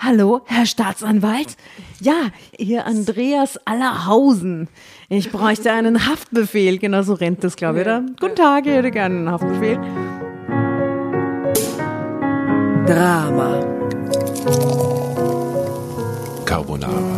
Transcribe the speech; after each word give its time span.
Hallo, 0.00 0.42
Herr 0.46 0.64
Staatsanwalt? 0.64 1.56
Ja, 2.00 2.30
hier 2.56 2.86
Andreas 2.86 3.58
Allerhausen. 3.64 4.68
Ich 5.08 5.32
bräuchte 5.32 5.72
einen 5.72 6.06
Haftbefehl. 6.06 6.78
Genau 6.78 7.02
so 7.02 7.14
rennt 7.14 7.42
das, 7.42 7.56
glaube 7.56 7.80
ich, 7.80 7.84
oder? 7.84 8.04
Guten 8.20 8.36
Tag, 8.36 8.66
ich 8.66 8.72
hätte 8.72 8.92
gerne 8.92 9.16
einen 9.16 9.30
Haftbefehl. 9.30 9.76
Drama. 12.86 13.60
Carbonara. 16.44 17.17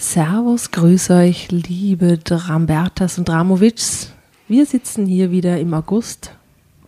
Servus, 0.00 0.70
grüß 0.70 1.10
euch, 1.10 1.48
liebe 1.50 2.18
Drambertas 2.18 3.18
und 3.18 3.28
Dramovics. 3.28 4.12
Wir 4.46 4.64
sitzen 4.64 5.06
hier 5.06 5.32
wieder 5.32 5.58
im 5.58 5.74
August. 5.74 6.30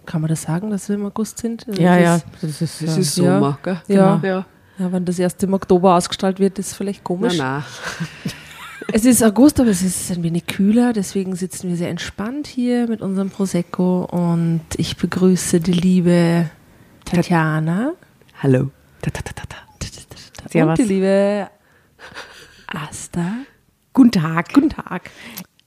Kann 0.07 0.21
man 0.21 0.29
das 0.31 0.43
sagen, 0.43 0.71
dass 0.71 0.89
wir 0.89 0.95
im 0.95 1.05
August 1.07 1.39
sind? 1.39 1.67
Also 1.69 1.83
Ja, 1.83 1.97
das 1.97 2.05
ja, 2.05 2.15
ist- 2.17 2.25
das 2.41 2.63
ist, 2.63 2.83
Das 2.83 2.97
ist 2.97 3.17
Ja. 3.19 3.25
Sommer, 3.35 3.59
gell? 3.65 3.83
Ja. 3.89 4.21
ja. 4.23 4.47
Ja, 4.79 4.93
wenn 4.93 5.05
das 5.05 5.19
erst 5.19 5.43
im 5.43 5.53
Oktober 5.53 5.95
ausgestrahlt 5.97 6.39
wird, 6.39 6.59
ist 6.61 6.75
vielleicht 6.75 7.03
komisch. 7.05 7.35
Na, 7.37 7.65
Es 8.93 9.05
ist 9.05 9.23
August, 9.23 9.61
aber 9.61 9.71
es 9.71 9.83
ist 9.83 10.11
ein 10.11 10.23
wenig 10.23 10.47
kühler, 10.47 10.93
deswegen 10.93 11.37
sitzen 11.37 11.69
wir 11.69 11.77
sehr 11.77 11.91
entspannt 11.91 12.47
hier 12.47 12.89
mit 12.89 13.03
unserem 13.03 13.31
Prosecco 13.31 14.05
und 14.05 14.63
ich 14.79 14.97
begrüße 14.97 15.61
die 15.61 15.73
liebe 15.73 16.51
Tatjana 17.05 17.93
Hallo. 18.43 18.71
Ta, 19.03 19.11
ta, 19.11 19.21
ta, 19.23 19.33
ta, 19.35 19.43
ta. 19.49 19.57
Servus. 20.49 20.79
und 20.81 20.89
die 20.89 20.93
liebe 20.95 21.49
Asta. 22.75 23.33
Guten 23.93 24.13
Tag. 24.13 24.53
Guten 24.53 24.71
Tag. 24.71 25.11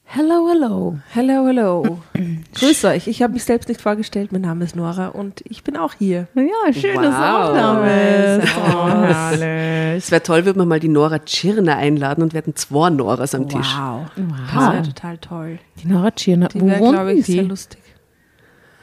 Hello, 0.06 0.48
hello. 0.48 1.00
Hello, 1.14 1.48
hello. 1.48 2.00
Grüß 2.56 2.86
euch. 2.86 3.08
Ich 3.08 3.22
habe 3.24 3.34
mich 3.34 3.44
selbst 3.44 3.68
nicht 3.68 3.82
vorgestellt. 3.82 4.32
Mein 4.32 4.42
Name 4.42 4.64
ist 4.64 4.76
Nora 4.76 5.08
und 5.08 5.42
ich 5.50 5.64
bin 5.64 5.76
auch 5.76 5.94
hier. 5.98 6.28
Ja, 6.36 6.72
schönes 6.72 7.12
Wow. 7.12 7.50
Aufnahme. 7.50 8.42
Servus. 8.42 8.50
Oh, 8.74 8.88
herrlich. 8.90 9.98
Es 10.04 10.12
wäre 10.12 10.22
toll, 10.24 10.46
würde 10.46 10.60
man 10.60 10.68
mal 10.68 10.80
die 10.80 10.88
Nora 10.88 11.20
Tschirner 11.20 11.78
einladen 11.78 12.24
und 12.24 12.34
wir 12.34 12.38
hätten 12.38 12.56
zwei 12.56 12.90
Noras 12.92 13.34
am 13.36 13.50
Tisch. 13.50 13.76
Wow. 13.76 14.06
Das 14.16 14.56
Wow. 14.56 14.74
wäre 14.74 14.84
total 14.84 15.18
toll. 15.18 15.60
Die 15.84 15.88
Nora 15.88 16.12
Tschirner. 16.12 16.48
Die 16.50 16.62
Wo 16.62 16.68
wäre, 16.68 16.80
wohnt 16.80 16.94
glaube 16.94 17.14
ich, 17.14 17.26
sehr 17.26 17.42
die? 17.44 17.50
lustig. 17.50 17.82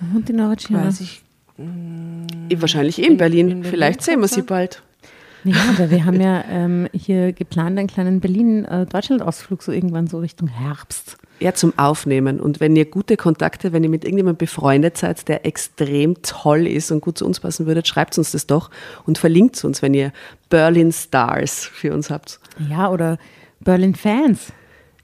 Wo 0.00 0.14
wohnt 0.16 0.28
die 0.28 0.32
Nora 0.32 0.56
Tschirner? 0.56 0.87
Weiß 0.87 1.00
ich. 1.00 1.22
Eh, 1.58 2.60
Wahrscheinlich 2.60 2.98
eh 3.00 3.06
in 3.06 3.16
Berlin. 3.16 3.48
in 3.50 3.60
Berlin 3.60 3.70
Vielleicht 3.70 4.02
sehen 4.02 4.20
wir 4.20 4.28
sie. 4.28 4.42
bald. 4.42 4.82
Ja, 5.44 5.56
aber 5.70 5.90
wir 5.90 6.04
haben 6.04 6.20
ja 6.20 6.44
ähm, 6.50 6.88
hier 6.92 7.32
geplant 7.32 7.78
einen 7.78 7.88
kleinen 7.88 8.20
Berlin-Deutschland-Ausflug, 8.20 9.62
so 9.62 9.72
irgendwann 9.72 10.06
so 10.06 10.18
Richtung 10.18 10.48
Herbst. 10.48 11.16
Ja, 11.40 11.54
zum 11.54 11.72
Aufnehmen. 11.78 12.38
Und 12.38 12.60
wenn 12.60 12.76
ihr 12.76 12.84
gute 12.84 13.16
Kontakte, 13.16 13.72
wenn 13.72 13.82
ihr 13.82 13.88
mit 13.88 14.04
irgendjemandem 14.04 14.36
befreundet 14.38 14.98
seid, 14.98 15.26
der 15.28 15.46
extrem 15.46 16.20
toll 16.22 16.66
ist 16.66 16.90
und 16.90 17.00
gut 17.00 17.16
zu 17.16 17.24
uns 17.24 17.40
passen 17.40 17.66
würde, 17.66 17.82
schreibt 17.84 18.18
uns 18.18 18.32
das 18.32 18.46
doch 18.46 18.70
und 19.06 19.16
verlinkt 19.16 19.64
uns, 19.64 19.80
wenn 19.80 19.94
ihr 19.94 20.12
Berlin 20.50 20.92
Stars 20.92 21.64
für 21.64 21.94
uns 21.94 22.10
habt. 22.10 22.40
Ja, 22.68 22.90
oder 22.90 23.16
Berlin-Fans. 23.60 24.52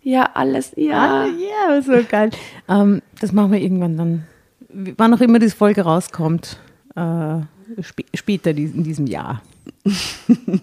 Ja, 0.03 0.31
alles, 0.35 0.73
Ah, 0.77 1.25
ja, 1.27 1.83
so 1.83 1.93
geil. 2.09 2.31
Ähm, 2.69 3.01
das 3.21 3.33
machen 3.33 3.53
wir 3.53 3.61
irgendwann 3.61 3.97
dann, 3.97 4.25
wann 4.69 5.15
auch 5.15 5.21
immer 5.21 5.39
diese 5.39 5.57
Folge 5.57 5.81
rauskommt, 5.83 6.61
äh, 6.95 7.41
sp 7.81 8.05
später 8.15 8.51
in 8.51 8.85
diesem 8.85 9.07
Jahr. 9.07 9.43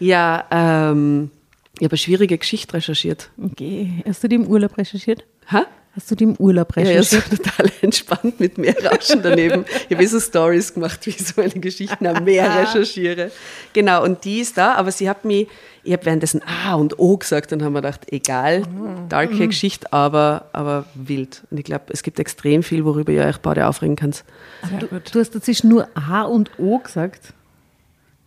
Ja, 0.00 0.44
ähm, 0.50 1.30
ich 1.78 1.84
habe 1.84 1.92
eine 1.92 1.98
schwierige 1.98 2.38
Geschichte 2.38 2.74
recherchiert. 2.74 3.30
Okay, 3.42 4.02
hast 4.06 4.22
du 4.22 4.28
die 4.28 4.36
im 4.36 4.46
Urlaub 4.46 4.76
recherchiert? 4.78 5.24
Ha? 5.50 5.66
Hast 5.96 6.10
du 6.10 6.14
die 6.14 6.24
im 6.24 6.36
Urlaub 6.36 6.76
Ja, 6.76 6.82
ja, 6.82 6.88
recherchiert? 7.00 7.24
so 7.30 7.36
total 7.36 7.70
entspannt 7.82 8.38
mit 8.38 8.58
Meerrauschen 8.58 9.22
daneben. 9.22 9.64
Ich 9.88 9.94
habe 9.96 10.04
eh 10.04 10.06
so 10.06 10.20
Stories 10.20 10.72
gemacht, 10.74 11.04
wie 11.06 11.10
ich 11.10 11.18
so 11.26 11.34
meine 11.40 11.50
Geschichten 11.54 12.06
am 12.06 12.22
Meer 12.24 12.48
recherchiere. 12.60 13.32
Genau, 13.72 14.04
und 14.04 14.24
die 14.24 14.38
ist 14.40 14.56
da, 14.56 14.74
aber 14.74 14.92
sie 14.92 15.08
hat 15.08 15.24
mich, 15.24 15.48
ich 15.82 15.92
habe 15.92 16.04
währenddessen 16.06 16.42
A 16.44 16.74
und 16.74 16.98
O 17.00 17.16
gesagt 17.16 17.52
und 17.52 17.62
haben 17.64 17.72
mir 17.72 17.80
gedacht, 17.82 18.02
egal, 18.12 18.62
darke 19.08 19.48
Geschichte, 19.48 19.92
aber, 19.92 20.46
aber 20.52 20.84
wild. 20.94 21.42
Und 21.50 21.58
ich 21.58 21.64
glaube, 21.64 21.86
es 21.88 22.04
gibt 22.04 22.20
extrem 22.20 22.62
viel, 22.62 22.84
worüber 22.84 23.10
ihr 23.10 23.24
euch 23.24 23.38
beide 23.38 23.66
aufregen 23.66 23.96
könnt. 23.96 24.22
du, 24.78 24.86
du 24.86 25.18
hast 25.18 25.34
dazwischen 25.34 25.70
nur 25.70 25.88
A 25.94 26.22
und 26.22 26.50
O 26.58 26.78
gesagt. 26.78 27.32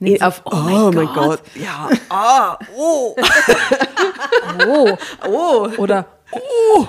Nicht 0.01 0.19
so, 0.19 0.25
Auf, 0.25 0.42
oh, 0.45 0.92
mein 0.92 1.07
Gott. 1.13 1.42
Ja, 1.53 1.89
ah, 2.09 2.57
oh, 2.75 3.15
Oh. 4.68 4.98
oh. 5.27 5.69
Oder 5.77 6.07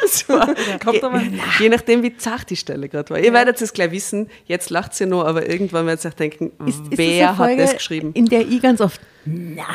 Das 0.00 0.28
war, 0.28 0.54
kommt 0.82 1.04
aber. 1.04 1.20
je, 1.20 1.40
je 1.58 1.68
nachdem, 1.68 2.02
wie 2.02 2.16
zart 2.16 2.48
die 2.48 2.56
Stelle 2.56 2.88
gerade 2.88 3.10
war. 3.10 3.18
Ihr 3.18 3.32
werdet 3.34 3.60
es 3.60 3.72
gleich 3.74 3.90
wissen, 3.92 4.28
jetzt 4.46 4.70
lacht 4.70 4.94
sie 4.94 5.04
nur, 5.04 5.28
aber 5.28 5.48
irgendwann 5.48 5.86
werdet 5.86 6.04
ihr 6.04 6.08
euch 6.08 6.14
denken, 6.14 6.52
Ist, 6.66 6.80
ist 6.80 6.98
wer 6.98 7.28
das 7.28 7.38
hat 7.38 7.58
das 7.58 7.74
geschrieben? 7.74 8.12
In 8.14 8.24
der 8.24 8.40
ich 8.40 8.62
ganz 8.62 8.80
oft 8.80 9.00
na 9.24 9.66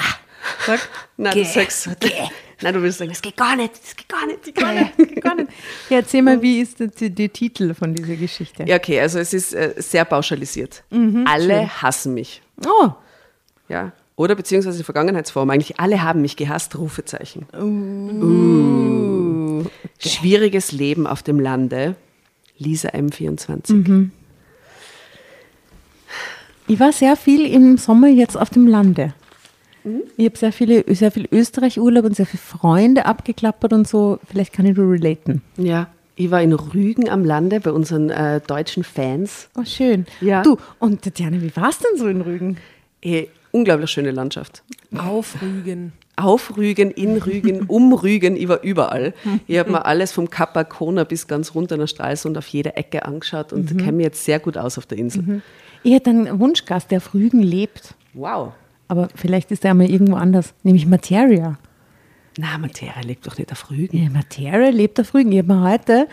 Sag. 0.65 0.79
Nein, 1.17 1.33
du 1.33 1.45
sagst, 1.45 1.89
nein, 2.65 2.73
du 2.73 2.81
willst 2.81 2.97
sagen, 2.97 3.11
das 3.11 3.21
geht 3.21 3.37
gar 3.37 3.55
nicht, 3.55 3.73
das 3.81 3.95
geht 3.95 4.09
gar 4.09 4.25
nicht, 4.25 4.39
das 4.39 4.45
geht 4.45 4.55
gar 4.55 4.73
nicht. 4.73 4.91
Ja, 4.97 5.21
gar 5.21 5.35
nicht. 5.35 5.49
Ja, 5.89 5.97
erzähl 5.97 6.21
mal, 6.21 6.41
wie 6.41 6.59
ist 6.59 6.79
der, 6.79 6.87
der 6.87 7.31
Titel 7.31 7.73
von 7.73 7.93
dieser 7.93 8.15
Geschichte? 8.15 8.65
Ja, 8.67 8.77
okay, 8.77 8.99
also 8.99 9.19
es 9.19 9.33
ist 9.33 9.53
äh, 9.53 9.75
sehr 9.77 10.03
pauschalisiert. 10.03 10.83
alle 11.25 11.81
hassen 11.81 12.13
mich. 12.13 12.41
Oh, 12.65 12.89
Ja. 13.69 13.93
Oder 14.17 14.35
beziehungsweise 14.35 14.85
Vergangenheitsform. 14.85 15.49
Eigentlich 15.49 15.77
alle 15.77 16.01
haben 16.01 16.21
mich 16.21 16.37
gehasst, 16.37 16.77
Rufezeichen. 16.77 17.47
Uh. 17.53 19.65
Schwieriges 19.99 20.71
Leben 20.71 21.05
auf 21.05 21.21
dem 21.21 21.37
Lande. 21.37 21.97
Lisa 22.57 22.91
M24. 22.91 24.09
ich 26.67 26.79
war 26.79 26.93
sehr 26.93 27.17
viel 27.17 27.45
im 27.45 27.77
Sommer 27.77 28.07
jetzt 28.07 28.37
auf 28.37 28.49
dem 28.49 28.67
Lande. 28.67 29.13
Ich 30.17 30.25
habe 30.25 30.37
sehr, 30.37 30.51
viele, 30.51 30.83
sehr 30.93 31.11
viel 31.11 31.27
Österreich-Urlaub 31.31 32.05
und 32.05 32.15
sehr 32.15 32.25
viele 32.25 32.41
Freunde 32.41 33.05
abgeklappert 33.05 33.73
und 33.73 33.87
so. 33.87 34.19
Vielleicht 34.27 34.53
kann 34.53 34.65
ich 34.65 34.75
du 34.75 34.89
relaten. 34.89 35.41
Ja. 35.57 35.87
Ich 36.17 36.31
war 36.31 36.41
in 36.41 36.53
Rügen 36.53 37.09
am 37.09 37.25
Lande 37.25 37.59
bei 37.59 37.71
unseren 37.71 38.09
äh, 38.09 38.39
deutschen 38.39 38.83
Fans. 38.83 39.49
Oh, 39.57 39.65
schön. 39.65 40.05
Ja. 40.21 40.43
Du, 40.43 40.57
und 40.79 41.01
Tatjana, 41.01 41.41
wie 41.41 41.53
war 41.57 41.69
es 41.69 41.79
denn 41.79 41.97
so 41.97 42.07
in 42.07 42.21
Rügen? 42.21 42.57
Eh, 43.01 43.27
unglaublich 43.51 43.89
schöne 43.89 44.11
Landschaft. 44.11 44.63
Auf 44.97 45.41
Rügen. 45.41 45.91
Auf 46.15 46.55
Rügen, 46.55 46.91
in 46.91 47.17
Rügen, 47.17 47.63
um 47.67 47.91
Rügen, 47.91 48.37
ich 48.37 48.47
war 48.47 48.63
überall. 48.63 49.13
Ich 49.47 49.59
habe 49.59 49.71
mir 49.71 49.85
alles 49.85 50.13
vom 50.13 50.29
Kap 50.29 50.55
Arkona 50.55 51.03
bis 51.03 51.27
ganz 51.27 51.53
runter 51.53 51.75
nach 51.75 51.89
Stralsund 51.89 52.37
auf 52.37 52.47
jeder 52.47 52.77
Ecke 52.77 53.03
angeschaut 53.03 53.51
und 53.51 53.77
kenne 53.77 53.91
mich 53.93 54.05
jetzt 54.05 54.23
sehr 54.23 54.39
gut 54.39 54.57
aus 54.57 54.77
auf 54.77 54.85
der 54.85 54.97
Insel. 54.97 55.41
Ich 55.83 55.93
hätte 55.93 56.11
einen 56.11 56.39
Wunschgast, 56.39 56.89
der 56.91 56.97
auf 56.99 57.13
Rügen 57.13 57.41
lebt. 57.41 57.93
Wow. 58.13 58.53
Aber 58.87 59.09
vielleicht 59.15 59.51
ist 59.51 59.65
er 59.65 59.73
mal 59.73 59.89
irgendwo 59.89 60.15
anders, 60.15 60.53
nämlich 60.63 60.85
Materia. 60.85 61.57
Na, 62.37 62.57
Materia 62.57 62.99
lebt 63.01 63.25
doch 63.25 63.37
nicht 63.37 63.49
auf 63.53 63.71
Rügen. 63.71 63.97
Ja, 63.97 64.09
Materia 64.09 64.69
lebt 64.69 64.99
auf 64.99 65.13
Rügen. 65.13 65.31
Ich 65.31 65.37
habe 65.37 65.53
mir 65.53 65.61
heute 65.61 66.07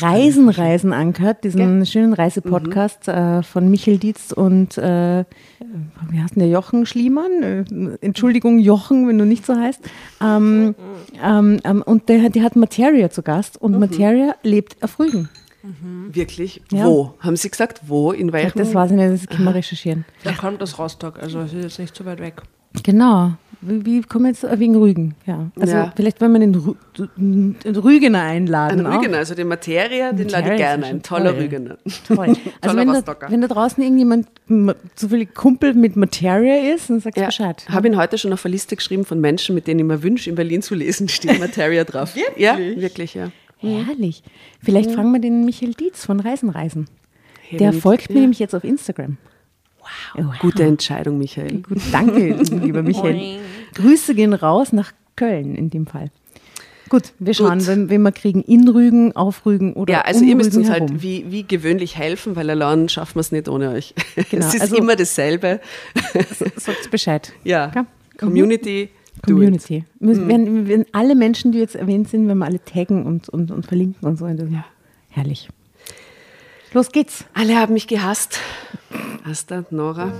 Reisen, 0.00 0.48
Reisen 0.48 0.92
angehört, 0.92 1.42
diesen 1.42 1.84
schönen 1.86 2.12
Reisepodcast 2.12 3.08
äh, 3.08 3.42
von 3.42 3.68
Michael 3.68 3.98
Dietz 3.98 4.30
und 4.30 4.78
äh, 4.78 5.24
wie 6.10 6.20
heißt 6.20 6.36
denn 6.36 6.42
der 6.42 6.50
Jochen 6.50 6.86
Schliemann? 6.86 7.42
Äh, 7.42 7.64
Entschuldigung, 8.00 8.60
Jochen, 8.60 9.08
wenn 9.08 9.18
du 9.18 9.26
nicht 9.26 9.44
so 9.44 9.56
heißt. 9.56 9.80
Ähm, 10.22 10.76
ähm, 11.20 11.60
ähm, 11.64 11.82
und 11.82 12.08
der, 12.08 12.30
der 12.30 12.44
hat 12.44 12.54
Materia 12.54 13.10
zu 13.10 13.22
Gast 13.22 13.60
und 13.60 13.76
Materia 13.76 14.36
lebt 14.44 14.80
auf 14.84 15.00
Rügen. 15.00 15.28
Wirklich? 16.12 16.62
Ja. 16.72 16.84
Wo? 16.84 17.14
Haben 17.20 17.36
Sie 17.36 17.50
gesagt, 17.50 17.80
wo? 17.86 18.12
In 18.12 18.32
welchem? 18.32 18.58
Das 18.58 18.74
weiß 18.74 18.90
ich 18.90 18.96
nicht, 18.96 19.12
das 19.12 19.26
können 19.28 19.44
wir 19.44 19.54
recherchieren. 19.54 20.04
Da 20.24 20.32
kommt 20.32 20.60
das 20.62 20.78
Rostock, 20.78 21.18
also 21.20 21.40
es 21.40 21.52
ist 21.52 21.62
jetzt 21.62 21.78
nicht 21.78 21.96
so 21.96 22.04
weit 22.04 22.20
weg. 22.20 22.42
Genau. 22.82 23.32
Wie, 23.62 23.84
wie 23.86 24.02
kommen 24.02 24.26
wir 24.26 24.30
jetzt 24.32 24.44
äh, 24.44 24.58
wegen 24.60 24.76
Rügen? 24.76 25.14
Ja. 25.24 25.50
Also 25.58 25.74
Ja. 25.74 25.92
vielleicht 25.96 26.20
wollen 26.20 26.32
wir 26.34 26.40
den, 26.40 26.54
Rü 26.54 26.74
den 27.16 27.56
Rügener 27.76 28.20
einladen. 28.22 28.80
Ein 28.80 28.86
auch. 28.86 28.98
Rügener, 28.98 29.16
also 29.16 29.34
den 29.34 29.48
Materia, 29.48 30.12
den 30.12 30.28
lade 30.28 30.42
Materia 30.50 30.54
ich 30.54 30.60
ist 30.60 30.66
gerne 30.66 30.84
ja 30.86 30.90
ein. 30.92 31.02
Toller 31.02 31.30
toll. 31.32 31.40
Rügener. 31.42 31.78
Toll. 32.06 32.16
Also 32.26 32.36
Toller 32.60 32.76
wenn 32.76 32.86
da, 32.88 32.92
Rostocker. 32.94 33.30
wenn 33.30 33.40
da 33.40 33.48
draußen 33.48 33.82
irgendjemand 33.82 34.28
zufällig 34.94 35.34
Kumpel 35.34 35.72
mit 35.72 35.96
Materia 35.96 36.74
ist, 36.74 36.90
dann 36.90 37.00
sagst 37.00 37.18
du 37.18 37.24
Bescheid. 37.24 37.64
Habe 37.70 37.88
ihn 37.88 37.96
heute 37.96 38.18
schon 38.18 38.32
auf 38.34 38.44
eine 38.44 38.52
Liste 38.52 38.76
geschrieben 38.76 39.06
von 39.06 39.20
Menschen, 39.20 39.54
mit 39.54 39.66
denen 39.66 39.80
ich 39.80 39.86
mir 39.86 40.02
wünsche, 40.02 40.28
in 40.28 40.36
Berlin 40.36 40.60
zu 40.60 40.74
lesen, 40.74 41.08
steht 41.08 41.38
Materia 41.40 41.84
drauf. 41.84 42.14
wirklich? 42.14 42.36
Ja, 42.44 42.58
wirklich, 42.58 43.14
ja. 43.14 43.30
Herrlich. 43.58 44.22
Vielleicht 44.62 44.90
fragen 44.92 45.12
wir 45.12 45.20
den 45.20 45.44
Michael 45.44 45.74
Dietz 45.74 46.04
von 46.04 46.20
Reisen 46.20 46.50
Reisen. 46.50 46.88
Hey, 47.48 47.58
Der 47.58 47.72
folgt 47.72 48.10
mir 48.10 48.20
nämlich 48.20 48.38
jetzt 48.38 48.54
auf 48.54 48.64
Instagram. 48.64 49.16
Wow. 50.14 50.38
Gute 50.40 50.64
Entscheidung, 50.64 51.18
Michael. 51.18 51.62
Gut, 51.62 51.78
danke, 51.92 52.34
lieber 52.62 52.82
Michael. 52.82 53.38
Grüße 53.74 54.14
gehen 54.14 54.34
raus 54.34 54.72
nach 54.72 54.92
Köln 55.14 55.54
in 55.54 55.70
dem 55.70 55.86
Fall. 55.86 56.10
Gut, 56.88 57.12
wir 57.18 57.34
schauen, 57.34 57.58
Gut. 57.58 57.66
wenn, 57.68 57.90
wenn 57.90 58.02
wir 58.02 58.12
kriegen 58.12 58.42
in 58.42 58.68
Rügen, 58.68 59.14
auf 59.16 59.44
Rügen 59.44 59.72
oder 59.72 59.92
Ja, 59.92 60.00
also 60.02 60.20
um 60.20 60.28
ihr 60.28 60.36
müsst 60.36 60.50
Rügen 60.52 60.58
uns 60.60 60.68
herum. 60.70 60.88
halt 60.90 61.02
wie, 61.02 61.24
wie 61.30 61.42
gewöhnlich 61.42 61.96
helfen, 61.96 62.36
weil 62.36 62.48
allein 62.50 62.88
schaffen 62.88 63.16
wir 63.16 63.20
es 63.22 63.32
nicht 63.32 63.48
ohne 63.48 63.70
euch. 63.70 63.92
Genau, 64.30 64.46
es 64.46 64.54
ist 64.54 64.60
also- 64.60 64.76
immer 64.76 64.94
dasselbe. 64.96 65.60
Sagt 66.56 66.90
Bescheid. 66.90 67.32
Ja. 67.44 67.72
Ja. 67.74 67.86
Community, 68.18 68.86
do 68.86 68.92
it. 68.92 68.95
Community. 69.26 69.84
Müssen, 69.98 70.28
wenn, 70.28 70.68
wenn 70.68 70.86
alle 70.92 71.14
Menschen, 71.14 71.52
die 71.52 71.58
jetzt 71.58 71.76
erwähnt 71.76 72.08
sind, 72.08 72.28
wenn 72.28 72.38
wir 72.38 72.46
alle 72.46 72.64
taggen 72.64 73.04
und, 73.04 73.28
und, 73.28 73.50
und 73.50 73.66
verlinken 73.66 74.08
und 74.08 74.18
so. 74.18 74.26
Das 74.26 74.50
Ja. 74.50 74.64
Herrlich. 75.08 75.48
Los 76.72 76.92
geht's. 76.92 77.24
Alle 77.34 77.56
haben 77.56 77.74
mich 77.74 77.86
gehasst. 77.86 78.38
Asta, 79.24 79.64
Nora. 79.70 80.12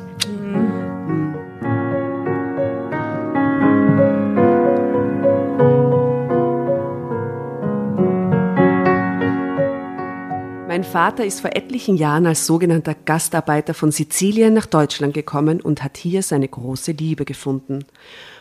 Mein 10.77 10.85
Vater 10.85 11.25
ist 11.25 11.41
vor 11.41 11.57
etlichen 11.57 11.97
Jahren 11.97 12.27
als 12.27 12.47
sogenannter 12.47 12.95
Gastarbeiter 12.95 13.73
von 13.73 13.93
Sizilien 13.93 14.53
nach 14.53 14.67
Deutschland 14.67 15.15
gekommen 15.15 15.63
und 15.63 15.83
hat 15.83 15.97
hier 15.97 16.23
seine 16.23 16.49
große 16.49 16.93
Liebe 16.93 17.25
gefunden. 17.25 17.87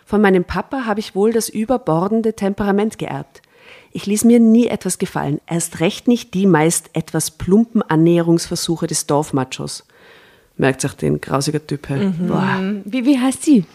Von 0.05 0.21
meinem 0.21 0.43
Papa 0.43 0.85
habe 0.85 0.99
ich 0.99 1.15
wohl 1.15 1.33
das 1.33 1.49
überbordende 1.49 2.33
Temperament 2.33 2.97
geerbt. 2.99 3.41
Ich 3.91 4.05
ließ 4.05 4.23
mir 4.25 4.39
nie 4.39 4.67
etwas 4.67 4.99
gefallen, 4.99 5.41
erst 5.47 5.79
recht 5.79 6.07
nicht 6.07 6.33
die 6.33 6.45
meist 6.45 6.89
etwas 6.93 7.31
plumpen 7.31 7.81
Annäherungsversuche 7.81 8.87
des 8.87 9.07
Dorfmachos. 9.07 9.85
Merkt 10.57 10.81
sich 10.81 10.93
den 10.93 11.19
grausiger 11.19 11.65
Typ. 11.65 11.89
hey. 11.89 12.11
Boah. 12.27 12.59
Wie, 12.85 13.05
wie 13.05 13.19
heißt 13.19 13.43
sie? 13.43 13.65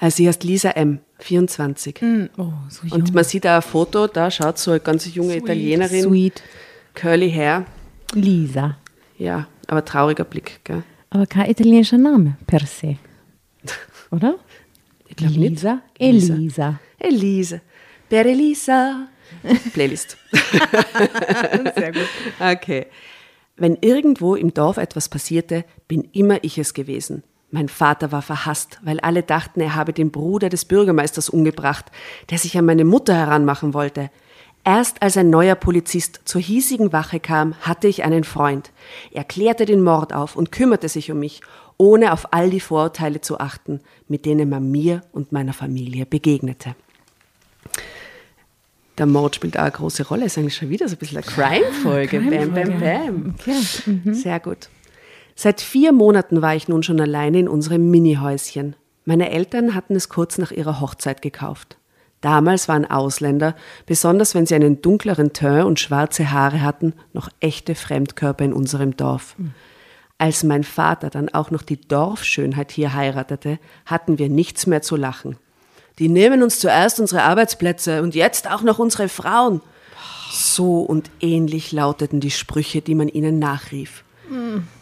Also 0.00 0.16
sie 0.16 0.28
heißt 0.28 0.44
Lisa 0.44 0.70
M., 0.70 0.98
24. 1.20 2.02
Oh, 2.36 2.52
so 2.68 2.86
jung. 2.86 2.92
Und 2.92 3.14
man 3.14 3.24
sieht 3.24 3.44
da 3.44 3.56
ein 3.56 3.62
Foto, 3.62 4.06
da 4.06 4.30
schaut 4.30 4.58
so 4.58 4.72
eine 4.72 4.80
ganz 4.80 5.14
junge 5.14 5.36
Italienerin, 5.36 6.02
Sweet. 6.02 6.42
curly 6.94 7.30
Hair. 7.30 7.64
Lisa. 8.12 8.76
Ja, 9.16 9.46
aber 9.66 9.84
trauriger 9.84 10.24
Blick. 10.24 10.60
Gell? 10.64 10.82
Aber 11.10 11.26
kein 11.26 11.48
italienischer 11.50 11.96
Name 11.98 12.36
per 12.46 12.66
se. 12.66 12.96
Oder? 14.10 14.34
Ich 15.08 15.16
glaube 15.16 15.38
nicht. 15.38 15.50
Lisa? 15.50 15.82
Lisa. 15.98 16.34
Elisa. 16.34 16.80
Elisa. 16.98 17.60
Per 18.08 18.26
Elisa. 18.26 19.08
Playlist. 19.72 20.16
Sehr 21.76 21.92
gut. 21.92 22.08
Okay. 22.38 22.86
Wenn 23.56 23.78
irgendwo 23.80 24.34
im 24.34 24.52
Dorf 24.52 24.76
etwas 24.76 25.08
passierte, 25.08 25.64
bin 25.88 26.08
immer 26.12 26.42
ich 26.42 26.58
es 26.58 26.74
gewesen. 26.74 27.22
Mein 27.50 27.68
Vater 27.68 28.12
war 28.12 28.22
verhasst, 28.22 28.78
weil 28.82 29.00
alle 29.00 29.22
dachten, 29.22 29.60
er 29.60 29.74
habe 29.74 29.92
den 29.92 30.10
Bruder 30.10 30.48
des 30.48 30.64
Bürgermeisters 30.64 31.30
umgebracht, 31.30 31.86
der 32.30 32.38
sich 32.38 32.58
an 32.58 32.66
meine 32.66 32.84
Mutter 32.84 33.14
heranmachen 33.14 33.72
wollte. 33.72 34.10
Erst 34.64 35.00
als 35.00 35.16
ein 35.16 35.30
neuer 35.30 35.54
Polizist 35.54 36.20
zur 36.24 36.40
hiesigen 36.40 36.92
Wache 36.92 37.20
kam, 37.20 37.54
hatte 37.60 37.86
ich 37.86 38.02
einen 38.02 38.24
Freund. 38.24 38.72
Er 39.12 39.22
klärte 39.22 39.64
den 39.64 39.80
Mord 39.80 40.12
auf 40.12 40.34
und 40.34 40.50
kümmerte 40.50 40.88
sich 40.88 41.10
um 41.12 41.20
mich, 41.20 41.40
ohne 41.78 42.12
auf 42.12 42.32
all 42.32 42.50
die 42.50 42.60
Vorurteile 42.60 43.20
zu 43.20 43.38
achten, 43.38 43.80
mit 44.08 44.24
denen 44.24 44.48
man 44.48 44.70
mir 44.70 45.02
und 45.12 45.32
meiner 45.32 45.52
Familie 45.52 46.06
begegnete. 46.06 46.74
Der 48.98 49.06
Mord 49.06 49.34
spielt 49.36 49.58
auch 49.58 49.62
eine 49.62 49.72
große 49.72 50.06
Rolle. 50.08 50.24
Ist 50.24 50.38
eigentlich 50.38 50.56
schon 50.56 50.70
wieder 50.70 50.88
so 50.88 50.94
ein 50.94 50.98
bisschen 50.98 51.18
eine 51.18 51.26
Crime-Folge. 51.26 52.20
bam, 52.20 52.54
bam, 52.54 52.80
bam. 52.80 53.34
Okay. 53.38 54.12
Sehr 54.12 54.40
gut. 54.40 54.68
Seit 55.34 55.60
vier 55.60 55.92
Monaten 55.92 56.40
war 56.40 56.56
ich 56.56 56.66
nun 56.66 56.82
schon 56.82 57.00
alleine 57.00 57.40
in 57.40 57.48
unserem 57.48 57.90
Mini-Häuschen. 57.90 58.74
Meine 59.04 59.30
Eltern 59.30 59.74
hatten 59.74 59.94
es 59.94 60.08
kurz 60.08 60.38
nach 60.38 60.50
ihrer 60.50 60.80
Hochzeit 60.80 61.20
gekauft. 61.20 61.76
Damals 62.22 62.68
waren 62.68 62.90
Ausländer, 62.90 63.54
besonders 63.84 64.34
wenn 64.34 64.46
sie 64.46 64.54
einen 64.54 64.80
dunkleren 64.80 65.34
Teint 65.34 65.66
und 65.66 65.78
schwarze 65.78 66.30
Haare 66.30 66.62
hatten, 66.62 66.94
noch 67.12 67.28
echte 67.40 67.74
Fremdkörper 67.74 68.44
in 68.44 68.54
unserem 68.54 68.96
Dorf. 68.96 69.36
Als 70.18 70.42
mein 70.44 70.64
Vater 70.64 71.10
dann 71.10 71.28
auch 71.28 71.50
noch 71.50 71.62
die 71.62 71.80
Dorfschönheit 71.80 72.72
hier 72.72 72.94
heiratete, 72.94 73.58
hatten 73.84 74.18
wir 74.18 74.28
nichts 74.28 74.66
mehr 74.66 74.82
zu 74.82 74.96
lachen. 74.96 75.36
Die 75.98 76.08
nehmen 76.08 76.42
uns 76.42 76.58
zuerst 76.58 77.00
unsere 77.00 77.22
Arbeitsplätze 77.22 78.02
und 78.02 78.14
jetzt 78.14 78.50
auch 78.50 78.62
noch 78.62 78.78
unsere 78.78 79.08
Frauen. 79.08 79.60
So 80.30 80.80
und 80.80 81.10
ähnlich 81.20 81.72
lauteten 81.72 82.20
die 82.20 82.30
Sprüche, 82.30 82.82
die 82.82 82.94
man 82.94 83.08
ihnen 83.08 83.38
nachrief. 83.38 84.04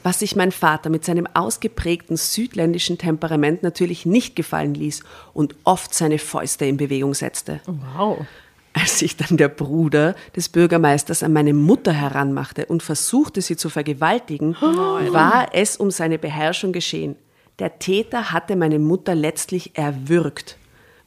Was 0.03 0.21
sich 0.21 0.37
mein 0.37 0.53
Vater 0.53 0.89
mit 0.89 1.05
seinem 1.05 1.27
ausgeprägten 1.35 2.17
südländischen 2.17 2.97
Temperament 2.97 3.63
natürlich 3.63 4.07
nicht 4.07 4.37
gefallen 4.37 4.75
ließ 4.75 5.03
und 5.35 5.55
oft 5.65 5.95
seine 5.95 6.19
Fäuste 6.19 6.65
in 6.65 6.79
Bewegung 6.79 7.13
setzte. 7.13 7.61
Wow. 7.67 8.27
Als 8.75 8.99
sich 8.99 9.17
dann 9.17 9.37
der 9.37 9.49
Bruder 9.49 10.17
des 10.35 10.49
Bürgermeisters 10.49 11.23
an 11.23 11.33
meine 11.33 11.55
Mutter 11.55 11.93
heranmachte 11.93 12.67
und 12.67 12.83
versuchte, 12.83 13.41
sie 13.41 13.57
zu 13.57 13.71
vergewaltigen, 13.71 14.57
war 14.61 15.49
es 15.53 15.77
um 15.77 15.91
seine 15.91 16.19
Beherrschung 16.19 16.73
geschehen. 16.73 17.17
Der 17.61 17.79
Täter 17.79 18.33
hatte 18.33 18.57
meine 18.57 18.81
Mutter 18.81 19.15
letztlich 19.15 19.79
erwürgt. 19.79 20.59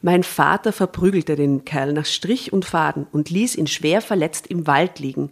Mein 0.02 0.24
Vater 0.24 0.72
verprügelte 0.72 1.36
den 1.36 1.66
Kerl 1.66 1.92
nach 1.92 2.06
Strich 2.06 2.54
und 2.54 2.64
Faden 2.64 3.06
und 3.12 3.30
ließ 3.30 3.56
ihn 3.56 3.68
schwer 3.68 4.02
verletzt 4.02 4.48
im 4.48 4.66
Wald 4.66 5.00
liegen. 5.00 5.32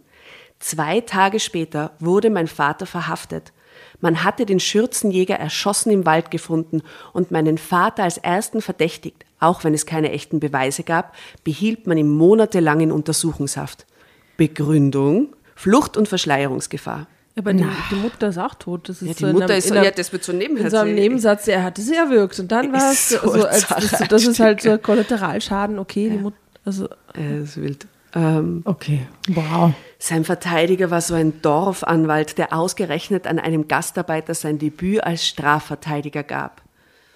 Zwei 0.60 1.02
Tage 1.02 1.40
später 1.40 1.92
wurde 2.00 2.30
mein 2.30 2.48
Vater 2.48 2.86
verhaftet. 2.86 3.54
Man 4.02 4.24
hatte 4.24 4.46
den 4.46 4.60
Schürzenjäger 4.60 5.36
erschossen 5.36 5.92
im 5.92 6.06
Wald 6.06 6.32
gefunden 6.32 6.82
und 7.14 7.32
meinen 7.32 7.58
Vater 7.58 8.04
als 8.04 8.18
ersten 8.18 8.62
verdächtigt, 8.62 9.25
Auch 9.46 9.64
wenn 9.64 9.74
es 9.74 9.86
keine 9.86 10.12
echten 10.12 10.40
Beweise 10.40 10.84
gab, 10.84 11.14
behielt 11.44 11.86
man 11.88 11.98
ihn 11.98 12.10
monatelang 12.10 12.80
in 12.82 12.92
Untersuchungshaft. 12.92 13.86
Begründung, 14.38 15.36
Flucht- 15.56 15.98
und 15.98 16.08
Verschleierungsgefahr. 16.08 17.08
Aber 17.38 17.54
die, 17.54 17.66
die 17.92 17.96
Mutter 17.96 18.30
ist 18.30 18.38
auch 18.38 18.54
tot. 18.56 18.88
Das 18.88 19.02
ist 19.02 19.08
Ja, 19.10 19.14
so 19.14 19.20
die 19.20 19.24
in 19.26 19.32
Mutter 19.34 19.46
einem- 19.50 19.58
ist 19.58 19.68
so, 19.68 19.74
in 19.74 19.78
einem- 19.80 19.86
ja, 19.86 19.92
das 19.92 20.12
wird 20.14 20.24
so 20.24 20.32
ein 20.32 20.40
in 20.42 20.70
so 20.70 20.78
einem 20.78 20.96
Nebensatz, 20.96 21.48
er 21.50 21.64
hatte 21.64 21.82
sie 21.82 21.96
erwürgt 21.96 22.40
und 22.40 22.50
dann 22.52 22.72
war 22.74 22.92
es 22.92 23.10
so 23.10 23.18
so, 23.20 23.46
als, 23.46 23.68
das, 23.68 24.08
das 24.08 24.24
ist 24.26 24.40
halt 24.40 24.62
so 24.62 24.72
ein 24.72 24.82
Kollateralschaden, 24.82 25.78
okay, 25.80 26.10
die 26.12 26.18
Mutter, 26.18 26.38
also 26.64 26.86
Äh, 27.14 27.40
das 27.40 27.50
ist 27.50 27.58
wild. 27.62 27.88
Ähm, 28.16 28.62
Okay, 28.64 29.02
wow. 29.28 29.74
Sein 30.00 30.24
Verteidiger 30.24 30.90
war 30.92 31.02
so 31.02 31.14
ein 31.14 31.42
Dorfanwalt, 31.42 32.38
der 32.38 32.54
ausgerechnet 32.54 33.28
an 33.28 33.40
einem 33.40 33.68
Gastarbeiter 33.68 34.34
sein 34.34 34.58
Debüt 34.58 35.04
als 35.04 35.28
Strafverteidiger 35.28 36.24
gab. 36.24 36.62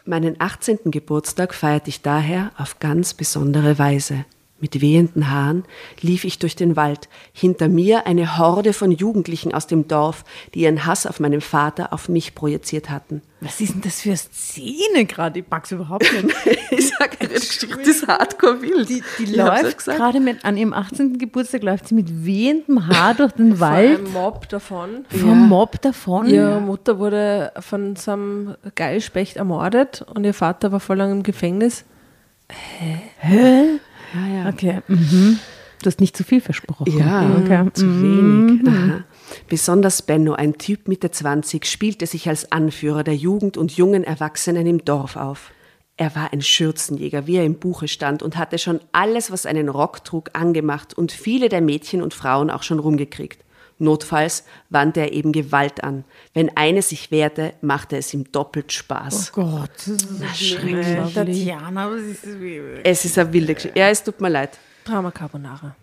Meinen 0.10 0.38
18. 0.42 0.90
Geburtstag 0.90 1.54
feierte 1.54 1.90
ich 1.90 2.02
daher 2.02 2.52
auf 2.58 2.80
ganz 2.80 3.14
besondere 3.14 3.78
Weise. 3.78 4.26
Mit 4.62 4.82
wehenden 4.82 5.30
Haaren 5.32 5.64
lief 6.02 6.26
ich 6.26 6.38
durch 6.40 6.56
den 6.56 6.76
Wald, 6.76 7.08
hinter 7.32 7.70
mir 7.70 8.06
eine 8.08 8.38
Horde 8.38 8.74
von 8.74 8.92
Jugendlichen 8.92 9.54
aus 9.54 9.68
dem 9.68 9.88
Dorf, 9.88 10.26
die 10.54 10.62
ihren 10.62 10.86
Hass 10.86 11.06
auf 11.06 11.20
meinen 11.20 11.42
Vater 11.42 11.94
auf 11.94 12.10
mich 12.10 12.36
projiziert 12.36 12.90
hatten. 12.90 13.22
Was 13.42 13.62
ist 13.62 13.74
denn 13.74 13.82
das 13.82 14.02
für 14.02 14.10
eine 14.10 14.18
Szene 14.18 15.06
gerade? 15.06 15.40
Ich 15.40 15.46
mag's 15.50 15.72
überhaupt 15.72 16.06
nicht. 16.12 16.36
Ich 16.72 16.90
sage, 16.90 17.18
die 17.22 17.28
Geschichte 17.28 17.82
ist 17.90 18.08
hardcore 18.08 18.62
wild. 18.62 18.90
Die, 18.90 19.02
die 19.18 19.26
läuft 19.36 19.86
gerade 19.86 20.20
mit, 20.20 20.46
an 20.46 20.56
ihrem 20.56 20.72
18. 20.74 21.18
Geburtstag 21.18 21.64
läuft 21.64 21.88
sie 21.88 21.96
mit 21.96 22.26
wehendem 22.26 22.88
Haar 22.88 23.16
durch 23.16 23.32
den 23.32 23.56
vor 23.58 23.68
Wald 23.68 24.00
einem 24.00 24.14
Mob 24.14 24.48
davon. 24.50 25.06
vom 25.10 25.50
Mob 25.50 25.82
davon. 25.82 26.28
Ihre 26.28 26.62
Mutter 26.62 27.00
wurde 27.00 27.52
von 27.60 27.96
so 27.96 28.12
einem 28.12 28.56
Geilspecht 28.76 29.38
ermordet 29.38 30.06
und 30.14 30.26
ihr 30.26 30.34
Vater 30.36 30.72
war 30.72 30.80
voll 30.80 30.98
lang 30.98 31.12
im 31.12 31.24
Gefängnis. 31.24 31.86
Okay. 34.50 34.82
Mhm. 34.88 35.40
Du 35.82 35.88
hast 35.88 36.02
nicht 36.02 36.18
zu 36.18 36.24
viel 36.24 36.42
versprochen. 36.42 36.98
Ja, 36.98 37.38
okay. 37.38 37.70
zu 37.74 37.86
wenig. 38.02 38.68
Aha. 38.68 39.04
Besonders 39.48 40.02
Benno, 40.02 40.34
ein 40.34 40.58
Typ 40.58 40.88
Mitte 40.88 41.10
20, 41.10 41.66
spielte 41.66 42.06
sich 42.06 42.28
als 42.28 42.52
Anführer 42.52 43.04
der 43.04 43.16
Jugend 43.16 43.56
und 43.56 43.72
jungen 43.72 44.04
Erwachsenen 44.04 44.68
im 44.68 44.84
Dorf 44.84 45.16
auf. 45.16 45.52
Er 45.96 46.16
war 46.16 46.34
ein 46.34 46.42
Schürzenjäger, 46.42 47.28
wie 47.28 47.38
er 47.38 47.46
im 47.46 47.60
Buche 47.60 47.88
stand, 47.88 48.24
und 48.24 48.38
hatte 48.38 48.58
schon 48.58 48.80
alles, 48.92 49.32
was 49.32 49.46
einen 49.46 49.70
Rock 49.70 50.04
trug, 50.04 50.30
angemacht 50.34 50.94
und 50.94 51.12
viele 51.12 51.50
der 51.50 51.62
Mädchen 51.62 52.02
und 52.02 52.14
Frauen 52.14 52.50
auch 52.50 52.64
schon 52.64 52.80
rumgekriegt. 52.80 53.44
Notfalls 53.80 54.44
wandte 54.70 55.00
er 55.00 55.14
eben 55.14 55.32
Gewalt 55.32 55.84
an. 55.84 56.04
Wenn 56.34 56.56
eine 56.56 56.82
sich 56.82 57.12
wehrte, 57.12 57.54
machte 57.62 57.96
es 57.98 58.14
ihm 58.14 58.30
doppelt 58.30 58.74
Spaß. 58.74 59.32
Oh 59.32 59.42
Gott, 59.42 59.72
das 59.88 60.32
ist 60.32 60.48
schrecklich. 60.48 61.14
Tatjana, 61.14 61.90
was 61.90 62.02
ist 62.02 62.26
das? 62.26 62.34
Es 62.84 63.06
ist 63.06 63.18
eine 63.18 63.32
wilde 63.32 63.56
Geschichte. 63.56 63.80
Ja, 63.80 63.88
es 63.88 64.04
tut 64.04 64.20
mir 64.20 64.30
leid. 64.30 64.60
Drama 64.84 65.12
Carbonara. 65.12 65.76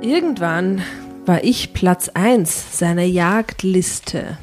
Irgendwann 0.00 0.82
war 1.26 1.44
ich 1.44 1.74
Platz 1.74 2.08
1 2.08 2.78
seiner 2.78 3.04
Jagdliste. 3.04 4.38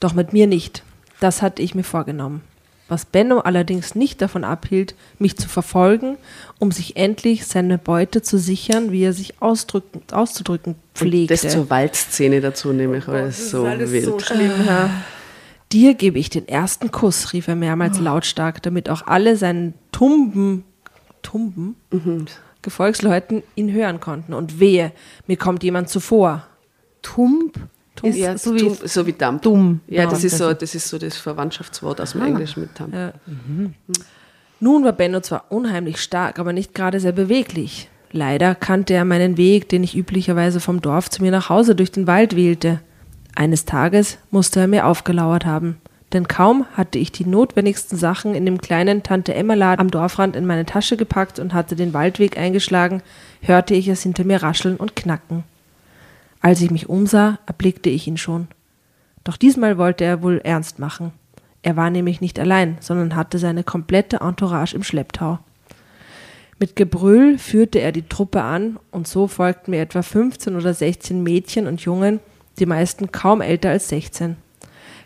Doch 0.00 0.14
mit 0.14 0.32
mir 0.32 0.46
nicht. 0.46 0.82
Das 1.20 1.42
hatte 1.42 1.62
ich 1.62 1.74
mir 1.74 1.84
vorgenommen. 1.84 2.42
Was 2.86 3.06
Benno 3.06 3.38
allerdings 3.38 3.94
nicht 3.94 4.20
davon 4.20 4.44
abhielt, 4.44 4.94
mich 5.18 5.38
zu 5.38 5.48
verfolgen, 5.48 6.18
um 6.58 6.70
sich 6.70 6.96
endlich 6.96 7.46
seine 7.46 7.78
Beute 7.78 8.20
zu 8.20 8.38
sichern, 8.38 8.92
wie 8.92 9.02
er 9.02 9.14
sich 9.14 9.40
ausdrücken, 9.40 10.02
auszudrücken 10.12 10.74
pflegte. 10.94 11.34
Das 11.34 11.50
zur 11.50 11.70
Waldszene 11.70 12.42
dazu 12.42 12.74
nehme 12.74 12.98
ich 12.98 13.08
alles 13.08 13.50
so 13.50 13.64
wild. 13.64 14.20
schlimm, 14.22 14.52
Herr. 14.64 14.90
Dir 15.72 15.94
gebe 15.94 16.18
ich 16.18 16.28
den 16.28 16.46
ersten 16.46 16.90
Kuss, 16.90 17.32
rief 17.32 17.48
er 17.48 17.56
mehrmals 17.56 17.98
lautstark, 17.98 18.62
damit 18.62 18.90
auch 18.90 19.06
alle 19.06 19.36
seinen 19.36 19.74
Tumben, 19.90 20.64
Tumben, 21.22 21.76
Gefolgsleuten 22.60 23.42
ihn 23.54 23.72
hören 23.72 23.98
konnten. 23.98 24.34
Und 24.34 24.60
wehe, 24.60 24.92
mir 25.26 25.38
kommt 25.38 25.62
jemand 25.62 25.88
zuvor. 25.88 26.46
Tump 27.02 27.58
ist 28.04 28.16
ja, 28.16 28.38
so 28.38 28.54
wie 28.54 28.58
dumm, 28.58 28.76
so 28.84 29.06
wie 29.06 29.12
Dump. 29.12 29.42
dumm. 29.42 29.80
Ja, 29.88 30.06
das 30.06 30.22
Ja, 30.22 30.26
ist 30.26 30.38
so, 30.38 30.52
das 30.52 30.74
ist 30.74 30.88
so 30.88 30.98
das 30.98 31.16
Verwandtschaftswort 31.16 32.00
aus 32.00 32.12
dem 32.12 32.22
Englischen 32.22 32.60
mit 32.60 32.78
Dump. 32.78 32.94
Ja. 32.94 33.12
Nun 34.60 34.84
war 34.84 34.92
Benno 34.92 35.20
zwar 35.20 35.46
unheimlich 35.50 36.00
stark, 36.00 36.38
aber 36.38 36.52
nicht 36.52 36.74
gerade 36.74 37.00
sehr 37.00 37.12
beweglich. 37.12 37.88
Leider 38.12 38.54
kannte 38.54 38.94
er 38.94 39.04
meinen 39.04 39.36
Weg, 39.36 39.68
den 39.68 39.82
ich 39.82 39.96
üblicherweise 39.96 40.60
vom 40.60 40.80
Dorf 40.80 41.10
zu 41.10 41.22
mir 41.22 41.32
nach 41.32 41.48
Hause 41.48 41.74
durch 41.74 41.90
den 41.90 42.06
Wald 42.06 42.36
wählte. 42.36 42.80
Eines 43.34 43.64
Tages 43.64 44.18
musste 44.30 44.60
er 44.60 44.68
mir 44.68 44.86
aufgelauert 44.86 45.44
haben. 45.44 45.76
Denn 46.12 46.28
kaum 46.28 46.64
hatte 46.74 47.00
ich 47.00 47.10
die 47.10 47.26
notwendigsten 47.26 47.98
Sachen 47.98 48.36
in 48.36 48.46
dem 48.46 48.60
kleinen 48.60 49.02
Tante-Emma-Laden 49.02 49.80
am 49.80 49.90
Dorfrand 49.90 50.36
in 50.36 50.46
meine 50.46 50.64
Tasche 50.64 50.96
gepackt 50.96 51.40
und 51.40 51.52
hatte 51.52 51.74
den 51.74 51.92
Waldweg 51.92 52.38
eingeschlagen, 52.38 53.02
hörte 53.40 53.74
ich 53.74 53.88
es 53.88 54.04
hinter 54.04 54.22
mir 54.22 54.40
rascheln 54.40 54.76
und 54.76 54.94
knacken. 54.94 55.42
Als 56.44 56.60
ich 56.60 56.70
mich 56.70 56.90
umsah, 56.90 57.38
erblickte 57.46 57.88
ich 57.88 58.06
ihn 58.06 58.18
schon. 58.18 58.48
Doch 59.24 59.38
diesmal 59.38 59.78
wollte 59.78 60.04
er 60.04 60.22
wohl 60.22 60.42
ernst 60.44 60.78
machen. 60.78 61.12
Er 61.62 61.74
war 61.76 61.88
nämlich 61.88 62.20
nicht 62.20 62.38
allein, 62.38 62.76
sondern 62.80 63.16
hatte 63.16 63.38
seine 63.38 63.64
komplette 63.64 64.18
Entourage 64.18 64.76
im 64.76 64.82
Schlepptau. 64.82 65.38
Mit 66.58 66.76
Gebrüll 66.76 67.38
führte 67.38 67.78
er 67.78 67.92
die 67.92 68.06
Truppe 68.06 68.42
an 68.42 68.78
und 68.90 69.08
so 69.08 69.26
folgten 69.26 69.70
mir 69.70 69.80
etwa 69.80 70.02
15 70.02 70.54
oder 70.54 70.74
16 70.74 71.22
Mädchen 71.22 71.66
und 71.66 71.80
Jungen, 71.80 72.20
die 72.58 72.66
meisten 72.66 73.10
kaum 73.10 73.40
älter 73.40 73.70
als 73.70 73.88
16. 73.88 74.36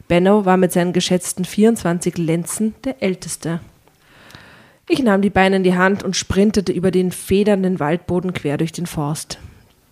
Benno 0.09 0.45
war 0.45 0.57
mit 0.57 0.73
seinen 0.73 0.93
geschätzten 0.93 1.45
24 1.45 2.19
Lenzen 2.19 2.75
der 2.83 3.01
älteste. 3.01 3.61
Ich 4.89 5.05
nahm 5.05 5.23
die 5.23 5.31
Beine 5.31 5.55
in 5.55 5.63
die 5.63 5.77
Hand 5.77 6.03
und 6.03 6.17
sprintete 6.17 6.73
über 6.73 6.91
den 6.91 7.13
federnden 7.13 7.79
Waldboden 7.79 8.33
quer 8.33 8.57
durch 8.57 8.73
den 8.73 8.87
Forst. 8.87 9.39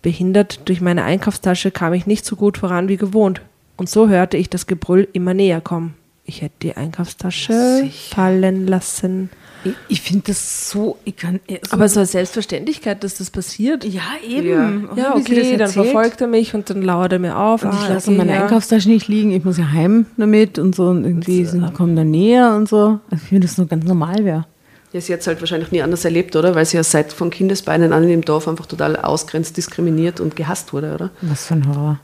Behindert 0.07 0.61
durch 0.69 0.79
meine 0.79 1.03
Einkaufstasche 1.03 1.69
kam 1.69 1.91
ich 1.91 2.07
nicht 2.07 2.25
so 2.25 2.37
gut 2.37 2.57
voran 2.57 2.87
wie 2.87 2.95
gewohnt, 2.95 3.41
und 3.75 3.89
so 3.89 4.07
hörte 4.07 4.37
ich 4.37 4.49
das 4.49 4.65
Gebrüll 4.65 5.05
immer 5.11 5.33
näher 5.33 5.59
kommen. 5.59 5.95
Ich 6.23 6.41
hätte 6.41 6.55
die 6.61 6.77
Einkaufstasche 6.77 7.89
fallen 8.11 8.67
lassen. 8.67 9.29
Ich, 9.65 9.73
ich 9.89 10.01
finde 10.01 10.23
das 10.27 10.69
so, 10.69 10.97
ich 11.03 11.17
kann, 11.17 11.41
ja, 11.49 11.57
so 11.61 11.73
Aber 11.73 11.89
so 11.89 11.99
eine 11.99 12.07
Selbstverständlichkeit, 12.07 13.03
dass 13.03 13.15
das 13.17 13.31
passiert. 13.31 13.83
ja, 13.83 14.01
eben. 14.25 14.87
Ja, 14.95 15.13
sie 15.17 15.21
okay, 15.33 15.57
dann 15.57 15.71
verfolgt 15.71 16.21
er 16.21 16.27
mich 16.27 16.53
und 16.53 16.69
dann 16.69 16.83
lauert 16.83 17.11
er 17.11 17.19
mir 17.19 17.37
auf. 17.37 17.63
Und 17.65 17.73
ich 17.73 17.79
Ah, 17.81 17.89
lasse 17.95 18.09
okay, 18.11 18.17
meine 18.17 18.33
ja. 18.33 18.43
Einkaufstasche 18.43 18.87
nicht 18.87 19.09
liegen, 19.09 19.31
ich 19.31 19.43
muss 19.43 19.57
ja 19.57 19.69
heim 19.73 20.05
damit 20.15 20.57
und 20.57 20.73
so 20.73 20.85
und 20.85 21.03
irgendwie 21.03 21.43
sind, 21.43 21.73
kommen 21.73 21.97
da 21.97 22.05
näher 22.05 22.55
und 22.55 22.69
so. 22.69 23.01
Also 23.11 23.23
ich 23.23 23.27
finde 23.29 23.45
das 23.45 23.57
nur 23.57 23.67
ganz 23.67 23.83
normal 23.83 24.23
wäre. 24.23 24.45
Ja, 24.93 25.01
sie 25.01 25.13
hat 25.13 25.19
es 25.19 25.27
halt 25.27 25.41
wahrscheinlich 25.41 25.71
nie 25.71 25.81
anders 25.81 26.05
erlebt, 26.05 26.35
oder? 26.35 26.55
Weil 26.55 26.65
sie 26.65 26.77
ja 26.77 26.83
seit 26.83 27.11
von 27.11 27.29
Kindesbeinen 27.29 27.91
an 27.91 28.03
in 28.03 28.09
dem 28.09 28.21
Dorf 28.23 28.47
einfach 28.47 28.65
total 28.65 28.95
ausgrenzt, 28.95 29.57
diskriminiert 29.57 30.19
und 30.19 30.35
gehasst 30.35 30.71
wurde, 30.73 30.93
oder? 30.93 31.09
Was 31.21 31.47
für 31.47 31.55
ein 31.55 31.67
Horror. 31.67 31.99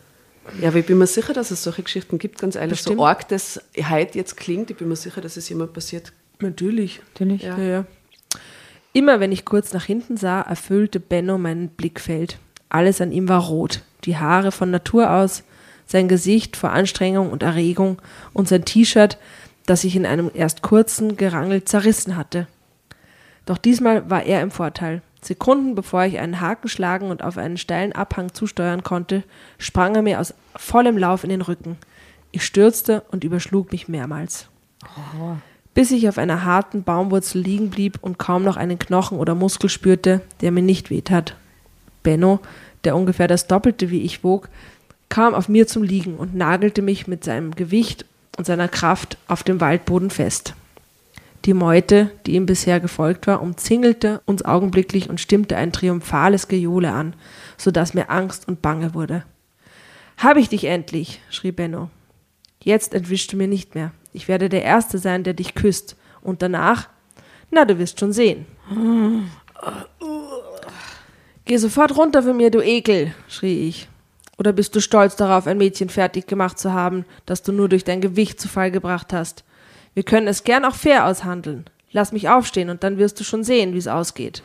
Ja, 0.60 0.70
aber 0.70 0.80
ich 0.80 0.86
bin 0.86 0.98
mir 0.98 1.08
sicher, 1.08 1.34
dass 1.34 1.52
es 1.52 1.64
solche 1.64 1.84
Geschichten 1.84 2.18
gibt, 2.18 2.40
ganz 2.40 2.56
ehrlich. 2.56 2.72
Bestimmt. 2.72 2.98
So 2.98 3.06
arg 3.06 3.28
das 3.30 3.62
heute 3.90 4.18
jetzt 4.18 4.36
klingt, 4.36 4.70
ich 4.70 4.78
bin 4.78 4.90
mir 4.90 4.98
sicher, 4.98 5.22
dass 5.22 5.38
es 5.38 5.50
immer 5.50 5.68
passiert. 5.68 6.12
Natürlich. 6.40 7.02
Natürlich. 7.14 7.44
Ja. 7.44 7.58
Ja, 7.58 7.86
Immer 8.92 9.20
wenn 9.20 9.32
ich 9.32 9.44
kurz 9.44 9.74
nach 9.74 9.86
hinten 9.86 10.18
sah, 10.18 10.42
erfüllte 10.42 11.00
Benno 11.00 11.40
mein 11.40 11.70
Blickfeld. 11.70 12.38
Alles 12.70 13.02
an 13.02 13.12
ihm 13.12 13.28
war 13.28 13.42
rot. 13.42 13.82
Die 14.06 14.18
Haare 14.18 14.52
von 14.52 14.70
Natur 14.70 15.10
aus, 15.10 15.44
sein 15.88 16.08
Gesicht 16.08 16.56
vor 16.56 16.72
Anstrengung 16.72 17.32
und 17.32 17.42
Erregung 17.42 18.00
und 18.34 18.48
sein 18.48 18.66
T-Shirt, 18.66 19.18
das 19.66 19.84
ich 19.84 19.96
in 19.96 20.06
einem 20.06 20.30
erst 20.34 20.62
kurzen 20.62 21.18
Gerangel 21.18 21.64
zerrissen 21.64 22.18
hatte. 22.18 22.48
Doch 23.46 23.58
diesmal 23.58 24.10
war 24.10 24.24
er 24.24 24.42
im 24.42 24.52
Vorteil. 24.52 25.02
Sekunden 25.22 25.76
bevor 25.76 26.04
ich 26.04 26.20
einen 26.20 26.42
Haken 26.42 26.68
schlagen 26.68 27.10
und 27.10 27.24
auf 27.24 27.38
einen 27.38 27.58
steilen 27.58 27.94
Abhang 27.94 28.34
zusteuern 28.34 28.84
konnte, 28.84 29.24
sprang 29.58 29.96
er 29.96 30.02
mir 30.02 30.20
aus 30.20 30.34
vollem 30.56 30.98
Lauf 30.98 31.24
in 31.24 31.30
den 31.30 31.42
Rücken. 31.42 31.78
Ich 32.32 32.46
stürzte 32.46 33.04
und 33.12 33.24
überschlug 33.24 33.72
mich 33.72 33.88
mehrmals. 33.88 34.48
Bis 35.74 35.92
ich 35.92 36.08
auf 36.10 36.18
einer 36.18 36.44
harten 36.46 36.84
Baumwurzel 36.84 37.42
liegen 37.42 37.70
blieb 37.70 38.00
und 38.02 38.20
kaum 38.20 38.44
noch 38.44 38.58
einen 38.58 38.80
Knochen 38.80 39.18
oder 39.18 39.34
Muskel 39.34 39.70
spürte, 39.70 40.22
der 40.42 40.52
mir 40.52 40.62
nicht 40.62 40.90
wehtat. 40.90 41.36
Benno, 42.04 42.40
der 42.84 42.96
ungefähr 42.96 43.28
das 43.28 43.48
Doppelte 43.48 43.90
wie 43.90 44.02
ich 44.02 44.24
wog, 44.24 44.50
kam 45.10 45.34
auf 45.34 45.48
mir 45.48 45.68
zum 45.68 45.84
Liegen 45.84 46.16
und 46.16 46.36
nagelte 46.36 46.82
mich 46.82 47.08
mit 47.08 47.24
seinem 47.24 47.56
Gewicht 47.56 48.06
und 48.38 48.46
seiner 48.46 48.68
Kraft 48.68 49.18
auf 49.28 49.44
dem 49.44 49.62
Waldboden 49.62 50.10
fest. 50.10 50.54
Die 51.46 51.54
Meute, 51.54 52.12
die 52.26 52.36
ihm 52.36 52.46
bisher 52.46 52.80
gefolgt 52.80 53.28
war, 53.28 53.42
umzingelte 53.42 54.22
uns 54.26 54.46
augenblicklich 54.46 55.10
und 55.10 55.20
stimmte 55.20 55.58
ein 55.58 55.74
triumphales 55.74 56.48
Gejohle 56.48 56.92
an, 56.92 57.16
so 57.58 57.70
dass 57.70 57.94
mir 57.94 58.10
Angst 58.10 58.48
und 58.48 58.62
Bange 58.62 58.94
wurde. 58.94 59.26
Hab 60.18 60.38
ich 60.38 60.48
dich 60.48 60.66
endlich, 60.66 61.20
schrie 61.30 61.52
Benno. 61.52 61.90
Jetzt 62.62 62.94
entwischst 62.94 63.34
du 63.34 63.38
mir 63.38 63.48
nicht 63.48 63.76
mehr. 63.76 63.92
Ich 64.14 64.30
werde 64.30 64.48
der 64.48 64.64
Erste 64.64 65.00
sein, 65.00 65.26
der 65.26 65.34
dich 65.34 65.54
küsst. 65.54 65.98
Und 66.22 66.42
danach? 66.42 66.88
Na, 67.52 67.66
du 67.66 67.78
wirst 67.78 68.00
schon 68.00 68.14
sehen. 68.14 68.46
Geh 71.44 71.58
sofort 71.58 71.98
runter 71.98 72.24
von 72.24 72.38
mir, 72.38 72.52
du 72.52 72.62
Ekel, 72.62 73.14
schrie 73.28 73.68
ich. 73.68 73.90
Oder 74.38 74.54
bist 74.54 74.76
du 74.76 74.82
stolz 74.82 75.18
darauf, 75.18 75.46
ein 75.46 75.58
Mädchen 75.58 75.90
fertig 75.90 76.26
gemacht 76.26 76.58
zu 76.58 76.72
haben, 76.72 77.04
das 77.26 77.44
du 77.44 77.52
nur 77.52 77.68
durch 77.68 77.84
dein 77.84 78.00
Gewicht 78.00 78.40
zu 78.40 78.48
Fall 78.48 78.72
gebracht 78.72 79.12
hast? 79.12 79.44
Wir 79.94 80.04
können 80.04 80.28
es 80.28 80.44
gern 80.44 80.66
auch 80.66 80.76
fair 80.76 81.06
aushandeln. 81.06 81.66
Lass 81.92 82.12
mich 82.12 82.30
aufstehen 82.30 82.70
und 82.70 82.84
dann 82.84 82.98
wirst 82.98 83.20
du 83.20 83.24
schon 83.24 83.44
sehen, 83.44 83.74
wie 83.74 83.78
es 83.78 83.88
ausgeht. 83.88 84.44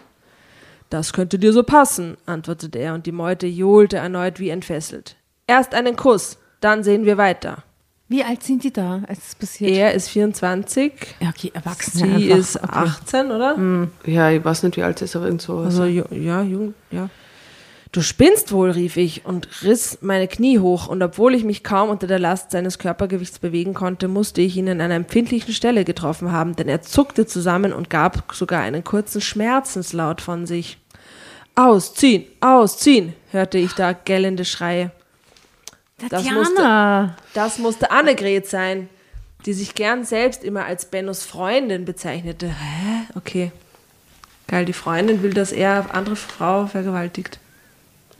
Das 0.90 1.12
könnte 1.12 1.38
dir 1.38 1.52
so 1.52 1.62
passen, 1.62 2.16
antwortete 2.26 2.78
er, 2.78 2.94
und 2.94 3.06
die 3.06 3.12
Meute 3.12 3.46
johlte 3.46 3.98
erneut 3.98 4.40
wie 4.40 4.48
entfesselt. 4.48 5.16
Erst 5.46 5.74
einen 5.74 5.96
Kuss, 5.96 6.38
dann 6.60 6.82
sehen 6.82 7.04
wir 7.04 7.18
weiter. 7.18 7.62
Wie 8.10 8.24
alt 8.24 8.42
sind 8.42 8.64
die 8.64 8.72
da, 8.72 9.02
als 9.06 9.28
es 9.28 9.34
passiert? 9.34 9.70
Er 9.70 9.92
ist 9.92 10.08
24, 10.08 10.92
ja, 11.20 11.28
okay, 11.28 11.50
erwachsen. 11.52 11.98
sie 11.98 12.32
einfach. 12.32 12.38
ist 12.38 12.64
18, 12.64 13.30
oder? 13.30 13.88
Ja, 14.06 14.30
ich 14.30 14.42
weiß 14.42 14.62
nicht, 14.62 14.78
wie 14.78 14.82
alt 14.82 14.98
sie 14.98 15.04
ist, 15.04 15.14
aber 15.14 15.26
irgend 15.26 15.42
so. 15.42 15.58
Also, 15.58 15.84
ja, 15.84 16.42
jung, 16.42 16.72
ja. 16.90 17.10
Du 17.90 18.02
spinnst 18.02 18.52
wohl, 18.52 18.70
rief 18.70 18.98
ich 18.98 19.24
und 19.24 19.62
riss 19.62 19.98
meine 20.02 20.28
Knie 20.28 20.58
hoch, 20.58 20.88
und 20.88 21.02
obwohl 21.02 21.34
ich 21.34 21.44
mich 21.44 21.64
kaum 21.64 21.88
unter 21.88 22.06
der 22.06 22.18
Last 22.18 22.50
seines 22.50 22.78
Körpergewichts 22.78 23.38
bewegen 23.38 23.72
konnte, 23.72 24.08
musste 24.08 24.42
ich 24.42 24.56
ihn 24.56 24.68
an 24.68 24.82
einer 24.82 24.94
empfindlichen 24.94 25.54
Stelle 25.54 25.84
getroffen 25.84 26.30
haben, 26.30 26.54
denn 26.54 26.68
er 26.68 26.82
zuckte 26.82 27.26
zusammen 27.26 27.72
und 27.72 27.88
gab 27.88 28.34
sogar 28.34 28.60
einen 28.60 28.84
kurzen 28.84 29.22
Schmerzenslaut 29.22 30.20
von 30.20 30.46
sich. 30.46 30.78
Ausziehen, 31.54 32.26
ausziehen, 32.40 33.14
hörte 33.30 33.58
ich 33.58 33.72
da 33.72 33.92
gellende 33.92 34.44
Schreie. 34.44 34.90
Das 35.98 36.10
Tatjana. 36.10 37.16
Das 37.34 37.58
musste 37.58 37.90
Annegret 37.90 38.46
sein, 38.46 38.88
die 39.46 39.54
sich 39.54 39.74
gern 39.74 40.04
selbst 40.04 40.44
immer 40.44 40.66
als 40.66 40.84
Bennos 40.84 41.24
Freundin 41.24 41.84
bezeichnete. 41.84 42.48
Hä? 42.48 43.06
Okay. 43.16 43.50
Geil, 44.46 44.66
die 44.66 44.72
Freundin 44.72 45.22
will, 45.22 45.34
dass 45.34 45.52
er 45.52 45.94
andere 45.94 46.16
Frau 46.16 46.66
vergewaltigt. 46.66 47.40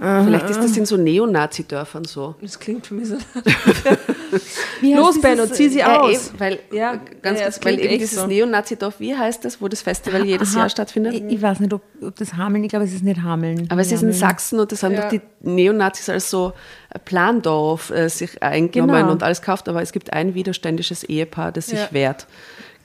Vielleicht 0.00 0.48
ist 0.48 0.62
das 0.62 0.76
in 0.76 0.86
so 0.86 0.96
Neonazi-Dörfern 0.96 2.04
so. 2.04 2.36
Das 2.40 2.60
klingt 2.60 2.86
für 2.86 2.94
mich 2.94 3.08
so. 3.08 3.16
Los, 4.82 5.20
Benno, 5.20 5.46
zieh 5.46 5.68
sie 5.68 5.78
Ja, 5.80 6.00
aus. 6.00 6.28
eben, 6.28 6.38
weil, 6.40 6.58
Ja, 6.72 7.00
ganz 7.20 7.40
ja, 7.40 7.46
kurz, 7.46 7.64
weil 7.64 7.80
eben 7.80 7.98
dieses 7.98 8.20
so. 8.20 8.26
Neonazi-Dorf, 8.26 9.00
wie 9.00 9.16
heißt 9.16 9.44
das, 9.44 9.60
wo 9.60 9.66
das 9.68 9.82
Festival 9.82 10.24
jedes 10.24 10.52
Aha. 10.52 10.60
Jahr 10.60 10.70
stattfindet? 10.70 11.14
Ich, 11.14 11.22
ich 11.24 11.42
weiß 11.42 11.60
nicht, 11.60 11.72
ob, 11.72 11.82
ob 12.00 12.14
das 12.16 12.34
Hameln, 12.34 12.62
ich 12.62 12.70
glaube, 12.70 12.84
es 12.84 12.92
ist 12.94 13.02
nicht 13.02 13.22
Hameln. 13.22 13.66
Aber 13.70 13.80
es 13.80 13.90
ist 13.90 14.02
in. 14.02 14.12
Sachsen 14.12 14.60
und 14.60 14.70
das 14.72 14.82
haben 14.82 14.92
Ja. 14.94 15.02
doch 15.02 15.08
die 15.08 15.20
Neonazis 15.40 16.08
als 16.08 16.30
so 16.30 16.52
ein 16.90 17.00
Plandorf 17.04 17.90
äh, 17.90 18.08
sich 18.08 18.42
eingenommen 18.42 18.94
Genau. 19.00 19.12
und 19.12 19.22
alles 19.22 19.40
gekauft, 19.40 19.68
aber 19.68 19.82
es 19.82 19.92
gibt 19.92 20.12
ein 20.12 20.34
widerständisches 20.34 21.04
Ehepaar, 21.04 21.50
das 21.52 21.66
sich 21.66 21.78
Ja. 21.78 21.88
wehrt. 21.90 22.26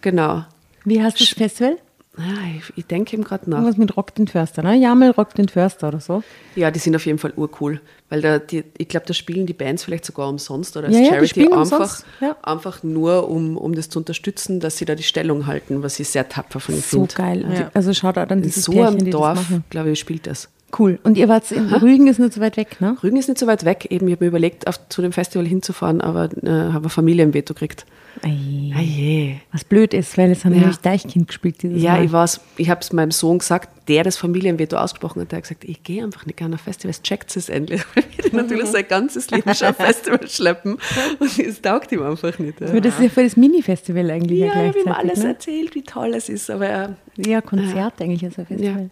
Genau. 0.02 0.46
Wie 0.86 1.02
heißt 1.02 1.20
das 1.22 1.30
Festival? 1.30 1.78
Ja, 2.18 2.24
ich, 2.58 2.72
ich 2.78 2.86
denke 2.86 3.14
eben 3.16 3.24
gerade 3.24 3.50
nach. 3.50 3.58
Irgendwas 3.58 3.78
mit 3.78 3.98
Rock 3.98 4.14
den 4.14 4.28
Förster, 4.28 4.62
ne? 4.62 4.76
Jamel 4.76 5.10
Rock 5.12 5.34
den 5.34 5.50
Förster 5.50 5.88
oder 5.88 6.00
so. 6.00 6.22
Ja, 6.56 6.70
die 6.70 6.78
sind 6.78 6.96
auf 6.96 7.06
jeden 7.08 7.18
Fall 7.18 7.34
urcool, 7.36 7.82
weil 8.10 8.22
da 8.22 8.38
die, 8.38 8.64
ich 8.78 8.88
glaube, 8.88 9.08
da 9.08 9.16
spielen 9.16 9.48
die 9.48 9.54
Bands 9.54 9.84
vielleicht 9.84 10.06
sogar 10.06 10.30
umsonst 10.30 10.78
oder 10.78 10.88
als 10.88 10.96
Ja, 10.96 11.02
ja, 11.02 11.10
Charity 11.10 11.28
spielen 11.30 11.54
einfach, 11.54 12.04
ja. 12.22 12.36
einfach 12.44 12.84
nur, 12.84 13.28
um, 13.30 13.58
um 13.58 13.74
das 13.74 13.90
zu 13.90 13.98
unterstützen, 13.98 14.60
dass 14.60 14.78
sie 14.78 14.86
da 14.86 14.94
die 14.94 15.02
Stellung 15.04 15.48
halten, 15.48 15.82
was 15.82 16.00
ich 16.00 16.08
sehr 16.10 16.30
tapfer 16.30 16.60
von 16.60 16.76
ihnen 16.76 16.84
So 16.84 17.00
finde. 17.08 17.16
geil. 17.16 17.44
Und 17.46 17.52
Ja. 17.54 17.64
die- 17.64 17.76
Also 17.76 17.94
schaut 17.96 18.18
auch 18.20 18.28
dann 18.28 18.40
In 18.40 18.44
dieses 18.44 18.66
so 18.66 18.74
Pärchen, 18.74 19.00
einem 19.00 19.10
Dorf, 19.12 19.48
glaube 19.72 19.90
ich, 19.90 20.00
spielt 20.00 20.28
das. 20.28 20.50
Cool. 20.78 21.00
Und 21.04 21.18
ihr 21.18 21.28
wart 21.30 21.52
in 21.52 21.68
Rügen, 21.74 22.08
ist 22.08 22.20
nicht 22.20 22.34
so 22.34 22.42
weit 22.42 22.58
weg, 22.58 22.82
ne? 22.82 22.98
Rügen 23.04 23.18
ist 23.18 23.28
nicht 23.30 23.38
so 23.40 23.46
weit 23.48 23.64
weg, 23.64 23.88
eben, 23.92 24.08
ich 24.08 24.14
habe 24.14 24.26
mir 24.26 24.30
überlegt, 24.30 24.68
auf, 24.68 24.80
zu 24.90 25.02
dem 25.02 25.12
Festival 25.12 25.46
hinzufahren, 25.46 26.02
aber 26.02 26.30
äh, 26.44 26.50
habe 26.74 26.90
Familienveto 26.90 27.54
gekriegt. 27.54 27.86
Ei, 28.24 28.72
Ah 28.76 28.82
je. 28.82 29.36
Was 29.52 29.64
blöd 29.64 29.94
ist, 29.94 30.18
weil 30.18 30.32
es 30.32 30.46
haben 30.46 30.54
Ja. 30.54 30.60
nämlich 30.62 30.78
Deichkind 30.78 31.28
gespielt 31.28 31.62
dieses 31.64 31.82
Ja, 31.82 31.94
Mal. 31.94 32.06
ich 32.06 32.12
weiß, 32.12 32.40
ich 32.58 32.70
habe 32.70 32.82
es 32.82 32.94
meinem 32.94 33.12
Sohn 33.12 33.40
gesagt, 33.40 33.70
der 33.88 34.04
das 34.04 34.18
Familienveto 34.18 34.78
ausgesprochen 34.78 35.22
hat, 35.22 35.32
der 35.32 35.38
hat 35.38 35.44
gesagt, 35.44 35.64
ich 35.64 35.84
gehe 35.84 36.04
einfach 36.04 36.26
nicht 36.26 36.38
gerne 36.38 36.56
auf 36.56 36.62
Festivals, 36.62 37.02
checkt 37.02 37.36
es 37.36 37.50
endlich. 37.50 37.84
Wir 37.96 38.04
den 38.30 38.36
natürlich 38.36 38.68
sein 38.70 38.86
ganzes 38.88 39.30
Leben 39.32 39.54
schon 39.54 39.68
auf 39.70 39.76
Festivals 39.78 40.36
schleppen 40.36 40.78
und 41.20 41.40
es 41.40 41.62
taugt 41.62 41.92
ihm 41.92 42.04
einfach 42.04 42.38
nicht. 42.40 42.62
Ja, 42.62 42.80
das 42.80 42.96
ist 42.96 43.04
ja 43.04 43.10
für 43.10 43.24
das 43.24 43.36
Mini-Festival 43.36 44.10
eigentlich 44.12 44.40
ja, 44.40 44.46
ja 44.48 44.54
ich 44.66 44.68
habe 44.70 44.80
ihm 44.80 44.88
alles 44.92 45.20
ne? 45.24 45.30
erzählt, 45.30 45.76
wie 45.76 45.84
toll 45.84 46.14
es 46.16 46.30
ist, 46.30 46.50
aber 46.50 46.68
er, 46.68 46.96
Ja, 47.18 47.42
Konzert 47.42 48.00
eigentlich 48.02 48.24
ist 48.24 48.40
ein 48.40 48.46
Festival. 48.46 48.84
Ja, 48.84 48.90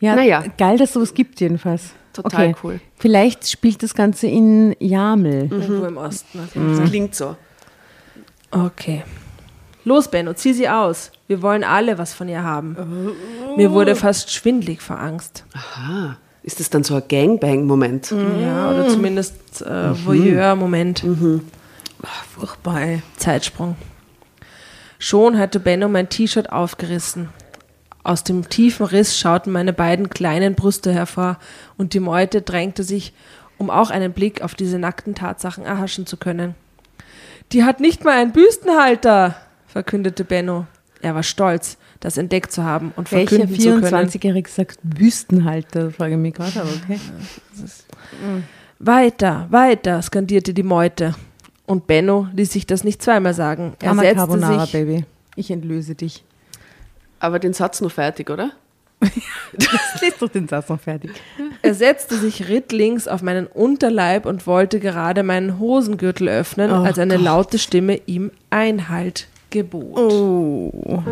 Naja. 0.00 0.44
geil, 0.56 0.78
dass 0.78 0.90
es 0.90 0.94
sowas 0.94 1.14
gibt 1.14 1.40
jedenfalls. 1.40 1.90
Total 2.12 2.46
okay. 2.48 2.56
cool. 2.62 2.80
Vielleicht 2.98 3.48
spielt 3.48 3.82
das 3.82 3.94
Ganze 3.94 4.26
in 4.26 4.74
Jamel. 4.80 5.48
Irgendwo 5.50 5.84
im 5.86 5.96
Osten. 5.96 6.40
auf 6.40 6.54
Mhm. 6.54 6.76
Fall. 6.76 6.86
klingt 6.86 7.14
so. 7.14 7.36
Okay. 8.50 9.04
Los, 9.84 10.08
Benno, 10.10 10.32
zieh 10.34 10.52
sie 10.52 10.68
aus. 10.68 11.12
Wir 11.28 11.42
wollen 11.42 11.64
alle 11.64 11.98
was 11.98 12.12
von 12.14 12.28
ihr 12.28 12.42
haben. 12.42 13.14
Mir 13.56 13.70
wurde 13.72 13.94
fast 13.96 14.30
schwindlig 14.32 14.82
vor 14.82 14.98
Angst. 14.98 15.44
Aha. 15.54 16.16
Ist 16.42 16.60
das 16.60 16.70
dann 16.70 16.82
so 16.84 16.94
ein 16.94 17.02
Gangbang-Moment? 17.08 18.14
Ja, 18.40 18.70
oder 18.70 18.88
zumindest 18.88 19.62
äh, 19.62 20.04
Voyeur-Moment. 20.06 21.04
Furchtbar, 22.34 22.80
ey. 22.82 23.02
Zeitsprung. 23.16 23.76
Schon 24.98 25.38
hatte 25.38 25.60
Benno 25.60 25.88
mein 25.88 26.08
T-Shirt 26.08 26.50
aufgerissen. 26.50 27.28
Aus 28.08 28.24
dem 28.24 28.48
tiefen 28.48 28.86
Riss 28.86 29.18
schauten 29.18 29.52
meine 29.52 29.74
beiden 29.74 30.08
kleinen 30.08 30.54
Brüste 30.54 30.94
hervor 30.94 31.36
und 31.76 31.92
die 31.92 32.00
Meute 32.00 32.40
drängte 32.40 32.82
sich, 32.82 33.12
um 33.58 33.68
auch 33.68 33.90
einen 33.90 34.14
Blick 34.14 34.40
auf 34.40 34.54
diese 34.54 34.78
nackten 34.78 35.14
Tatsachen 35.14 35.66
erhaschen 35.66 36.06
zu 36.06 36.16
können. 36.16 36.54
Die 37.52 37.64
hat 37.64 37.80
nicht 37.80 38.04
mal 38.04 38.16
einen 38.16 38.32
Büstenhalter, 38.32 39.36
verkündete 39.66 40.24
Benno. 40.24 40.66
Er 41.02 41.14
war 41.14 41.22
stolz, 41.22 41.76
das 42.00 42.16
entdeckt 42.16 42.50
zu 42.50 42.64
haben 42.64 42.94
und 42.96 43.12
Welcher 43.12 43.40
verkünden 43.40 43.60
zu 43.60 43.78
können. 43.78 44.08
24-Jährige 44.08 44.48
sagt 44.48 44.78
Büstenhalter? 44.82 45.90
Frage 45.90 46.14
ich 46.14 46.18
mich 46.18 46.32
gerade, 46.32 46.62
aber 46.62 46.70
okay. 46.82 46.98
Weiter, 48.78 49.48
weiter, 49.50 50.00
skandierte 50.00 50.54
die 50.54 50.62
Meute. 50.62 51.14
Und 51.66 51.86
Benno 51.86 52.26
ließ 52.32 52.52
sich 52.52 52.64
das 52.64 52.84
nicht 52.84 53.02
zweimal 53.02 53.34
sagen. 53.34 53.74
Er 53.80 53.88
Drama 53.88 54.00
setzte 54.00 54.16
Carbonara, 54.16 54.64
sich, 54.64 54.72
Baby. 54.72 55.04
Ich 55.36 55.50
entlöse 55.50 55.94
dich. 55.94 56.24
Aber 57.20 57.38
den 57.38 57.52
Satz 57.52 57.80
noch 57.80 57.90
fertig, 57.90 58.30
oder? 58.30 58.52
Lies 60.00 60.18
doch 60.18 60.28
den 60.28 60.48
Satz 60.48 60.68
noch 60.68 60.80
fertig. 60.80 61.12
Er 61.62 61.74
setzte 61.74 62.16
sich 62.16 62.48
rittlings 62.48 63.06
auf 63.06 63.22
meinen 63.22 63.46
Unterleib 63.46 64.26
und 64.26 64.46
wollte 64.46 64.80
gerade 64.80 65.22
meinen 65.22 65.58
Hosengürtel 65.58 66.28
öffnen, 66.28 66.70
Oh 66.72 66.82
als 66.82 66.98
eine 66.98 67.16
laute 67.16 67.58
Stimme 67.58 68.00
ihm 68.06 68.30
Einhalt 68.50 69.28
gebot. 69.50 69.96
Oh. 69.98 71.02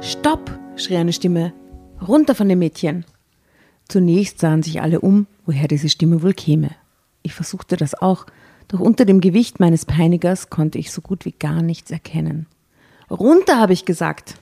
Stopp, 0.00 0.50
schrie 0.76 0.96
eine 0.96 1.12
Stimme. 1.12 1.52
Runter 2.06 2.34
von 2.34 2.48
dem 2.48 2.58
Mädchen. 2.58 3.04
Zunächst 3.90 4.38
sahen 4.38 4.62
sich 4.62 4.80
alle 4.80 5.00
um, 5.00 5.26
woher 5.46 5.66
diese 5.66 5.88
Stimme 5.88 6.22
wohl 6.22 6.32
käme. 6.32 6.70
Ich 7.24 7.34
versuchte 7.34 7.76
das 7.76 8.00
auch, 8.00 8.24
doch 8.68 8.78
unter 8.78 9.04
dem 9.04 9.20
Gewicht 9.20 9.58
meines 9.58 9.84
Peinigers 9.84 10.48
konnte 10.48 10.78
ich 10.78 10.92
so 10.92 11.00
gut 11.00 11.24
wie 11.24 11.32
gar 11.32 11.60
nichts 11.60 11.90
erkennen. 11.90 12.46
Runter, 13.10 13.58
habe 13.58 13.72
ich 13.72 13.84
gesagt, 13.84 14.36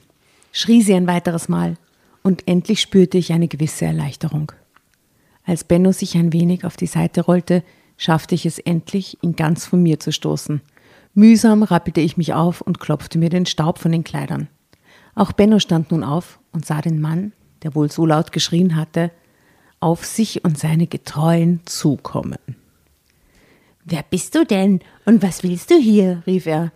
schrie 0.53 0.83
sie 0.83 0.93
ein 0.93 1.07
weiteres 1.07 1.49
Mal, 1.49 1.79
und 2.23 2.47
endlich 2.47 2.83
spürte 2.83 3.17
ich 3.17 3.33
eine 3.33 3.49
gewisse 3.49 3.87
Erleichterung. 3.87 4.53
Als 5.47 5.65
Benno 5.65 5.93
sich 5.93 6.15
ein 6.15 6.35
wenig 6.35 6.67
auf 6.67 6.77
die 6.77 6.87
Seite 6.87 7.23
rollte, 7.23 7.65
schaffte 7.97 8.35
ich 8.35 8.45
es 8.45 8.59
endlich, 8.59 9.17
ihn 9.23 9.35
ganz 9.35 9.65
von 9.65 9.83
mir 9.83 9.99
zu 9.99 10.13
stoßen. 10.13 10.61
Mühsam 11.15 11.63
rappelte 11.63 12.03
ich 12.03 12.19
mich 12.19 12.35
auf 12.35 12.61
und 12.61 12.81
klopfte 12.81 13.17
mir 13.17 13.31
den 13.31 13.47
Staub 13.47 13.79
von 13.79 13.93
den 13.93 14.05
Kleidern. 14.05 14.49
Auch 15.15 15.33
Benno 15.33 15.59
stand 15.59 15.91
nun 15.91 16.05
auf 16.05 16.39
und 16.53 16.67
sah 16.67 16.83
den 16.83 17.01
Mann, 17.01 17.33
der 17.63 17.75
wohl 17.75 17.91
so 17.91 18.05
laut 18.05 18.31
geschrien 18.31 18.77
hatte, 18.77 19.11
auf 19.81 20.05
sich 20.05 20.45
und 20.45 20.59
seine 20.59 20.87
Getreuen 20.87 21.61
zukommen. 21.65 22.39
Wer 23.85 24.05
bist 24.09 24.35
du 24.35 24.45
denn 24.45 24.81
und 25.07 25.23
was 25.23 25.43
willst 25.43 25.71
du 25.71 25.77
hier? 25.77 26.23
rief 26.27 26.47
er, 26.47 26.73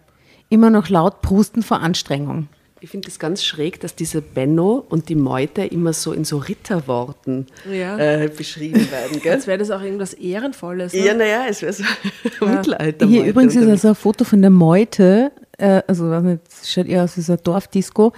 immer 0.49 0.71
noch 0.71 0.89
laut 0.89 1.21
prustend 1.23 1.65
vor 1.65 1.81
Anstrengung. 1.81 2.49
Ich 2.81 2.91
finde 2.91 3.07
es 3.09 3.21
ganz 3.21 3.45
schräg, 3.45 3.79
dass 3.81 3.95
diese 3.95 4.21
Benno 4.21 4.85
und 4.89 5.09
die 5.09 5.15
Meute 5.15 5.63
immer 5.65 5.93
so 5.93 6.13
in 6.13 6.25
so 6.25 6.39
Ritterworten 6.39 7.47
Ja. 7.71 7.97
äh, 7.97 8.29
beschrieben 8.29 8.91
werden. 8.91 9.21
Gell? 9.23 9.35
Als 9.35 9.47
wäre 9.47 9.59
das 9.59 9.71
auch 9.71 9.83
irgendwas 9.83 10.15
Ehrenvolles. 10.15 10.93
Ja, 10.93 11.13
Ne? 11.13 11.19
naja, 11.21 11.45
es 11.49 11.63
wäre 11.63 11.73
so 11.73 11.85
Mittelalter. 12.45 13.07
Hier 13.07 13.25
übrigens 13.25 13.55
ist 13.55 13.69
also 13.69 13.89
ein 13.89 13.95
Foto 13.95 14.25
von 14.25 14.41
der 14.41 14.51
Meute, 14.51 15.31
äh, 15.59 15.83
also 15.87 16.13
es 16.13 16.73
schaut 16.73 16.87
eher 16.87 17.05
aus 17.05 17.17
wie 17.17 17.21
so 17.21 17.35
ein 17.35 17.39
Dorfdisco. 17.45 18.13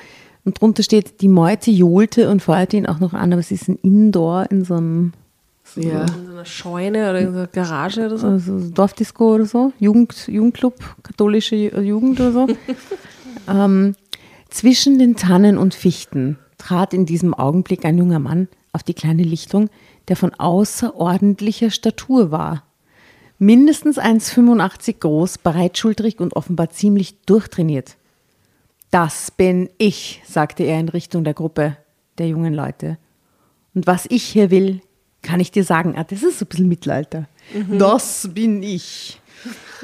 Und 0.45 0.61
drunter 0.61 0.83
steht, 0.83 1.21
die 1.23 1.29
Meute 1.29 1.71
johlte 1.71 2.31
und 2.31 2.43
feuert 2.43 2.75
ihn 2.75 2.87
auch 2.87 3.01
noch 3.01 3.15
an, 3.15 3.33
aber 3.33 3.41
es 3.41 3.51
ist 3.51 3.69
ein 3.69 3.79
Indoor 3.83 4.47
in 4.51 4.65
so 4.65 4.75
einem 4.75 5.13
ja. 5.77 6.03
In 6.03 6.27
so 6.27 6.33
einer 6.33 6.45
Scheune 6.45 7.11
oder 7.11 7.19
in 7.21 7.33
so 7.33 7.39
einer 7.39 7.47
Garage 7.47 8.05
oder 8.07 8.19
so. 8.19 8.27
also 8.27 8.69
Dorfdisco 8.71 9.35
oder 9.35 9.47
so, 9.47 9.73
Jugend, 9.81 10.29
Jugendclub, 10.29 10.75
katholische 11.03 11.57
Ju- 11.57 11.81
Jugend 11.81 12.21
oder 12.21 12.33
so. 12.33 12.47
ähm, 13.49 13.95
zwischen 14.51 14.99
den 14.99 15.17
Tannen 15.17 15.57
und 15.59 15.75
Fichten 15.75 16.39
trat 16.59 16.93
in 16.95 17.07
diesem 17.07 17.35
Augenblick 17.35 17.85
ein 17.85 17.99
junger 17.99 18.19
Mann 18.19 18.49
auf 18.73 18.83
die 18.83 18.95
kleine 18.95 19.23
Lichtung, 19.23 19.71
der 20.09 20.17
von 20.17 20.35
außerordentlicher 20.35 21.71
Statur 21.71 22.31
war. 22.31 22.65
Mindestens 23.39 23.99
1,85 23.99 25.01
groß, 25.01 25.39
breitschultrig 25.39 26.21
und 26.21 26.37
offenbar 26.37 26.71
ziemlich 26.71 27.21
durchtrainiert. 27.23 27.97
Das 28.95 29.33
bin 29.33 29.71
ich, 29.77 30.23
sagte 30.25 30.63
er 30.63 30.79
in 30.79 30.89
Richtung 30.89 31.25
der 31.25 31.35
Gruppe 31.35 31.77
der 32.17 32.29
jungen 32.29 32.55
Leute. 32.55 32.97
Und 33.75 33.89
was 33.89 34.07
ich 34.09 34.23
hier 34.23 34.53
will, 34.53 34.83
kann 35.21 35.41
ich 35.41 35.51
dir 35.51 35.65
sagen. 35.65 35.95
Ah, 35.97 36.05
das 36.05 36.23
ist 36.23 36.39
so 36.39 36.45
ein 36.45 36.49
bisschen 36.49 36.69
Mittelalter. 36.69 37.27
Das 37.77 38.31
bin 38.33 38.63
ich. 38.63 39.21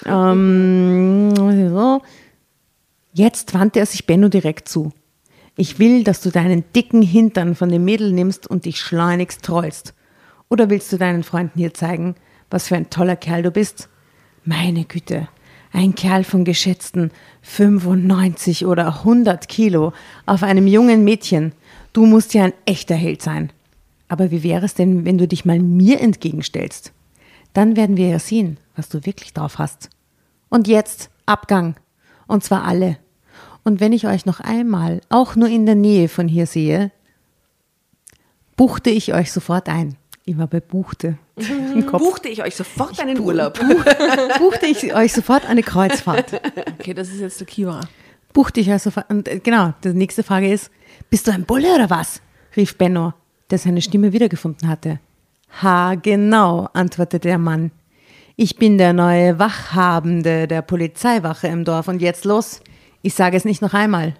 ähm, 0.07 1.35
so. 1.35 2.03
Jetzt 3.13 3.53
wandte 3.53 3.81
er 3.81 3.87
sich 3.87 4.07
Benno 4.07 4.29
direkt 4.29 4.69
zu. 4.69 4.93
Ich 5.57 5.81
will, 5.81 6.05
dass 6.05 6.21
du 6.21 6.31
deinen 6.31 6.63
dicken 6.73 7.03
Hintern 7.03 7.57
von 7.57 7.69
dem 7.69 7.85
Mädel 7.85 8.13
nimmst 8.13 8.47
und 8.47 8.65
dich 8.65 8.79
schleunigst 8.79 9.43
trollst. 9.43 9.93
Oder 10.49 10.71
willst 10.71 10.93
du 10.93 10.99
deinen 10.99 11.25
Freunden 11.25 11.59
hier 11.59 11.75
zeigen, 11.75 12.15
was 12.49 12.69
für 12.69 12.77
ein 12.77 12.91
toller 12.91 13.17
Kerl 13.17 13.43
du 13.43 13.51
bist? 13.51 13.89
Meine 14.45 14.85
Güte, 14.85 15.27
ein 15.73 15.95
Kerl 15.95 16.25
von 16.25 16.45
geschätzten 16.45 17.11
95 17.43 18.67
oder 18.67 18.99
100 18.99 19.49
Kilo 19.49 19.93
auf 20.27 20.43
einem 20.43 20.67
jungen 20.67 21.05
Mädchen. 21.05 21.53
Du 21.93 22.07
musst 22.07 22.35
ja 22.35 22.45
ein 22.45 22.53
echter 22.67 22.95
Held 22.95 23.23
sein. 23.23 23.53
Aber 24.09 24.31
wie 24.31 24.43
wäre 24.43 24.65
es 24.65 24.75
denn, 24.75 25.05
wenn 25.05 25.19
du 25.19 25.29
dich 25.29 25.45
mal 25.45 25.61
mir 25.61 26.01
entgegenstellst? 26.01 26.93
Dann 27.53 27.77
werden 27.77 27.97
wir 27.97 28.09
ja 28.09 28.19
sehen, 28.19 28.59
was 28.75 28.89
du 28.89 29.07
wirklich 29.07 29.33
drauf 29.33 29.59
hast. 29.59 29.91
Und 30.49 30.67
jetzt 30.67 31.11
Abgang. 31.27 31.77
Und 32.27 32.43
zwar 32.43 32.65
alle. 32.65 32.97
Und 33.63 33.81
wenn 33.81 33.93
ich 33.93 34.07
euch 34.07 34.27
noch 34.27 34.41
einmal, 34.41 35.01
auch 35.11 35.37
nur 35.37 35.49
in 35.49 35.67
der 35.67 35.75
Nähe 35.75 36.09
von 36.09 36.27
hier 36.27 36.47
sehe, 36.47 36.91
buchte 38.57 38.91
ich 38.91 39.15
euch 39.15 39.33
sofort 39.33 39.69
ein. 39.69 39.97
Ich 40.31 40.39
war 40.39 40.47
bei 40.47 40.61
Buchte. 40.61 41.19
Kopf. 41.87 42.01
Buchte 42.01 42.29
ich 42.29 42.41
euch 42.45 42.55
sofort 42.55 43.01
einen 43.01 43.19
Urlaub. 43.19 43.59
Buchte 44.39 44.67
ich 44.67 44.95
euch 44.95 45.13
sofort 45.13 45.45
eine 45.45 45.65
Kreuzfahrt. 45.65 46.41
Okay, 46.79 46.95
das 46.95 47.09
ist 47.09 47.19
jetzt 47.19 47.41
der 47.41 47.49
Kiwa. 47.49 47.81
Buchte 48.33 48.61
ich 48.61 48.71
euch 48.71 48.81
sofort. 48.81 49.11
Und 49.11 49.27
äh, 49.27 49.41
genau, 49.41 49.75
die 49.83 49.89
nächste 49.89 50.23
Frage 50.23 50.53
ist, 50.53 50.71
bist 51.11 51.27
du 51.27 51.33
ein 51.33 51.47
Bulle 51.47 51.75
oder 51.75 51.91
was? 51.91 52.23
rief 52.57 52.79
Benno, 52.79 53.13
der 53.51 53.59
seine 53.59 53.83
Stimme 53.83 54.13
wiedergefunden 54.13 54.69
hatte. 54.69 55.01
Ha, 55.63 55.97
genau, 55.97 56.69
antwortete 56.75 57.27
der 57.27 57.39
Mann. 57.39 57.73
Ich 58.37 58.55
bin 58.55 58.79
der 58.79 58.93
neue 58.93 59.37
Wachhabende 59.41 60.47
der 60.47 60.63
Polizeiwache 60.63 61.49
im 61.49 61.65
Dorf 61.65 61.89
und 61.89 62.01
jetzt 62.01 62.25
los. 62.25 62.61
Ich 63.03 63.15
sage 63.15 63.37
es 63.37 63.45
nicht 63.45 63.63
noch 63.63 63.75
einmal. 63.75 64.15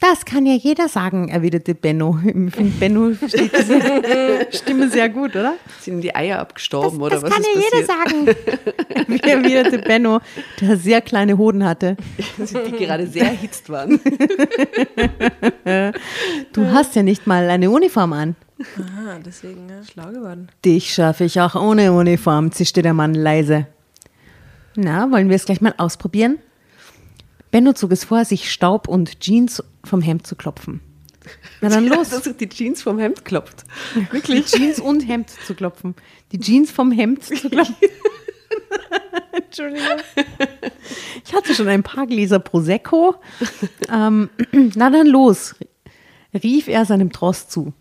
Das 0.00 0.24
kann 0.24 0.46
ja 0.46 0.54
jeder 0.54 0.88
sagen, 0.88 1.28
erwiderte 1.28 1.74
Benno. 1.74 2.18
Ich 2.24 2.54
finde, 2.54 2.72
Benno 2.80 3.12
versteht 3.14 3.52
diese 3.56 4.46
Stimme 4.50 4.88
sehr 4.88 5.08
gut, 5.10 5.36
oder? 5.36 5.54
Sind 5.80 6.00
die 6.00 6.14
Eier 6.14 6.38
abgestorben 6.38 6.98
Das, 6.98 7.06
oder 7.06 7.20
das 7.20 7.22
was 7.24 7.30
kann 7.30 7.42
ist 7.42 7.48
ja 7.54 7.60
jeder 7.60 7.86
passiert? 7.86 8.38
sagen. 8.88 9.06
Wie 9.08 9.20
erwiderte 9.30 9.78
Benno, 9.78 10.20
der 10.60 10.76
sehr 10.78 11.02
kleine 11.02 11.36
Hoden 11.36 11.64
hatte. 11.66 11.96
Die 12.38 12.76
gerade 12.78 13.06
sehr 13.06 13.26
erhitzt 13.26 13.68
waren. 13.68 14.00
Du 16.52 16.66
hast 16.72 16.96
ja 16.96 17.02
nicht 17.02 17.26
mal 17.26 17.48
eine 17.50 17.70
Uniform 17.70 18.12
an. 18.14 18.36
Aha, 18.76 19.18
deswegen 19.24 19.68
ja, 19.68 19.82
schlau 19.84 20.10
geworden. 20.12 20.48
Dich 20.64 20.92
schaffe 20.94 21.24
ich 21.24 21.40
auch 21.40 21.54
ohne 21.54 21.92
Uniform, 21.92 22.52
zischte 22.52 22.82
der 22.82 22.94
Mann 22.94 23.14
leise. 23.14 23.66
Na, 24.76 25.10
wollen 25.10 25.28
wir 25.28 25.36
es 25.36 25.44
gleich 25.46 25.60
mal 25.60 25.74
ausprobieren? 25.78 26.38
Benno 27.50 27.72
zog 27.72 27.92
es 27.92 28.04
vor, 28.04 28.24
sich 28.24 28.50
Staub 28.50 28.88
und 28.88 29.20
Jeans 29.20 29.62
vom 29.84 30.02
Hemd 30.02 30.26
zu 30.26 30.36
klopfen. 30.36 30.80
Na 31.60 31.68
dann 31.68 31.86
los. 31.88 32.10
Dass 32.10 32.26
er 32.26 32.34
die 32.34 32.48
Jeans 32.48 32.82
vom 32.82 32.98
Hemd 32.98 33.24
klopft. 33.24 33.64
Wirklich? 34.10 34.50
Die 34.50 34.58
Jeans 34.58 34.78
und 34.78 35.00
Hemd 35.00 35.30
zu 35.30 35.54
klopfen. 35.54 35.94
Die 36.32 36.38
Jeans 36.38 36.70
vom 36.70 36.92
Hemd 36.92 37.24
zu 37.24 37.34
klopfen. 37.34 37.76
Entschuldigung. 39.32 39.98
Ich 41.24 41.34
hatte 41.34 41.54
schon 41.54 41.68
ein 41.68 41.82
paar 41.82 42.06
Gläser 42.06 42.38
Prosecco. 42.38 43.16
Ähm, 43.92 44.30
na 44.74 44.90
dann 44.90 45.06
los, 45.06 45.56
rief 46.34 46.68
er 46.68 46.84
seinem 46.84 47.10
Tross 47.12 47.48
zu. 47.48 47.72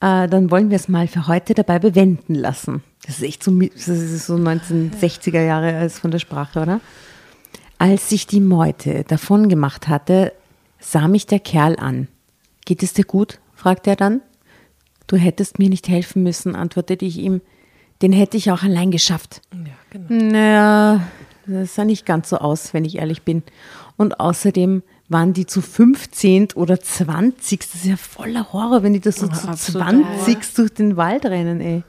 Äh, 0.00 0.28
dann 0.28 0.50
wollen 0.50 0.70
wir 0.70 0.76
es 0.76 0.88
mal 0.88 1.08
für 1.08 1.28
heute 1.28 1.54
dabei 1.54 1.78
bewenden 1.78 2.34
lassen. 2.34 2.82
Das 3.06 3.16
ist 3.16 3.22
echt 3.22 3.42
so, 3.42 3.52
das 3.52 3.88
ist 3.88 4.26
so 4.26 4.34
1960er 4.34 5.42
Jahre 5.42 5.76
als 5.76 5.98
von 5.98 6.10
der 6.10 6.18
Sprache, 6.18 6.60
oder? 6.60 6.80
Als 7.82 8.08
sich 8.10 8.28
die 8.28 8.40
Meute 8.40 9.02
davon 9.02 9.48
gemacht 9.48 9.88
hatte, 9.88 10.32
sah 10.78 11.08
mich 11.08 11.26
der 11.26 11.40
Kerl 11.40 11.74
an. 11.80 12.06
Geht 12.64 12.84
es 12.84 12.92
dir 12.92 13.02
gut? 13.04 13.40
fragte 13.56 13.90
er 13.90 13.96
dann. 13.96 14.20
Du 15.08 15.16
hättest 15.16 15.58
mir 15.58 15.68
nicht 15.68 15.88
helfen 15.88 16.22
müssen, 16.22 16.54
antwortete 16.54 17.04
ich 17.04 17.18
ihm. 17.18 17.40
Den 18.00 18.12
hätte 18.12 18.36
ich 18.36 18.52
auch 18.52 18.62
allein 18.62 18.92
geschafft. 18.92 19.40
Ja, 19.52 19.72
genau. 19.90 20.30
Naja, 20.32 21.08
das 21.44 21.74
sah 21.74 21.84
nicht 21.84 22.06
ganz 22.06 22.28
so 22.28 22.36
aus, 22.38 22.72
wenn 22.72 22.84
ich 22.84 22.98
ehrlich 22.98 23.22
bin. 23.22 23.42
Und 23.96 24.20
außerdem 24.20 24.84
waren 25.08 25.32
die 25.32 25.46
zu 25.46 25.60
15 25.60 26.52
oder 26.54 26.78
20. 26.78 27.58
Das 27.58 27.74
ist 27.74 27.84
ja 27.84 27.96
voller 27.96 28.52
Horror, 28.52 28.84
wenn 28.84 28.92
die 28.92 29.00
das 29.00 29.16
so 29.16 29.26
Ja, 29.26 29.32
zu 29.32 29.48
absolut. 29.48 29.88
20 29.88 30.54
durch 30.54 30.72
den 30.72 30.96
Wald 30.96 31.24
rennen, 31.26 31.60
ey. 31.60 31.82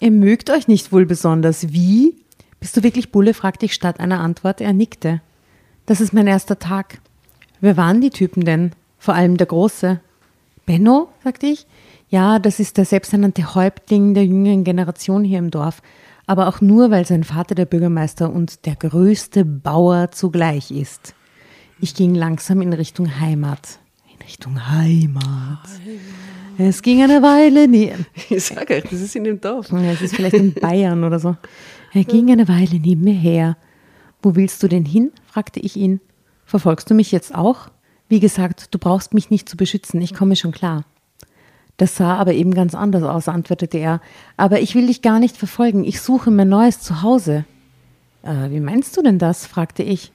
Ihr 0.00 0.10
mögt 0.10 0.50
euch 0.50 0.68
nicht 0.68 0.92
wohl 0.92 1.06
besonders. 1.06 1.72
Wie? 1.72 2.21
Bist 2.62 2.76
du 2.76 2.84
wirklich 2.84 3.10
Bulle? 3.10 3.34
fragte 3.34 3.66
ich 3.66 3.74
statt 3.74 3.98
einer 3.98 4.20
Antwort. 4.20 4.60
Er 4.60 4.72
nickte. 4.72 5.20
Das 5.84 6.00
ist 6.00 6.12
mein 6.12 6.28
erster 6.28 6.60
Tag. 6.60 7.00
Wer 7.60 7.76
waren 7.76 8.00
die 8.00 8.10
Typen 8.10 8.44
denn? 8.44 8.70
Vor 9.00 9.14
allem 9.14 9.36
der 9.36 9.48
Große. 9.48 9.98
Benno, 10.64 11.08
sagte 11.24 11.46
ich. 11.46 11.66
Ja, 12.08 12.38
das 12.38 12.60
ist 12.60 12.76
der 12.76 12.84
selbsternannte 12.84 13.56
Häuptling 13.56 14.14
der 14.14 14.24
jüngeren 14.24 14.62
Generation 14.62 15.24
hier 15.24 15.40
im 15.40 15.50
Dorf. 15.50 15.82
Aber 16.26 16.46
auch 16.46 16.60
nur, 16.60 16.92
weil 16.92 17.04
sein 17.04 17.24
Vater 17.24 17.56
der 17.56 17.64
Bürgermeister 17.64 18.32
und 18.32 18.64
der 18.64 18.76
größte 18.76 19.44
Bauer 19.44 20.12
zugleich 20.12 20.70
ist. 20.70 21.16
Ich 21.80 21.96
ging 21.96 22.14
langsam 22.14 22.62
in 22.62 22.72
Richtung 22.72 23.18
Heimat. 23.18 23.80
In 24.14 24.22
Richtung 24.22 24.70
Heimat. 24.70 25.68
Es 26.58 26.80
ging 26.82 27.02
eine 27.02 27.22
Weile 27.22 27.66
nie. 27.66 27.92
Ich 28.30 28.44
sage 28.44 28.76
euch, 28.76 28.84
das 28.84 29.00
ist 29.00 29.16
in 29.16 29.24
dem 29.24 29.40
Dorf. 29.40 29.72
Ja, 29.72 29.90
es 29.90 30.02
ist 30.02 30.14
vielleicht 30.14 30.36
in 30.36 30.54
Bayern 30.54 31.02
oder 31.02 31.18
so. 31.18 31.36
Er 31.94 32.04
ging 32.04 32.30
eine 32.30 32.48
Weile 32.48 32.78
neben 32.80 33.04
mir 33.04 33.14
her. 33.14 33.56
Wo 34.22 34.34
willst 34.34 34.62
du 34.62 34.68
denn 34.68 34.84
hin? 34.84 35.12
fragte 35.26 35.60
ich 35.60 35.76
ihn. 35.76 36.00
Verfolgst 36.46 36.90
du 36.90 36.94
mich 36.94 37.12
jetzt 37.12 37.34
auch? 37.34 37.68
Wie 38.08 38.20
gesagt, 38.20 38.74
du 38.74 38.78
brauchst 38.78 39.14
mich 39.14 39.30
nicht 39.30 39.48
zu 39.48 39.56
beschützen, 39.56 40.00
ich 40.00 40.14
komme 40.14 40.36
schon 40.36 40.52
klar. 40.52 40.84
Das 41.76 41.96
sah 41.96 42.16
aber 42.16 42.34
eben 42.34 42.54
ganz 42.54 42.74
anders 42.74 43.02
aus, 43.02 43.28
antwortete 43.28 43.78
er. 43.78 44.00
Aber 44.36 44.60
ich 44.60 44.74
will 44.74 44.86
dich 44.86 45.02
gar 45.02 45.18
nicht 45.18 45.36
verfolgen, 45.36 45.84
ich 45.84 46.00
suche 46.00 46.30
mein 46.30 46.48
neues 46.48 46.80
Zuhause. 46.80 47.44
Äh, 48.22 48.50
wie 48.50 48.60
meinst 48.60 48.96
du 48.96 49.02
denn 49.02 49.18
das? 49.18 49.46
fragte 49.46 49.82
ich. 49.82 50.12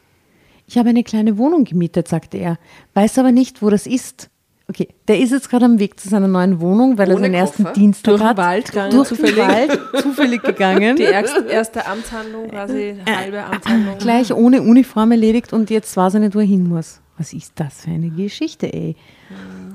Ich 0.68 0.78
habe 0.78 0.90
eine 0.90 1.04
kleine 1.04 1.38
Wohnung 1.38 1.64
gemietet, 1.64 2.08
sagte 2.08 2.38
er, 2.38 2.58
weiß 2.94 3.20
aber 3.20 3.32
nicht, 3.32 3.62
wo 3.62 3.70
das 3.70 3.88
ist. 3.88 4.30
Okay, 4.70 4.90
der 5.08 5.20
ist 5.20 5.32
jetzt 5.32 5.50
gerade 5.50 5.64
am 5.64 5.80
Weg 5.80 5.98
zu 5.98 6.10
seiner 6.10 6.28
neuen 6.28 6.60
Wohnung, 6.60 6.98
weil 6.98 7.10
er 7.10 7.16
Ohne 7.16 7.26
seinen 7.26 7.34
ersten 7.36 7.64
Koffer? 7.64 7.74
Dienstag 7.76 8.12
Durch 8.12 8.22
den 8.22 8.28
hat. 8.28 8.38
Wald 8.38 8.66
gegangen, 8.66 8.92
durch 8.92 9.08
zufällig. 9.08 9.36
den 9.36 9.48
Wald, 9.48 9.80
zufällig 10.02 10.44
gegangen. 10.44 10.96
Die 10.98 11.04
erste, 11.04 11.46
erste 11.46 11.86
Amtshandlung, 11.86 12.50
quasi 12.50 12.96
halbe 13.10 13.44
Amtshandlung. 13.46 13.98
Gleich 13.98 14.34
ohne 14.34 14.62
Uniform 14.62 15.12
erledigt 15.12 15.54
und 15.54 15.70
jetzt 15.70 15.96
weiß 15.96 16.16
er 16.16 16.20
nicht, 16.20 16.36
wo 16.36 16.40
er 16.40 16.46
hin 16.46 16.68
muss. 16.68 17.00
Was 17.18 17.32
ist 17.32 17.54
das 17.56 17.82
für 17.82 17.92
eine 17.92 18.10
Geschichte, 18.10 18.72
ey? 18.72 18.96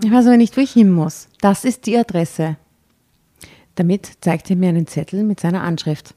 Ich 0.05 0.12
weiß 0.12 0.26
aber 0.26 0.37
nicht, 0.37 0.57
wo 0.59 0.61
ich 0.61 0.72
hin 0.72 0.92
muss. 0.92 1.28
Das 1.40 1.64
ist 1.64 1.87
die 1.87 1.96
Adresse. 1.96 2.57
Damit 3.76 4.12
zeigte 4.20 4.52
er 4.52 4.57
mir 4.57 4.68
einen 4.68 4.87
Zettel 4.87 5.24
mit 5.24 5.40
seiner 5.40 5.62
Anschrift. 5.62 6.14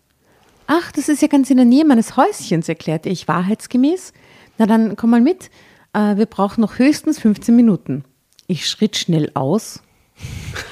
Ach, 0.67 0.91
das 0.91 1.07
ist 1.07 1.21
ja 1.21 1.29
ganz 1.29 1.49
in 1.49 1.57
der 1.57 1.65
Nähe 1.65 1.85
meines 1.85 2.17
Häuschens, 2.17 2.67
erklärte 2.67 3.07
ich 3.07 3.27
wahrheitsgemäß. 3.27 4.11
Na 4.57 4.65
dann 4.65 4.97
komm 4.97 5.11
mal 5.11 5.21
mit. 5.21 5.49
Äh, 5.93 6.17
wir 6.17 6.25
brauchen 6.25 6.59
noch 6.61 6.77
höchstens 6.77 7.19
15 7.19 7.55
Minuten. 7.55 8.03
Ich 8.47 8.67
schritt 8.67 8.95
schnell 8.97 9.31
aus. 9.33 9.81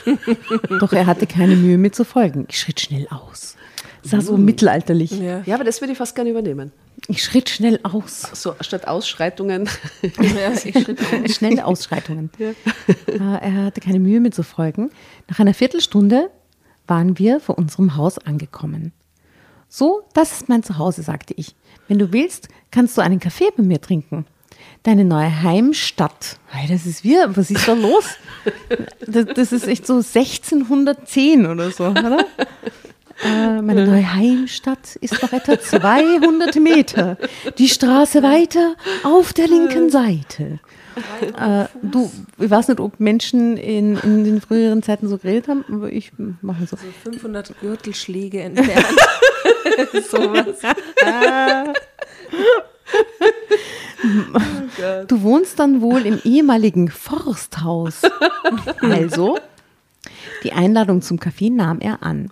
Doch 0.80 0.94
er 0.94 1.06
hatte 1.06 1.28
keine 1.28 1.56
Mühe, 1.56 1.78
mir 1.78 1.92
zu 1.92 2.06
folgen. 2.06 2.46
Ich 2.50 2.60
schritt 2.60 2.80
schnell 2.80 3.08
aus. 3.10 3.56
Sah 4.04 4.20
so 4.22 4.38
mittelalterlich. 4.38 5.12
Ja. 5.12 5.42
Ja, 5.46 5.56
aber 5.56 5.64
das 5.64 5.80
würde 5.82 5.94
ich 5.94 5.98
fast 5.98 6.14
gerne 6.16 6.30
übernehmen. 6.30 6.72
Ich 7.08 7.24
schritt 7.24 7.50
schnell 7.50 7.80
aus. 7.84 8.22
So, 8.34 8.56
statt 8.62 8.88
Ausschreitungen. 8.88 9.70
Ja, 10.22 10.52
ich 10.52 10.84
schritt 10.84 11.00
auf. 11.00 11.34
Schnelle 11.34 11.66
Ausschreitungen. 11.66 12.30
Äh, 12.38 12.54
Er 13.18 13.64
hatte 13.66 13.82
keine 13.82 14.00
Mühe, 14.00 14.20
mir 14.20 14.32
zu 14.32 14.44
folgen. 14.44 14.92
Nach 15.30 15.40
einer 15.40 15.54
Viertelstunde 15.54 16.30
waren 16.88 17.18
wir 17.18 17.40
vor 17.40 17.58
unserem 17.58 17.96
Haus 17.96 18.18
angekommen. 18.18 18.92
So, 19.70 20.04
das 20.14 20.34
ist 20.34 20.50
mein 20.50 20.64
Zuhause, 20.64 21.02
sagte 21.02 21.34
ich. 21.38 21.56
Wenn 21.88 21.98
du 21.98 22.12
willst, 22.14 22.50
kannst 22.72 22.98
du 22.98 23.02
einen 23.02 23.20
Kaffee 23.20 23.50
bei 23.56 23.64
mir 23.64 23.82
trinken. 23.82 24.26
Deine 24.84 25.06
neue 25.06 25.44
Heimstadt. 25.44 26.38
Hey, 26.48 26.68
das 26.68 26.86
ist 26.86 27.06
wir. 27.06 27.38
Was 27.38 27.50
ist 27.50 27.66
da 27.66 27.74
los? 27.74 28.04
Das, 29.08 29.26
das 29.34 29.52
ist 29.54 29.66
echt 29.66 29.88
so 29.88 29.96
1610 29.96 31.46
oder 31.46 31.72
so, 31.72 31.86
oder? 31.86 32.26
Äh, 33.24 33.62
meine 33.62 33.86
neue 33.86 34.14
Heimstadt 34.14 34.98
ist 34.98 35.22
noch 35.22 35.32
etwa 35.32 35.58
200 35.58 36.58
Meter. 36.58 37.18
Die 37.58 37.70
Straße 37.70 38.24
weiter 38.24 38.76
auf 39.04 39.32
der 39.32 39.48
linken 39.48 39.90
Seite. 39.90 40.60
Äh, 41.40 41.66
du, 41.82 42.12
ich 42.38 42.50
weiß 42.50 42.68
nicht, 42.68 42.82
ob 42.82 43.00
Menschen 43.00 43.56
in, 43.56 43.96
in 43.98 44.26
den 44.26 44.42
früheren 44.42 44.84
Zeiten 44.84 45.08
so 45.08 45.18
geredet 45.18 45.48
haben, 45.48 45.64
aber 45.72 45.94
ich 45.94 46.12
mache 46.42 46.68
so. 46.68 46.76
500 47.04 47.58
Gürtelschläge 47.62 48.42
entfernt. 48.42 48.86
Sowas. 54.04 55.08
Du 55.08 55.22
wohnst 55.22 55.60
dann 55.60 55.82
wohl 55.82 56.06
im 56.06 56.20
ehemaligen 56.24 56.90
Forsthaus. 56.90 58.02
Also, 58.82 59.38
die 60.44 60.54
Einladung 60.54 61.02
zum 61.02 61.20
Kaffee 61.20 61.50
nahm 61.50 61.80
er 61.80 62.04
an. 62.04 62.32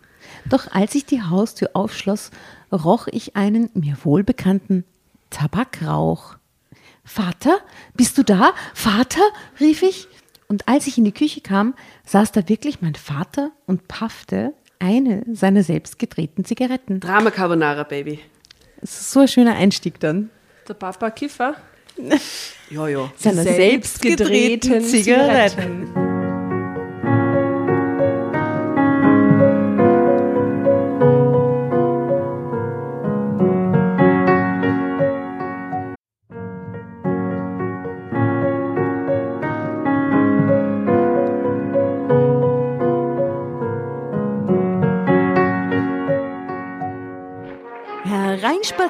Doch 0.49 0.71
als 0.71 0.95
ich 0.95 1.05
die 1.05 1.21
Haustür 1.21 1.69
aufschloss, 1.73 2.31
roch 2.71 3.07
ich 3.07 3.35
einen 3.35 3.69
mir 3.73 3.97
wohlbekannten 4.03 4.83
Tabakrauch. 5.29 6.35
Vater, 7.03 7.57
bist 7.95 8.17
du 8.17 8.23
da? 8.23 8.53
Vater? 8.73 9.21
rief 9.59 9.81
ich. 9.81 10.07
Und 10.47 10.67
als 10.67 10.87
ich 10.87 10.97
in 10.97 11.05
die 11.05 11.13
Küche 11.13 11.41
kam, 11.41 11.73
saß 12.05 12.33
da 12.33 12.49
wirklich 12.49 12.81
mein 12.81 12.95
Vater 12.95 13.51
und 13.65 13.87
paffte 13.87 14.53
eine 14.79 15.23
seiner 15.31 15.63
selbst 15.63 15.99
gedrehten 15.99 16.43
Zigaretten. 16.43 16.99
Drama 16.99 17.31
Carbonara, 17.31 17.83
Baby. 17.83 18.19
Es 18.81 18.99
ist 18.99 19.11
so 19.11 19.21
ein 19.21 19.27
schöner 19.27 19.55
Einstieg 19.55 19.99
dann. 19.99 20.29
Der 20.71 20.75
Papa 20.75 21.11
Kiffer. 21.11 21.55
Ja, 22.69 22.87
ja. 22.87 23.11
Seiner 23.17 23.43
Selbstgedrehten 23.43 24.81
Zigaretten. 24.85 26.00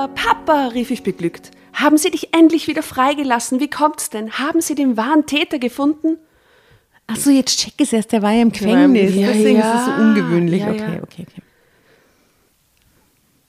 Papa, 0.00 0.08
Papa, 0.14 0.68
rief 0.68 0.90
ich 0.90 1.02
beglückt. 1.02 1.50
Haben 1.74 1.98
Sie 1.98 2.10
dich 2.10 2.32
endlich 2.32 2.68
wieder 2.68 2.82
freigelassen? 2.82 3.60
Wie 3.60 3.68
kommt's 3.68 4.08
denn? 4.08 4.32
Haben 4.32 4.62
Sie 4.62 4.74
den 4.74 4.96
wahren 4.96 5.26
Täter 5.26 5.58
gefunden? 5.58 6.16
Ach 7.06 7.16
so, 7.16 7.30
jetzt 7.30 7.58
check 7.58 7.74
es 7.78 7.92
erst, 7.92 8.12
der 8.12 8.22
war 8.22 8.32
ja 8.32 8.40
im 8.42 8.52
Gefängnis. 8.52 9.14
Ja, 9.14 9.26
Deswegen 9.28 9.58
ja. 9.58 9.74
ist 9.74 9.80
es 9.80 9.86
so 9.86 9.92
ungewöhnlich. 10.00 10.60
Ja, 10.62 10.70
okay, 10.70 11.00
okay, 11.02 11.26
okay. 11.28 11.42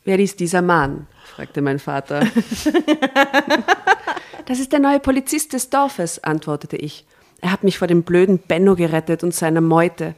Wer 0.04 0.20
ist 0.20 0.40
dieser 0.40 0.62
Mann? 0.62 1.08
fragte 1.24 1.62
mein 1.62 1.80
Vater. 1.80 2.20
das 4.46 4.60
ist 4.60 4.74
der 4.74 4.80
neue 4.80 5.00
Polizist 5.00 5.54
des 5.54 5.70
Dorfes, 5.70 6.22
antwortete 6.24 6.76
ich. 6.76 7.06
Er 7.40 7.52
hat 7.54 7.64
mich 7.64 7.78
vor 7.78 7.88
dem 7.88 8.04
blöden 8.04 8.40
Benno 8.40 8.76
gerettet 8.76 9.24
und 9.24 9.34
seiner 9.34 9.62
Meute. 9.62 10.16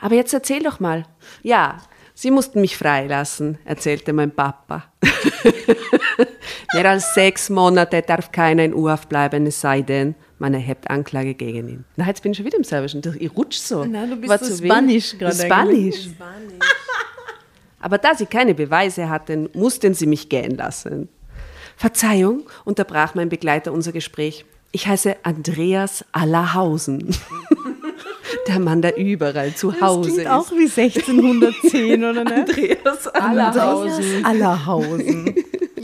Aber 0.00 0.14
jetzt 0.14 0.32
erzähl 0.32 0.62
doch 0.62 0.80
mal. 0.80 1.04
Ja, 1.42 1.78
Sie 2.16 2.30
mussten 2.30 2.60
mich 2.60 2.76
freilassen, 2.76 3.58
erzählte 3.64 4.12
mein 4.12 4.30
Papa. 4.30 4.84
Mehr 6.72 6.90
als 6.90 7.12
sechs 7.14 7.50
Monate 7.50 8.02
darf 8.02 8.30
keiner 8.30 8.64
in 8.64 8.72
U-Haft 8.72 9.08
bleiben, 9.08 9.46
es 9.46 9.60
sei 9.60 9.82
denn, 9.82 10.14
man 10.38 10.54
erhebt 10.54 10.88
Anklage 10.88 11.34
gegen 11.34 11.68
ihn. 11.68 11.84
Na, 11.96 12.06
jetzt 12.06 12.22
bin 12.22 12.32
ich 12.32 12.38
schon 12.38 12.46
wieder 12.46 12.58
im 12.58 12.64
Serbischen. 12.64 13.02
Ich 13.18 13.36
rutsch 13.36 13.56
so. 13.56 13.84
Na, 13.84 14.06
du 14.06 14.16
bist 14.16 14.28
War 14.28 14.38
so. 14.38 14.64
Spanisch 14.64 15.18
gerade 15.18 15.34
Spanisch. 15.34 16.08
Aber 17.80 17.98
da 17.98 18.14
sie 18.14 18.26
keine 18.26 18.54
Beweise 18.54 19.08
hatten, 19.08 19.50
mussten 19.52 19.92
sie 19.92 20.06
mich 20.06 20.28
gehen 20.28 20.56
lassen. 20.56 21.08
Verzeihung, 21.76 22.44
unterbrach 22.64 23.14
mein 23.14 23.28
Begleiter 23.28 23.72
unser 23.72 23.92
Gespräch. 23.92 24.44
Ich 24.70 24.86
heiße 24.86 25.16
Andreas 25.24 26.04
Allerhausen. 26.12 27.14
der 28.48 28.58
Mann, 28.58 28.82
der 28.82 28.96
überall 28.96 29.54
zu 29.54 29.70
Das 29.70 29.80
Hause 29.80 30.10
klingt 30.10 30.22
ist. 30.22 30.28
auch 30.28 30.50
wie 30.52 30.82
1610, 30.82 32.04
oder 32.04 32.24
ne? 32.24 32.34
Andreas 32.46 33.08
Allerhausen. 33.08 34.24
Allerhausen. 34.24 35.34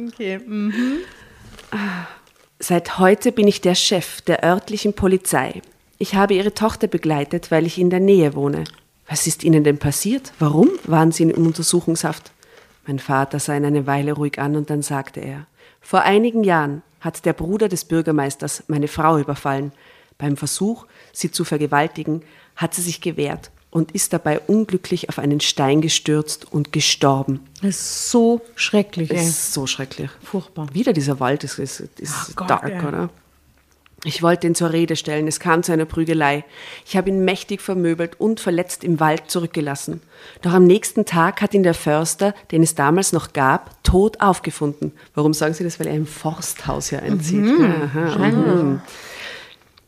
Okay. 0.09 0.39
mhm. 0.45 0.73
Seit 2.59 2.99
heute 2.99 3.33
bin 3.33 3.49
ich 3.49 3.61
der 3.61 3.75
Chef 3.75 4.21
der 4.23 4.45
örtlichen 4.45 4.93
Polizei. 4.93 5.63
Ich 5.99 6.15
habe 6.15 6.35
Ihre 6.35 6.55
Tochter 6.55 6.87
begleitet, 6.87 7.51
weil 7.51 7.67
ich 7.67 7.79
in 7.79 7.91
der 7.91 8.01
Nähe 8.01 8.35
wohne. 8.35 8.65
Was 9.09 9.27
ist 9.27 9.45
Ihnen 9.45 9.65
denn 9.65 9.79
passiert? 9.79 10.33
Warum 10.39 10.69
waren 10.85 11.13
Sie 11.13 11.25
in 11.25 11.33
Untersuchungshaft? 11.35 12.33
Mein 12.87 12.99
Vater 12.99 13.39
sah 13.39 13.57
ihn 13.57 13.65
eine 13.65 13.87
Weile 13.87 14.13
ruhig 14.13 14.39
an 14.39 14.57
und 14.57 14.71
dann 14.71 14.83
sagte 14.83 15.21
er, 15.21 15.47
vor 15.81 16.03
einigen 16.03 16.45
Jahren 16.45 16.83
hat 17.01 17.25
der 17.25 17.33
Bruder 17.33 17.69
des 17.69 17.85
Bürgermeisters 17.85 18.65
meine 18.69 18.89
Frau 18.89 19.19
überfallen. 19.19 19.73
Beim 20.19 20.37
Versuch, 20.37 20.87
sie 21.13 21.31
zu 21.31 21.45
vergewaltigen, 21.45 22.23
hat 22.61 22.75
sie 22.75 22.83
sich 22.83 23.01
gewehrt 23.01 23.51
und 23.71 23.93
ist 23.93 24.13
dabei 24.13 24.41
unglücklich 24.41 25.09
auf 25.09 25.19
einen 25.19 25.41
Stein 25.41 25.81
gestürzt 25.81 26.53
und 26.53 26.73
gestorben. 26.73 27.41
Das 27.63 27.71
ist 27.71 28.11
so 28.11 28.41
schrecklich, 28.55 29.09
Das 29.09 29.19
ey. 29.19 29.27
ist 29.29 29.53
so 29.55 29.67
schrecklich. 29.67 30.11
Furchtbar. 30.23 30.69
Wieder 30.73 30.93
dieser 30.93 31.21
Wald 31.21 31.45
ist, 31.45 31.59
ist, 31.59 31.81
ist 31.99 32.37
Gott, 32.37 32.51
dark, 32.51 32.69
ja. 32.69 32.87
oder? 32.87 33.11
Ich 34.05 34.23
wollte 34.23 34.47
ihn 34.47 34.55
zur 34.55 34.73
Rede 34.73 34.97
stellen. 34.97 35.29
Es 35.29 35.41
kam 35.41 35.63
zu 35.63 35.73
einer 35.73 35.85
Prügelei. 35.85 36.45
Ich 36.87 36.97
habe 36.97 37.11
ihn 37.11 37.23
mächtig 37.25 37.61
vermöbelt 37.61 38.19
und 38.19 38.41
verletzt 38.41 38.83
im 38.83 38.99
Wald 38.99 39.25
zurückgelassen. 39.31 40.01
Doch 40.41 40.55
am 40.55 40.65
nächsten 40.65 41.05
Tag 41.05 41.43
hat 41.43 41.53
ihn 41.53 41.63
der 41.63 41.75
Förster, 41.75 42.35
den 42.51 42.63
es 42.63 42.75
damals 42.75 43.13
noch 43.13 43.35
gab, 43.35 43.83
tot 43.85 44.21
aufgefunden. 44.23 44.93
Warum 45.15 45.35
sagen 45.35 45.53
Sie 45.53 45.65
das? 45.65 45.79
Weil 45.79 45.89
er 45.89 45.97
im 45.97 46.07
Forsthaus 46.07 46.89
hier 46.89 47.03
einzieht. 47.03 47.41
Mhm. 47.41 47.75
Aha, 47.83 48.29
mhm. 48.29 48.81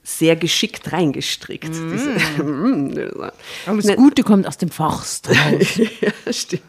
Sehr 0.04 0.34
geschickt 0.36 0.92
reingestrickt. 0.92 1.68
Diese- 1.68 2.16
Aber 3.66 3.80
das 3.82 3.96
Gute 3.96 4.22
kommt 4.24 4.46
aus 4.46 4.58
dem 4.58 4.70
Forst. 4.70 5.28
ja, 6.00 6.32
stimmt. 6.32 6.62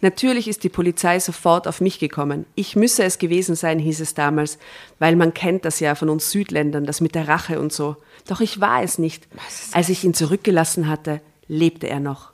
Natürlich 0.00 0.46
ist 0.46 0.62
die 0.62 0.68
Polizei 0.68 1.18
sofort 1.18 1.66
auf 1.66 1.80
mich 1.80 1.98
gekommen. 1.98 2.46
Ich 2.54 2.76
müsse 2.76 3.02
es 3.02 3.18
gewesen 3.18 3.56
sein, 3.56 3.78
hieß 3.80 4.00
es 4.00 4.14
damals, 4.14 4.58
weil 5.00 5.16
man 5.16 5.34
kennt 5.34 5.64
das 5.64 5.80
ja 5.80 5.94
von 5.96 6.08
uns 6.08 6.30
Südländern, 6.30 6.84
das 6.84 7.00
mit 7.00 7.14
der 7.16 7.26
Rache 7.26 7.58
und 7.60 7.72
so. 7.72 7.96
Doch 8.28 8.40
ich 8.40 8.60
war 8.60 8.82
es 8.82 8.98
nicht. 8.98 9.26
Als 9.72 9.88
ich 9.88 10.04
ihn 10.04 10.14
zurückgelassen 10.14 10.88
hatte, 10.88 11.20
lebte 11.48 11.88
er 11.88 11.98
noch. 12.00 12.32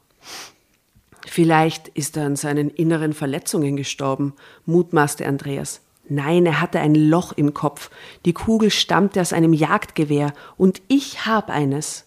Vielleicht 1.26 1.88
ist 1.88 2.16
er 2.18 2.26
an 2.26 2.36
seinen 2.36 2.68
inneren 2.68 3.14
Verletzungen 3.14 3.76
gestorben, 3.76 4.34
mutmaßte 4.66 5.26
Andreas. 5.26 5.80
Nein, 6.08 6.44
er 6.46 6.60
hatte 6.60 6.80
ein 6.80 6.94
Loch 6.94 7.32
im 7.32 7.54
Kopf. 7.54 7.90
Die 8.24 8.32
Kugel 8.34 8.70
stammte 8.70 9.20
aus 9.20 9.32
einem 9.32 9.52
Jagdgewehr 9.52 10.32
und 10.56 10.82
ich 10.88 11.24
habe 11.26 11.52
eines. 11.52 12.04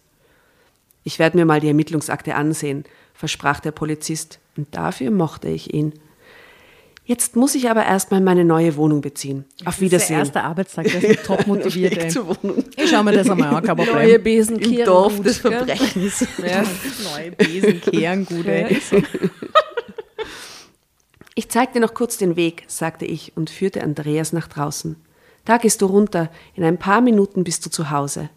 Ich 1.04 1.20
werde 1.20 1.38
mir 1.38 1.46
mal 1.46 1.60
die 1.60 1.68
Ermittlungsakte 1.70 2.36
ansehen, 2.36 2.84
versprach 3.14 3.60
der 3.60 3.72
Polizist, 3.72 4.40
und 4.56 4.68
dafür 4.76 5.12
mochte 5.12 5.48
ich 5.48 5.74
ihn. 5.74 5.94
Jetzt 7.06 7.38
muss 7.38 7.56
ich 7.56 7.70
aber 7.70 7.86
erstmal 7.86 8.20
meine 8.20 8.44
neue 8.44 8.76
Wohnung 8.76 9.00
beziehen. 9.00 9.46
Auf 9.62 9.66
Das 9.66 9.76
ist 9.76 9.82
Wiedersehen. 9.82 10.08
der 10.10 10.18
erste 10.20 10.44
Arbeitstag, 10.44 10.86
der 10.92 11.04
ist 11.12 11.26
top 11.26 11.48
motiviert, 11.48 11.92
Weg 11.96 12.04
ey. 12.04 12.10
zur 12.10 12.28
Wohnung. 12.28 12.64
Ich 12.76 12.90
schau 12.90 13.02
mir 13.02 13.14
das 13.14 13.30
einmal 13.30 13.56
an, 13.56 13.64
kein 13.64 13.78
Neue 13.78 13.88
Problem. 13.88 14.24
Besen 14.24 14.60
Im 14.60 14.84
Dorf 14.84 15.22
des 15.22 15.38
Verbrechens. 15.38 16.28
Ja. 16.46 16.64
Neue 17.16 17.32
Besen 17.32 17.80
kehren 17.82 18.26
gut, 18.26 18.46
ey. 18.46 18.78
Ich 21.38 21.50
zeig 21.50 21.74
dir 21.74 21.82
noch 21.82 21.94
kurz 21.94 22.18
den 22.18 22.36
Weg, 22.36 22.64
sagte 22.66 23.06
ich 23.06 23.38
und 23.38 23.52
führte 23.52 23.84
Andreas 23.84 24.34
nach 24.34 24.48
draußen. 24.48 24.96
Da 25.46 25.60
gehst 25.60 25.84
du 25.84 25.86
runter, 25.86 26.32
in 26.56 26.64
ein 26.64 26.80
paar 26.80 27.00
Minuten 27.00 27.44
bist 27.44 27.64
du 27.64 27.70
zu 27.70 27.92
Hause. 27.92 28.32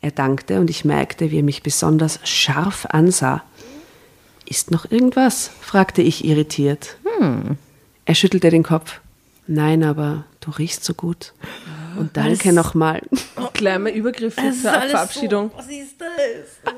Er 0.00 0.12
dankte 0.12 0.58
und 0.58 0.70
ich 0.70 0.82
merkte, 0.82 1.30
wie 1.30 1.40
er 1.40 1.42
mich 1.42 1.62
besonders 1.62 2.20
scharf 2.24 2.86
ansah. 2.86 3.42
Ist 4.46 4.70
noch 4.70 4.90
irgendwas? 4.90 5.50
fragte 5.60 6.00
ich 6.00 6.24
irritiert. 6.24 6.96
Er 8.06 8.14
schüttelte 8.14 8.48
den 8.48 8.62
Kopf. 8.62 9.02
Nein, 9.46 9.84
aber 9.84 10.24
du 10.40 10.50
riechst 10.50 10.84
so 10.84 10.94
gut. 10.94 11.34
Und 11.98 12.16
danke 12.16 12.52
nochmal. 12.52 13.00
Gleich 13.52 13.78
mal 13.78 13.90
Übergriffe 13.90 14.40
zur 14.52 14.72
Verabschiedung. 14.72 15.50
was 15.56 15.66
ist 15.66 16.00
das? 16.00 16.72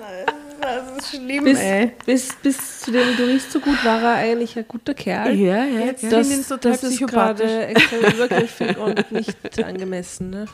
Das 0.61 0.99
ist 0.99 1.17
schlimm, 1.17 1.45
Bis, 1.45 1.59
bis, 2.05 2.29
bis 2.43 2.81
zu 2.81 2.93
dem, 2.93 3.17
du 3.17 3.25
riechst 3.25 3.51
so 3.53 3.61
gut, 3.61 3.83
war 3.85 4.01
er 4.03 4.15
eigentlich 4.17 4.57
ein 4.59 4.65
guter 4.69 4.93
Kerl. 4.95 5.35
Ja, 5.35 5.65
ja. 5.65 5.87
Jetzt 5.87 6.03
ja. 6.03 6.11
Das, 6.11 6.29
das 6.61 6.83
ist 6.83 6.97
psychopathisch. 6.97 7.47
gerade 7.47 7.67
extrem 7.67 8.01
übergriffig 8.15 8.77
und 8.79 9.13
nicht 9.13 9.65
angemessen. 9.65 10.31
Ne? 10.31 10.45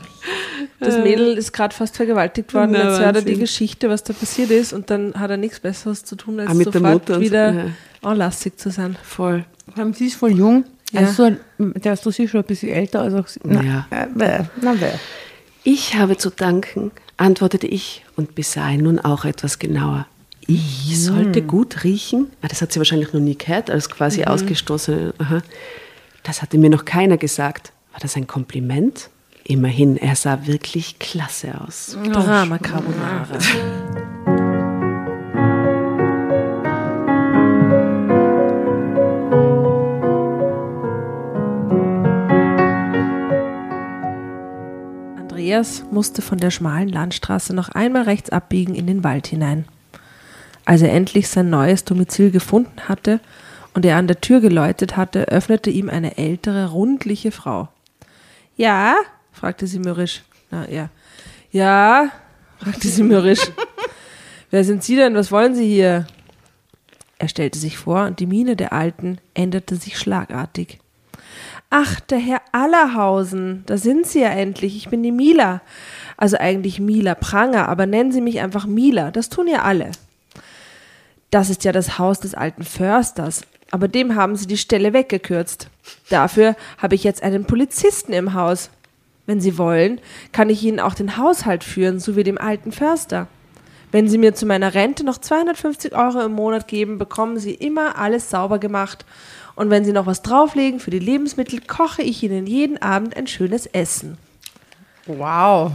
Das 0.79 0.97
Mädel 0.99 1.37
ist 1.37 1.51
gerade 1.51 1.75
fast 1.75 1.97
vergewaltigt 1.97 2.53
worden. 2.53 2.71
Na, 2.71 2.89
Jetzt 2.89 2.99
hört 2.99 3.15
er 3.17 3.21
die. 3.21 3.37
Geschichte, 3.37 3.89
was 3.89 4.03
da 4.03 4.13
passiert 4.13 4.49
ist, 4.51 4.73
und 4.73 4.89
dann 4.89 5.13
hat 5.19 5.29
er 5.29 5.37
nichts 5.37 5.59
Besseres 5.59 6.03
zu 6.05 6.15
tun, 6.15 6.39
als 6.39 6.49
Ah, 6.49 6.53
mit 6.53 6.67
der 6.67 6.73
sofort 6.73 6.93
Mutter 6.93 7.13
und 7.15 7.19
so, 7.19 7.25
wieder 7.25 7.51
ja. 7.53 7.65
anlassig 8.01 8.57
zu 8.57 8.69
sein. 8.71 8.97
Voll. 9.03 9.45
Vor 9.73 9.83
allem, 9.83 9.93
sie 9.93 10.07
ist 10.07 10.15
voll 10.15 10.31
jung. 10.31 10.63
Ja. 10.91 11.01
Also, 11.01 11.35
der 11.57 11.93
ist 11.93 12.05
du 12.05 12.11
schon 12.11 12.27
ein 12.41 12.43
bisschen 12.45 12.69
älter. 12.69 13.01
Also, 13.01 13.23
na, 13.43 13.61
Ja. 13.63 13.87
äh, 13.91 14.43
na, 14.61 14.73
bäh. 14.73 14.91
Ich 15.63 15.95
habe 15.95 16.17
zu 16.17 16.29
danken, 16.29 16.91
antwortete 17.17 17.67
ich 17.67 18.05
und 18.15 18.35
besah 18.35 18.69
ihn 18.69 18.83
nun 18.83 18.99
auch 18.99 19.25
etwas 19.25 19.59
genauer. 19.59 20.07
Ich 20.49 20.97
sollte 21.03 21.41
gut 21.41 21.83
riechen? 21.83 22.27
Ah, 22.41 22.47
das 22.47 22.61
hat 22.61 22.71
sie 22.71 22.79
wahrscheinlich 22.79 23.11
noch 23.11 23.19
nie 23.19 23.37
gehört, 23.37 23.69
als 23.69 23.89
quasi 23.89 24.23
ausgestoßene. 24.23 25.13
Aha. 25.17 25.41
Das 26.23 26.41
hatte 26.41 26.57
mir 26.57 26.69
noch 26.69 26.85
keiner 26.85 27.17
gesagt. 27.17 27.73
War 27.91 27.99
das 27.99 28.15
ein 28.15 28.27
Kompliment? 28.27 29.09
Immerhin, 29.43 29.97
er 29.97 30.15
sah 30.15 30.45
wirklich 30.47 30.99
klasse 30.99 31.59
aus. 31.59 31.97
Drama 32.13 32.57
Carbonara. 32.59 33.37
Andreas 45.47 45.85
musste 45.91 46.21
von 46.21 46.39
der 46.39 46.51
schmalen 46.51 46.89
Landstraße 46.89 47.55
noch 47.55 47.69
einmal 47.69 48.01
rechts 48.01 48.31
abbiegen 48.31 48.75
in 48.75 48.85
den 48.85 49.05
Wald 49.05 49.27
hinein. 49.27 49.63
Als 50.65 50.81
er 50.81 50.91
endlich 50.91 51.29
sein 51.29 51.49
neues 51.49 51.85
Domizil 51.85 52.31
gefunden 52.31 52.89
hatte 52.89 53.21
und 53.73 53.85
er 53.85 53.95
an 53.95 54.07
der 54.07 54.19
Tür 54.19 54.41
geläutet 54.41 54.97
hatte, 54.97 55.29
öffnete 55.29 55.69
ihm 55.69 55.87
eine 55.89 56.17
ältere, 56.17 56.71
rundliche 56.71 57.31
Frau. 57.31 57.69
Ja? 58.57 58.97
fragte 59.31 59.67
sie 59.67 59.79
mürrisch. 59.79 60.23
Na, 60.51 60.69
ja. 60.69 60.89
Ja? 61.51 62.09
fragte 62.57 62.89
sie 62.89 63.03
mürrisch. 63.03 63.49
Wer 64.51 64.65
sind 64.65 64.83
Sie 64.83 64.97
denn? 64.97 65.15
Was 65.15 65.31
wollen 65.31 65.55
Sie 65.55 65.65
hier? 65.65 66.07
Er 67.19 67.29
stellte 67.29 67.57
sich 67.57 67.77
vor 67.77 68.03
und 68.03 68.19
die 68.19 68.27
Miene 68.27 68.57
der 68.57 68.73
Alten 68.73 69.19
änderte 69.33 69.77
sich 69.77 69.97
schlagartig. 69.97 70.79
Ach, 71.69 71.99
der 71.99 72.19
Herr 72.19 72.41
Allerhausen, 72.53 73.63
da 73.65 73.77
sind 73.77 74.07
Sie 74.07 74.21
ja 74.21 74.29
endlich. 74.29 74.77
Ich 74.77 74.89
bin 74.89 75.03
die 75.03 75.11
Mila. 75.11 75.61
Also 76.15 76.37
eigentlich 76.37 76.79
Mila 76.79 77.13
Pranger, 77.13 77.67
aber 77.67 77.85
nennen 77.85 78.11
Sie 78.11 78.21
mich 78.21 78.39
einfach 78.39 78.65
Mila. 78.65 79.11
Das 79.11 79.29
tun 79.29 79.47
ja 79.47 79.63
alle. 79.63 79.91
Das 81.29 81.49
ist 81.49 81.65
ja 81.65 81.73
das 81.73 81.99
Haus 81.99 82.19
des 82.21 82.35
alten 82.35 82.63
Försters, 82.63 83.41
aber 83.71 83.87
dem 83.87 84.15
haben 84.15 84.37
sie 84.37 84.47
die 84.47 84.57
Stelle 84.57 84.93
weggekürzt. 84.93 85.69
Dafür 86.09 86.55
habe 86.77 86.95
ich 86.95 87.03
jetzt 87.03 87.21
einen 87.21 87.45
Polizisten 87.45 88.13
im 88.13 88.33
Haus. 88.33 88.69
Wenn 89.25 89.41
Sie 89.41 89.57
wollen, 89.57 89.99
kann 90.31 90.49
ich 90.49 90.63
Ihnen 90.63 90.79
auch 90.79 90.93
den 90.93 91.17
Haushalt 91.17 91.65
führen, 91.65 91.99
so 91.99 92.15
wie 92.15 92.23
dem 92.23 92.37
alten 92.37 92.71
Förster. 92.71 93.27
Wenn 93.91 94.09
Sie 94.09 94.17
mir 94.17 94.35
zu 94.35 94.45
meiner 94.45 94.73
Rente 94.73 95.03
noch 95.03 95.17
250 95.17 95.95
Euro 95.95 96.21
im 96.21 96.33
Monat 96.33 96.67
geben, 96.67 96.97
bekommen 96.97 97.39
Sie 97.39 97.53
immer 97.53 97.97
alles 97.97 98.29
sauber 98.29 98.59
gemacht. 98.59 99.05
Und 99.55 99.69
wenn 99.69 99.85
Sie 99.85 99.93
noch 99.93 100.05
was 100.05 100.21
drauflegen 100.21 100.79
für 100.79 100.91
die 100.91 100.99
Lebensmittel, 100.99 101.61
koche 101.65 102.01
ich 102.01 102.21
Ihnen 102.21 102.45
jeden 102.45 102.81
Abend 102.81 103.15
ein 103.15 103.27
schönes 103.27 103.65
Essen. 103.65 104.17
Wow. 105.05 105.71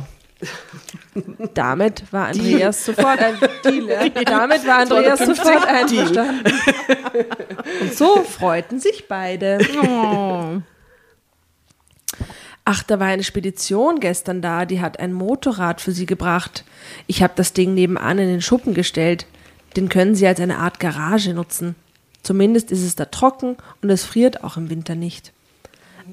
Damit 1.54 2.12
war 2.12 2.28
Andreas 2.28 2.84
sofort 2.84 3.18
ein 3.18 3.38
Deal. 3.64 3.88
Ja. 3.88 4.08
Damit 4.08 4.66
war 4.66 4.78
Andreas 4.78 5.20
sofort 5.20 5.66
einverstanden. 5.66 6.52
Und 7.80 7.94
so 7.94 8.22
freuten 8.22 8.80
sich 8.80 9.08
beide. 9.08 9.58
Ach, 12.64 12.82
da 12.84 13.00
war 13.00 13.08
eine 13.08 13.24
Spedition 13.24 13.98
gestern 13.98 14.40
da, 14.40 14.64
die 14.66 14.80
hat 14.80 15.00
ein 15.00 15.12
Motorrad 15.12 15.80
für 15.80 15.92
sie 15.92 16.06
gebracht. 16.06 16.64
Ich 17.08 17.22
habe 17.22 17.32
das 17.34 17.52
Ding 17.52 17.74
nebenan 17.74 18.18
in 18.18 18.28
den 18.28 18.42
Schuppen 18.42 18.72
gestellt. 18.72 19.26
Den 19.76 19.88
können 19.88 20.14
sie 20.14 20.26
als 20.26 20.38
eine 20.38 20.58
Art 20.58 20.78
Garage 20.78 21.34
nutzen. 21.34 21.74
Zumindest 22.22 22.70
ist 22.70 22.84
es 22.84 22.94
da 22.94 23.06
trocken 23.06 23.56
und 23.80 23.90
es 23.90 24.04
friert 24.04 24.44
auch 24.44 24.56
im 24.56 24.70
Winter 24.70 24.94
nicht. 24.94 25.32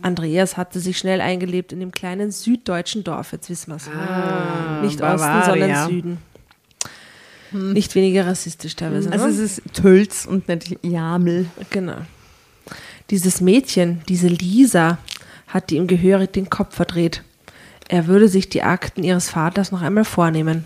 Andreas 0.01 0.57
hatte 0.57 0.79
sich 0.79 0.97
schnell 0.97 1.21
eingelebt 1.21 1.71
in 1.71 1.79
dem 1.79 1.91
kleinen 1.91 2.31
süddeutschen 2.31 3.03
Dorf, 3.03 3.31
jetzt 3.31 3.49
wissen 3.49 3.71
wir 3.71 3.75
es. 3.75 3.87
Nicht 4.81 5.01
Osten, 5.01 5.17
Bavaria. 5.19 5.45
sondern 5.45 5.89
Süden. 5.89 6.17
Nicht 7.51 7.95
weniger 7.95 8.27
rassistisch 8.27 8.75
teilweise. 8.75 9.11
Also, 9.11 9.25
ne? 9.25 9.31
es 9.31 9.39
ist 9.39 9.61
Tölz 9.73 10.25
und 10.25 10.47
nicht 10.47 10.77
Jamel. 10.83 11.47
Genau. 11.71 11.97
Dieses 13.09 13.41
Mädchen, 13.41 14.01
diese 14.07 14.27
Lisa, 14.27 14.99
hatte 15.49 15.75
ihm 15.75 15.87
gehörig 15.87 16.31
den 16.31 16.49
Kopf 16.49 16.75
verdreht. 16.75 17.23
Er 17.87 18.07
würde 18.07 18.27
sich 18.27 18.49
die 18.49 18.63
Akten 18.63 19.03
ihres 19.03 19.29
Vaters 19.29 19.71
noch 19.71 19.81
einmal 19.81 20.05
vornehmen. 20.05 20.65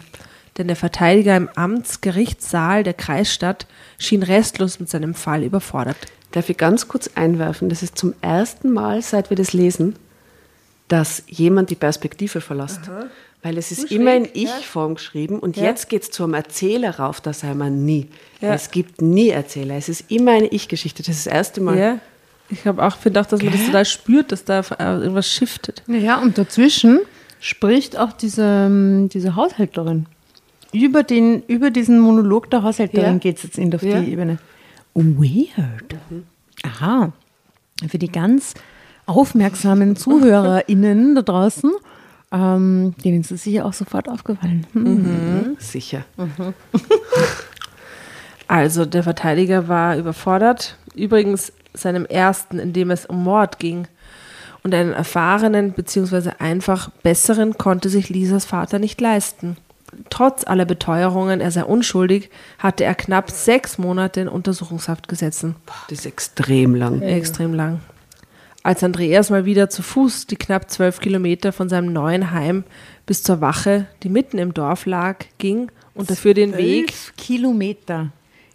Denn 0.58 0.68
der 0.68 0.76
Verteidiger 0.76 1.36
im 1.36 1.50
Amtsgerichtssaal 1.56 2.84
der 2.84 2.94
Kreisstadt 2.94 3.66
schien 3.98 4.22
restlos 4.24 4.80
mit 4.80 4.90
seinem 4.90 5.16
Fall 5.16 5.44
überfordert. 5.44 5.98
Darf 6.32 6.50
ich 6.50 6.58
ganz 6.58 6.88
kurz 6.88 7.10
einwerfen, 7.16 7.70
das 7.70 7.82
ist 7.82 7.98
zum 7.98 8.14
ersten 8.22 8.72
Mal, 8.72 9.02
seit 9.02 9.30
wir 9.30 9.38
das 9.38 9.54
lesen, 9.54 9.96
dass 10.88 11.24
jemand 11.28 11.70
die 11.70 11.76
Perspektive 11.76 12.42
verlässt. 12.42 12.82
Weil 13.42 13.58
es 13.58 13.72
ist 13.72 13.92
immer 13.92 14.16
in 14.16 14.28
Ich-Form 14.34 14.96
geschrieben 14.96 15.40
und 15.40 15.58
Ja. 15.58 15.64
jetzt 15.64 15.90
geht 15.90 16.04
es 16.04 16.12
zum 16.12 16.34
Erzähler 16.34 16.98
rauf, 17.00 17.20
da 17.20 17.34
sei 17.34 17.54
man 17.54 17.84
nie. 17.84 18.10
Ja. 18.42 18.54
Es 18.54 18.72
gibt 18.72 19.02
nie 19.02 19.30
Erzähler, 19.30 19.76
es 19.76 19.90
ist 19.90 20.10
immer 20.12 20.32
eine 20.32 20.48
Ich-Geschichte. 20.48 21.04
Das 21.04 21.18
ist 21.18 21.26
das 21.26 21.34
erste 21.34 21.62
Mal. 21.62 21.78
Ich 22.50 22.68
habe 22.68 22.84
auch 22.86 22.98
finde 22.98 23.22
auch, 23.22 23.26
dass 23.26 23.42
man 23.42 23.52
das 23.54 23.66
total 23.66 23.86
spürt, 23.86 24.32
dass 24.32 24.44
da 24.46 24.62
irgendwas 24.80 25.28
shiftet. 25.28 25.82
Ja, 25.88 26.20
und 26.22 26.38
dazwischen 26.38 27.00
spricht 27.40 27.98
auch 27.98 28.12
diese, 28.14 28.44
ähm, 28.68 29.10
diese 29.10 29.36
Haushälterin. 29.36 30.06
Über, 30.72 31.04
den, 31.04 31.44
über 31.48 31.72
diesen 31.72 32.00
Monolog 32.00 32.50
der 32.52 32.64
Haushälterin 32.64 33.14
Ja. 33.14 33.18
geht 33.20 33.38
es 33.38 33.44
jetzt 33.44 33.58
in 33.58 33.74
auf 33.74 33.82
Ja. 33.84 34.00
die 34.02 34.12
Ebene. 34.12 34.38
Weird. 34.94 35.96
Aha. 36.64 37.12
Für 37.88 37.98
die 37.98 38.12
ganz 38.12 38.54
aufmerksamen 39.06 39.96
ZuhörerInnen 39.98 41.16
da 41.16 41.22
draußen, 41.22 41.72
ähm, 42.32 42.94
denen 43.04 43.22
ist 43.22 43.32
es 43.32 43.44
sicher 43.44 43.66
auch 43.66 43.74
sofort 43.74 44.08
aufgefallen. 44.10 44.66
Hm. 44.74 45.56
Sicher. 45.60 46.06
Also 48.48 48.86
der 48.86 49.04
Verteidiger 49.04 49.68
war 49.68 49.98
überfordert. 49.98 50.78
Übrigens 50.96 51.54
seinem 51.74 52.06
ersten, 52.06 52.60
in 52.60 52.74
dem 52.74 52.92
es 52.92 53.06
um 53.06 53.24
Mord 53.24 53.60
ging. 53.60 53.88
Und 54.64 54.74
einen 54.74 54.94
erfahrenen 54.94 55.74
bzw. 55.74 56.32
einfach 56.40 56.90
besseren 57.04 57.58
konnte 57.58 57.90
sich 57.90 58.10
Lisas 58.10 58.46
Vater 58.46 58.80
nicht 58.80 59.02
leisten. 59.02 59.58
Trotz 60.10 60.46
aller 60.46 60.66
Beteuerungen, 60.66 61.42
er 61.42 61.52
sei 61.52 61.64
unschuldig, 61.64 62.30
hatte 62.58 62.84
er 62.84 62.96
knapp 62.96 63.30
sechs 63.30 63.78
Monate 63.78 64.22
in 64.22 64.28
Untersuchungshaft 64.28 65.08
gesessen. 65.08 65.56
Das 65.90 66.00
ist 66.00 66.06
extrem 66.06 66.76
lang. 66.76 67.02
Extrem 67.02 67.54
lang. 67.54 67.82
Als 68.64 68.82
Andreas 68.82 69.30
mal 69.30 69.44
wieder 69.46 69.70
zu 69.70 69.82
Fuß 69.82 70.26
die 70.28 70.38
knapp 70.38 70.72
zwölf 70.72 71.02
Kilometer 71.02 71.52
von 71.52 71.68
seinem 71.68 71.92
neuen 71.92 72.32
Heim 72.32 72.64
bis 73.06 73.22
zur 73.22 73.42
Wache, 73.42 73.88
die 74.04 74.10
mitten 74.10 74.38
im 74.38 74.54
Dorf 74.54 74.86
lag, 74.86 75.26
ging 75.38 75.70
und 75.94 76.10
dafür 76.10 76.34
den 76.34 76.56
Weg 76.58 76.94
Kilometer 77.18 78.12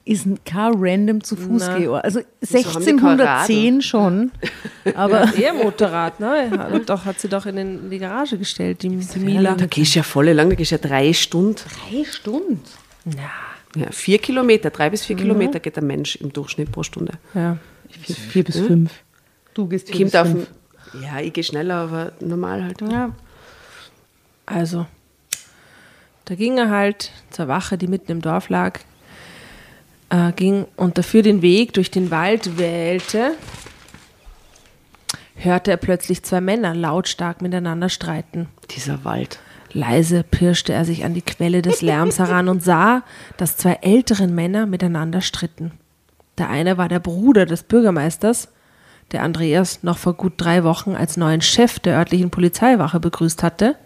ist 0.08 0.26
ein 0.26 0.38
kein 0.44 0.72
random 0.76 1.22
zu 1.22 1.36
Fuß 1.36 1.66
Na. 1.66 1.78
gehen. 1.78 1.90
Also 1.90 2.20
haben 2.20 2.26
die 2.40 2.96
kein 2.96 3.20
1610 3.20 3.82
schon, 3.82 4.30
aber 4.94 5.34
Eher 5.34 5.52
Motorrad, 5.52 6.18
ne? 6.18 6.50
Hat, 6.50 6.88
doch, 6.88 7.04
hat 7.04 7.20
sie 7.20 7.28
doch 7.28 7.44
in, 7.46 7.56
den, 7.56 7.84
in 7.84 7.90
die 7.90 7.98
Garage 7.98 8.38
gestellt, 8.38 8.82
die, 8.82 8.88
die 8.88 9.18
Mila. 9.18 9.54
Da 9.54 9.66
gehst 9.66 9.94
du 9.94 9.98
ja 9.98 10.02
voll 10.02 10.30
lang, 10.30 10.48
da 10.48 10.54
gehst 10.56 10.70
du 10.70 10.76
ja 10.76 10.80
drei 10.80 11.12
Stunden. 11.12 11.56
drei 11.56 12.04
Stunden. 12.04 12.62
Ja, 13.76 13.90
vier 13.90 14.18
Kilometer, 14.18 14.70
drei 14.70 14.88
bis 14.88 15.04
vier 15.04 15.16
Kilometer 15.16 15.60
geht 15.60 15.76
der 15.76 15.84
Mensch 15.84 16.16
im 16.16 16.32
Durchschnitt 16.32 16.72
pro 16.72 16.82
Stunde. 16.82 17.12
Ja. 17.34 17.58
Vier, 17.90 18.16
vier 18.16 18.44
bis 18.44 18.58
fünf. 18.58 18.92
Du 19.52 19.66
gehst 19.66 19.88
vier 19.88 19.96
Kommt 19.96 20.12
bis 20.12 20.20
auf 20.20 20.28
fünf. 20.28 20.46
ja, 21.02 21.20
ich 21.20 21.32
gehe 21.32 21.44
schneller, 21.44 21.74
aber 21.74 22.12
normal 22.20 22.64
halt. 22.64 22.80
Ja. 22.80 23.10
Also, 24.46 24.86
da 26.24 26.34
ging 26.34 26.56
er 26.56 26.70
halt 26.70 27.10
zur 27.30 27.48
Wache, 27.48 27.76
die 27.76 27.88
mitten 27.88 28.10
im 28.10 28.22
Dorf 28.22 28.48
lag, 28.48 28.80
äh, 30.10 30.32
ging 30.32 30.66
und 30.76 30.98
dafür 30.98 31.22
den 31.22 31.42
Weg 31.42 31.74
durch 31.74 31.90
den 31.90 32.10
Wald 32.10 32.58
wählte, 32.58 33.32
hörte 35.36 35.70
er 35.70 35.76
plötzlich 35.76 36.22
zwei 36.22 36.40
Männer 36.40 36.74
lautstark 36.74 37.42
miteinander 37.42 37.88
streiten. 37.88 38.48
Dieser 38.70 39.04
Wald. 39.04 39.38
Leise 39.72 40.22
pirschte 40.22 40.72
er 40.72 40.84
sich 40.84 41.04
an 41.04 41.14
die 41.14 41.22
Quelle 41.22 41.62
des 41.62 41.82
Lärms 41.82 42.18
heran 42.18 42.48
und 42.48 42.62
sah, 42.62 43.02
dass 43.36 43.56
zwei 43.56 43.78
ältere 43.82 44.26
Männer 44.26 44.66
miteinander 44.66 45.20
stritten. 45.20 45.72
Der 46.38 46.48
eine 46.48 46.78
war 46.78 46.88
der 46.88 47.00
Bruder 47.00 47.46
des 47.46 47.64
Bürgermeisters, 47.64 48.48
der 49.12 49.22
Andreas 49.22 49.82
noch 49.82 49.98
vor 49.98 50.14
gut 50.14 50.34
drei 50.36 50.64
Wochen 50.64 50.94
als 50.94 51.16
neuen 51.16 51.40
Chef 51.40 51.78
der 51.78 51.96
örtlichen 51.96 52.30
Polizeiwache 52.30 53.00
begrüßt 53.00 53.42
hatte. 53.42 53.76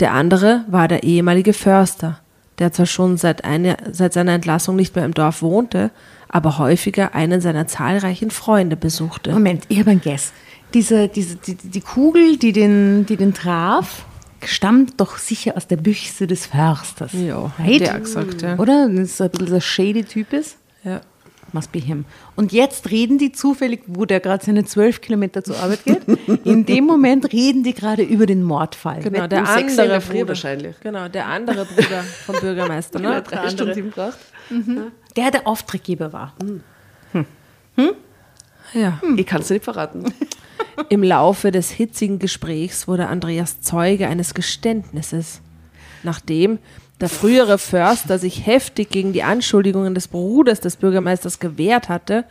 Der 0.00 0.12
andere 0.12 0.64
war 0.68 0.88
der 0.88 1.04
ehemalige 1.04 1.54
Förster, 1.54 2.20
der 2.58 2.72
zwar 2.72 2.86
schon 2.86 3.16
seit, 3.16 3.44
eine, 3.44 3.76
seit 3.92 4.12
seiner 4.12 4.32
Entlassung 4.32 4.76
nicht 4.76 4.94
mehr 4.94 5.04
im 5.04 5.14
Dorf 5.14 5.42
wohnte, 5.42 5.90
aber 6.28 6.58
häufiger 6.58 7.14
einen 7.14 7.40
seiner 7.40 7.66
zahlreichen 7.66 8.30
Freunde 8.30 8.76
besuchte. 8.76 9.32
Moment, 9.32 9.64
ich 9.68 9.78
habe 9.78 9.90
einen 9.90 10.00
Guess. 10.00 10.32
Diese, 10.74 11.08
diese, 11.08 11.36
die, 11.36 11.54
die 11.54 11.80
Kugel, 11.80 12.36
die 12.38 12.52
den, 12.52 13.06
die 13.06 13.16
den 13.16 13.34
traf, 13.34 14.04
stammt 14.44 15.00
doch 15.00 15.18
sicher 15.18 15.56
aus 15.56 15.66
der 15.66 15.76
Büchse 15.76 16.26
des 16.26 16.46
Försters. 16.46 17.12
Ja, 17.12 17.52
right? 17.58 17.80
der 17.80 18.00
gesagt, 18.00 18.42
ja. 18.42 18.58
Oder? 18.58 18.88
Das 18.88 19.10
ist 19.10 19.20
ein 19.20 19.30
bisschen 19.30 19.48
so 19.48 19.54
ein 19.56 19.60
shady 19.60 20.04
Typ 20.04 20.32
ist. 20.32 20.56
Ja. 20.84 21.00
Must 21.52 21.70
be 21.72 21.78
him. 21.78 22.04
Und 22.34 22.52
jetzt 22.52 22.90
reden 22.90 23.18
die 23.18 23.32
zufällig, 23.32 23.82
wo 23.86 24.04
der 24.04 24.20
gerade 24.20 24.44
seine 24.44 24.64
zwölf 24.64 25.00
Kilometer 25.00 25.44
zur 25.44 25.56
Arbeit 25.58 25.84
geht. 25.84 26.02
In 26.44 26.66
dem 26.66 26.84
Moment 26.84 27.32
reden 27.32 27.62
die 27.62 27.72
gerade 27.72 28.02
über 28.02 28.26
den 28.26 28.42
Mordfall. 28.42 29.00
Genau, 29.00 29.26
der 29.26 29.48
andere 29.48 29.86
der 29.88 30.00
Früh 30.00 30.12
Bruder. 30.14 30.28
wahrscheinlich. 30.28 30.76
Genau, 30.80 31.08
der 31.08 31.26
andere 31.26 31.64
Bruder 31.64 32.02
vom 32.26 32.36
Bürgermeister. 32.40 32.98
Ne? 32.98 33.22
Drei 33.22 33.42
Der 33.42 33.50
Stunden 33.50 33.60
andere. 33.60 33.74
sieben 33.74 33.90
gebracht. 33.90 34.18
Der 35.16 35.30
der 35.30 35.46
Auftraggeber 35.46 36.12
war. 36.12 36.34
Ja. 38.74 39.00
Ich 39.16 39.26
kann 39.26 39.42
es 39.42 39.50
nicht 39.50 39.64
verraten. 39.64 40.12
Im 40.88 41.02
Laufe 41.02 41.52
des 41.52 41.70
hitzigen 41.70 42.18
Gesprächs 42.18 42.88
wurde 42.88 43.06
Andreas 43.06 43.60
Zeuge 43.60 44.08
eines 44.08 44.34
Geständnisses. 44.34 45.40
Nachdem 46.02 46.58
der 47.00 47.08
frühere 47.08 47.58
Förster 47.58 48.18
sich 48.18 48.46
heftig 48.46 48.90
gegen 48.90 49.12
die 49.12 49.22
Anschuldigungen 49.22 49.94
des 49.94 50.08
Bruders 50.08 50.60
des 50.60 50.76
Bürgermeisters 50.76 51.38
gewehrt 51.38 51.88
hatte, 51.88 52.24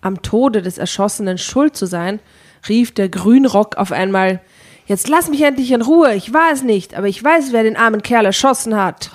am 0.00 0.22
Tode 0.22 0.62
des 0.62 0.78
Erschossenen 0.78 1.38
schuld 1.38 1.76
zu 1.76 1.86
sein, 1.86 2.20
rief 2.68 2.92
der 2.94 3.08
Grünrock 3.08 3.76
auf 3.76 3.92
einmal: 3.92 4.40
Jetzt 4.86 5.08
lass 5.08 5.28
mich 5.28 5.42
endlich 5.42 5.72
in 5.72 5.82
Ruhe, 5.82 6.14
ich 6.14 6.32
war 6.32 6.52
es 6.52 6.62
nicht, 6.62 6.94
aber 6.94 7.08
ich 7.08 7.22
weiß, 7.22 7.52
wer 7.52 7.62
den 7.62 7.76
armen 7.76 8.02
Kerl 8.02 8.24
erschossen 8.24 8.76
hat. 8.76 9.10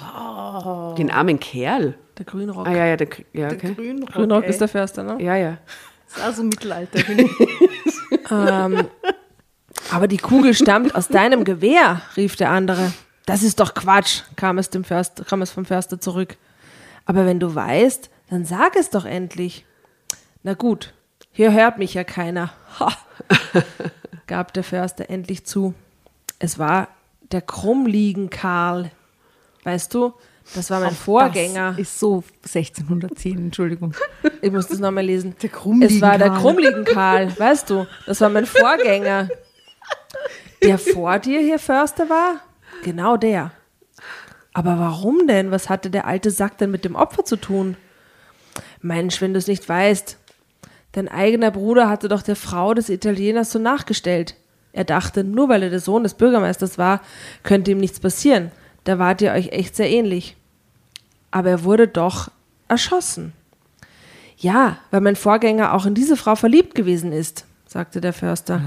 Den 0.97 1.09
armen 1.09 1.39
Kerl. 1.39 1.95
Der 2.17 2.25
Grünrock. 2.25 2.67
Ah 2.67 2.73
ja, 2.73 2.85
ja, 2.85 2.97
der, 2.97 3.07
ja, 3.33 3.47
okay. 3.47 3.73
Grünrock, 3.73 4.11
Grünrock 4.11 4.43
ist 4.43 4.61
der 4.61 4.67
Förster, 4.67 5.03
ne? 5.03 5.17
ja, 5.23 5.35
ja. 5.35 5.57
Das 6.07 6.17
ist 6.17 6.23
also 6.23 6.43
Mittelalter. 6.43 6.99
ich. 6.99 7.31
Aber 9.91 10.07
die 10.07 10.17
Kugel 10.17 10.53
stammt 10.53 10.93
aus 10.93 11.07
deinem 11.07 11.43
Gewehr, 11.43 12.01
rief 12.17 12.35
der 12.35 12.49
andere. 12.49 12.91
Das 13.25 13.43
ist 13.43 13.59
doch 13.59 13.73
Quatsch, 13.73 14.23
kam 14.35 14.57
es, 14.57 14.69
dem 14.69 14.83
Förster, 14.83 15.23
kam 15.23 15.41
es 15.41 15.51
vom 15.51 15.65
Förster 15.65 15.99
zurück. 15.99 16.37
Aber 17.05 17.25
wenn 17.25 17.39
du 17.39 17.53
weißt, 17.53 18.09
dann 18.29 18.45
sag 18.45 18.75
es 18.75 18.89
doch 18.89 19.05
endlich. 19.05 19.65
Na 20.43 20.53
gut, 20.53 20.93
hier 21.31 21.53
hört 21.53 21.77
mich 21.77 21.93
ja 21.93 22.03
keiner. 22.03 22.51
Ha, 22.79 22.91
gab 24.27 24.53
der 24.53 24.63
Förster 24.63 25.09
endlich 25.09 25.45
zu. 25.45 25.73
Es 26.39 26.57
war 26.57 26.87
der 27.31 27.41
Krummliegen 27.41 28.29
Karl. 28.29 28.91
Weißt 29.63 29.93
du, 29.93 30.13
das 30.55 30.69
war 30.69 30.79
mein 30.79 30.95
Vorgänger. 30.95 31.71
Das 31.71 31.79
ist 31.79 31.99
so 31.99 32.23
1610, 32.43 33.37
Entschuldigung. 33.37 33.93
Ich 34.43 34.51
muss 34.51 34.67
das 34.67 34.79
nochmal 34.79 35.05
lesen. 35.05 35.35
Der 35.39 35.49
Krummliegen 35.49 35.95
Es 35.97 36.01
war 36.01 36.17
der. 36.17 36.31
Krummliegen 36.31 36.83
Karl, 36.83 37.37
weißt 37.37 37.69
du, 37.69 37.85
das 38.07 38.19
war 38.21 38.29
mein 38.29 38.47
Vorgänger. 38.47 39.29
Der 40.63 40.77
vor 40.77 41.17
dir 41.19 41.39
hier 41.41 41.59
Förster 41.59 42.09
war? 42.09 42.39
Genau 42.83 43.17
der. 43.17 43.51
Aber 44.53 44.79
warum 44.79 45.27
denn? 45.27 45.51
Was 45.51 45.69
hatte 45.69 45.89
der 45.89 46.05
alte 46.05 46.31
Sack 46.31 46.57
denn 46.57 46.71
mit 46.71 46.85
dem 46.85 46.95
Opfer 46.95 47.23
zu 47.23 47.37
tun? 47.37 47.77
Mensch, 48.81 49.21
wenn 49.21 49.33
du 49.33 49.39
es 49.39 49.47
nicht 49.47 49.67
weißt. 49.67 50.17
Dein 50.91 51.07
eigener 51.07 51.51
Bruder 51.51 51.89
hatte 51.89 52.09
doch 52.09 52.21
der 52.21 52.35
Frau 52.35 52.73
des 52.73 52.89
Italieners 52.89 53.51
so 53.51 53.59
nachgestellt. 53.59 54.35
Er 54.73 54.83
dachte, 54.83 55.23
nur 55.23 55.49
weil 55.49 55.63
er 55.63 55.69
der 55.69 55.79
Sohn 55.79 56.03
des 56.03 56.15
Bürgermeisters 56.15 56.77
war, 56.77 57.01
könnte 57.43 57.71
ihm 57.71 57.77
nichts 57.77 57.99
passieren. 57.99 58.51
Da 58.83 58.99
wart 58.99 59.21
ihr 59.21 59.31
euch 59.31 59.49
echt 59.49 59.75
sehr 59.75 59.89
ähnlich. 59.89 60.35
Aber 61.29 61.49
er 61.49 61.63
wurde 61.63 61.87
doch 61.87 62.29
erschossen. 62.67 63.33
Ja, 64.37 64.77
weil 64.89 65.01
mein 65.01 65.15
Vorgänger 65.15 65.73
auch 65.73 65.85
in 65.85 65.93
diese 65.93 66.17
Frau 66.17 66.35
verliebt 66.35 66.73
gewesen 66.73 67.11
ist, 67.11 67.45
sagte 67.67 68.01
der 68.01 68.13
Förster. 68.13 68.61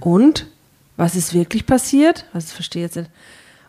Und? 0.00 0.46
Was 0.96 1.14
ist 1.14 1.34
wirklich 1.34 1.66
passiert? 1.66 2.26
Was 2.32 2.46
ich 2.46 2.52
verstehe 2.52 2.82
jetzt 2.82 2.96
nicht. 2.96 3.10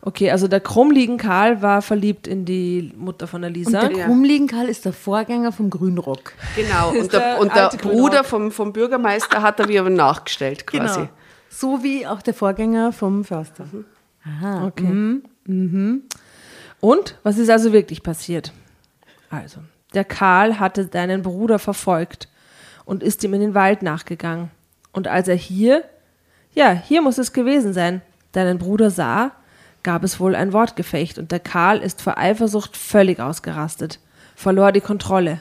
Okay, 0.01 0.32
also 0.32 0.47
der 0.47 0.61
krummliegen 0.61 1.17
Karl 1.17 1.61
war 1.61 1.82
verliebt 1.82 2.28
in 2.28 2.45
die 2.45 2.93
Mutter 2.95 3.28
von 3.28 3.41
der 3.41 3.51
Und 3.53 3.73
der 3.73 4.05
Krummliegen 4.05 4.47
Karl 4.47 4.69
ist 4.69 4.86
der 4.86 4.93
Vorgänger 4.93 5.51
vom 5.51 5.69
Grünrock. 5.69 6.34
Genau. 6.55 6.89
Und 6.97 7.11
der, 7.11 7.19
der 7.19 7.39
und 7.41 7.55
der 7.55 7.69
Bruder 7.69 8.23
vom, 8.23 8.51
vom 8.51 8.71
Bürgermeister 8.71 9.41
hat 9.41 9.59
er 9.59 9.67
wie 9.67 9.78
aber 9.78 9.89
nachgestellt 9.89 10.65
quasi. 10.65 10.99
Genau. 10.99 11.09
So 11.49 11.84
wie 11.84 12.07
auch 12.07 12.21
der 12.21 12.34
Vorgänger 12.34 12.93
vom 12.93 13.25
Förster. 13.25 13.65
Aha. 14.23 14.67
Okay. 14.67 15.21
Und 16.80 17.17
was 17.23 17.38
ist 17.38 17.49
also 17.49 17.73
wirklich 17.73 18.03
passiert? 18.03 18.53
Also, 19.30 19.59
der 19.93 20.05
Karl 20.05 20.59
hatte 20.59 20.86
deinen 20.86 21.21
Bruder 21.21 21.59
verfolgt 21.59 22.30
und 22.86 23.03
ist 23.03 23.23
ihm 23.23 23.34
in 23.34 23.41
den 23.41 23.53
Wald 23.53 23.82
nachgegangen. 23.82 24.51
Und 24.91 25.07
als 25.07 25.28
er 25.28 25.36
hier, 25.36 25.84
ja, 26.58 26.72
hier 26.72 27.01
muss 27.03 27.18
es 27.20 27.34
gewesen 27.34 27.72
sein, 27.74 28.01
deinen 28.32 28.58
Bruder 28.58 28.89
sah, 28.89 29.32
gab 29.84 30.03
es 30.03 30.20
wohl 30.20 30.36
ein 30.36 30.53
Wortgefecht 30.53 31.20
und 31.20 31.32
der 31.32 31.39
Karl 31.39 31.78
ist 31.78 32.01
vor 32.01 32.18
Eifersucht 32.18 32.76
völlig 32.76 33.20
ausgerastet, 33.20 33.99
verlor 34.36 34.72
die 34.72 34.82
Kontrolle. 34.82 35.39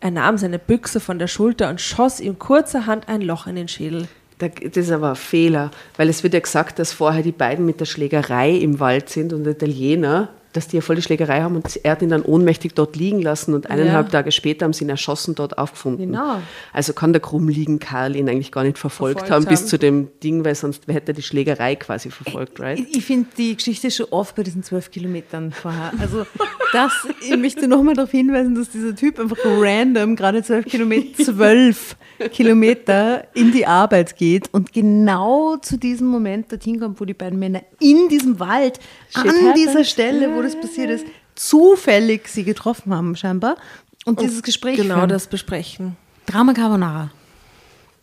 Er 0.00 0.10
nahm 0.10 0.36
seine 0.38 0.58
Büchse 0.58 1.00
von 1.00 1.18
der 1.18 1.26
Schulter 1.26 1.70
und 1.70 1.80
schoss 1.80 2.20
ihm 2.20 2.38
kurzerhand 2.38 3.08
ein 3.08 3.22
Loch 3.22 3.46
in 3.46 3.56
den 3.56 3.66
Schädel. 3.68 4.06
Da- 4.38 4.48
Das 4.48 4.76
ist 4.84 4.92
aber 4.92 5.10
ein 5.10 5.16
Fehler, 5.16 5.70
weil 5.96 6.08
es 6.08 6.22
wird 6.22 6.34
ja 6.34 6.40
gesagt, 6.40 6.78
dass 6.78 6.92
vorher 6.92 7.22
die 7.22 7.32
beiden 7.32 7.64
mit 7.64 7.80
der 7.80 7.86
Schlägerei 7.86 8.50
im 8.52 8.78
Wald 8.78 9.08
sind 9.08 9.32
und 9.32 9.44
der 9.44 9.54
Italiener, 9.54 10.28
dass 10.52 10.68
die 10.68 10.76
ja 10.76 10.82
voll 10.82 10.96
die 10.96 11.02
Schlägerei 11.02 11.42
haben 11.42 11.56
und 11.56 11.78
er 11.84 11.92
hat 11.92 12.02
ihn 12.02 12.08
dann 12.08 12.22
ohnmächtig 12.22 12.74
dort 12.74 12.96
liegen 12.96 13.20
lassen 13.20 13.54
und 13.54 13.70
eineinhalb 13.70 14.06
Ja. 14.06 14.12
Tage 14.12 14.32
später 14.32 14.64
haben 14.64 14.72
sie 14.72 14.84
ihn 14.84 14.90
erschossen 14.90 15.34
dort 15.34 15.58
aufgefunden. 15.58 16.06
Genau. 16.12 16.40
Also 16.72 16.92
kann 16.92 17.12
der 17.12 17.20
krumm 17.20 17.48
liegen 17.48 17.78
Karl 17.78 18.16
ihn 18.16 18.28
eigentlich 18.28 18.50
gar 18.52 18.64
nicht 18.64 18.78
verfolgt, 18.78 19.20
Verfolgt 19.20 19.30
haben, 19.34 19.44
bis 19.50 19.60
haben. 19.60 19.68
zu 19.68 19.78
dem 19.78 20.08
Ding, 20.22 20.44
weil 20.44 20.54
sonst 20.54 20.86
hätte 20.88 21.12
er 21.12 21.14
die 21.14 21.22
Schlägerei 21.22 21.76
quasi 21.76 22.10
verfolgt, 22.10 22.58
right? 22.60 22.78
Ich, 22.78 22.96
ich 22.98 23.04
finde 23.04 23.28
die 23.36 23.56
Geschichte 23.56 23.90
schon 23.90 24.06
oft 24.10 24.34
bei 24.36 24.42
diesen 24.42 24.62
zwölf 24.62 24.90
Kilometern 24.90 25.52
vorher. 25.52 25.92
Also 26.00 26.24
das, 26.72 26.92
ich 27.20 27.36
möchte 27.36 27.68
nochmal 27.68 27.94
darauf 27.94 28.10
hinweisen, 28.10 28.54
dass 28.54 28.70
dieser 28.70 28.94
Typ 28.96 29.18
einfach 29.20 29.36
random 29.44 30.16
gerade 30.16 30.42
zwölf 30.42 30.64
Kilometer, 30.66 31.24
zwölf 31.24 31.96
Kilometer 32.32 33.24
in 33.34 33.52
die 33.52 33.66
Arbeit 33.66 34.16
geht 34.16 34.48
und 34.52 34.72
genau 34.72 35.56
zu 35.56 35.76
diesem 35.78 36.06
Moment 36.08 36.50
dorthin 36.50 36.80
kommt, 36.80 37.00
wo 37.00 37.04
die 37.04 37.14
beiden 37.14 37.38
Männer 37.38 37.62
in 37.80 38.08
diesem 38.08 38.38
Wald 38.40 38.78
an 39.14 39.28
happens. 39.28 39.54
dieser 39.56 39.84
Stelle, 39.84 40.28
wo 40.38 40.42
das 40.42 40.58
passiert 40.60 40.90
ist, 40.90 41.06
zufällig 41.34 42.28
sie 42.28 42.44
getroffen 42.44 42.94
haben 42.94 43.16
scheinbar 43.16 43.56
und 44.04 44.20
dieses 44.20 44.42
Gespräch 44.42 44.76
Genau 44.76 44.94
führen. 44.96 45.08
das 45.08 45.26
besprechen. 45.26 45.96
Drama 46.26 46.52
Carbonara. 46.54 47.10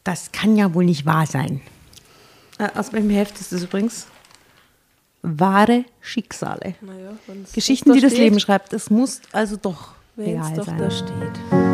Das 0.03 0.31
kann 0.31 0.55
ja 0.55 0.73
wohl 0.73 0.85
nicht 0.85 1.05
wahr 1.05 1.25
sein. 1.25 1.61
Äh, 2.59 2.69
aus 2.75 2.93
welchem 2.93 3.09
Heft 3.09 3.39
ist 3.39 3.51
das 3.51 3.63
übrigens? 3.63 4.07
Wahre 5.21 5.85
Schicksale. 6.01 6.75
Wenn's- 7.27 7.53
Geschichten, 7.53 7.93
die 7.93 7.99
da 8.01 8.07
das 8.09 8.17
Leben 8.17 8.39
schreibt. 8.39 8.71
Das 8.73 8.89
muss 8.91 9.21
also 9.31 9.55
doch 9.57 9.93
Wenn 10.15 10.39
es 10.39 10.45
real 10.47 10.55
doch 10.57 10.65
sein. 10.65 10.77
da 10.77 10.91
steht. 10.91 11.64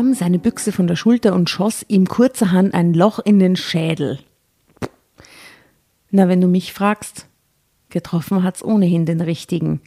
Nahm 0.00 0.14
seine 0.14 0.38
Büchse 0.38 0.72
von 0.72 0.86
der 0.86 0.96
Schulter 0.96 1.34
und 1.34 1.50
schoss 1.50 1.84
ihm 1.88 2.06
kurzerhand 2.06 2.72
ein 2.72 2.94
Loch 2.94 3.18
in 3.18 3.38
den 3.38 3.54
Schädel. 3.54 4.18
Na, 6.10 6.26
wenn 6.26 6.40
du 6.40 6.48
mich 6.48 6.72
fragst, 6.72 7.26
getroffen 7.90 8.42
hat's 8.42 8.64
ohnehin 8.64 9.04
den 9.04 9.20
Richtigen. 9.20 9.82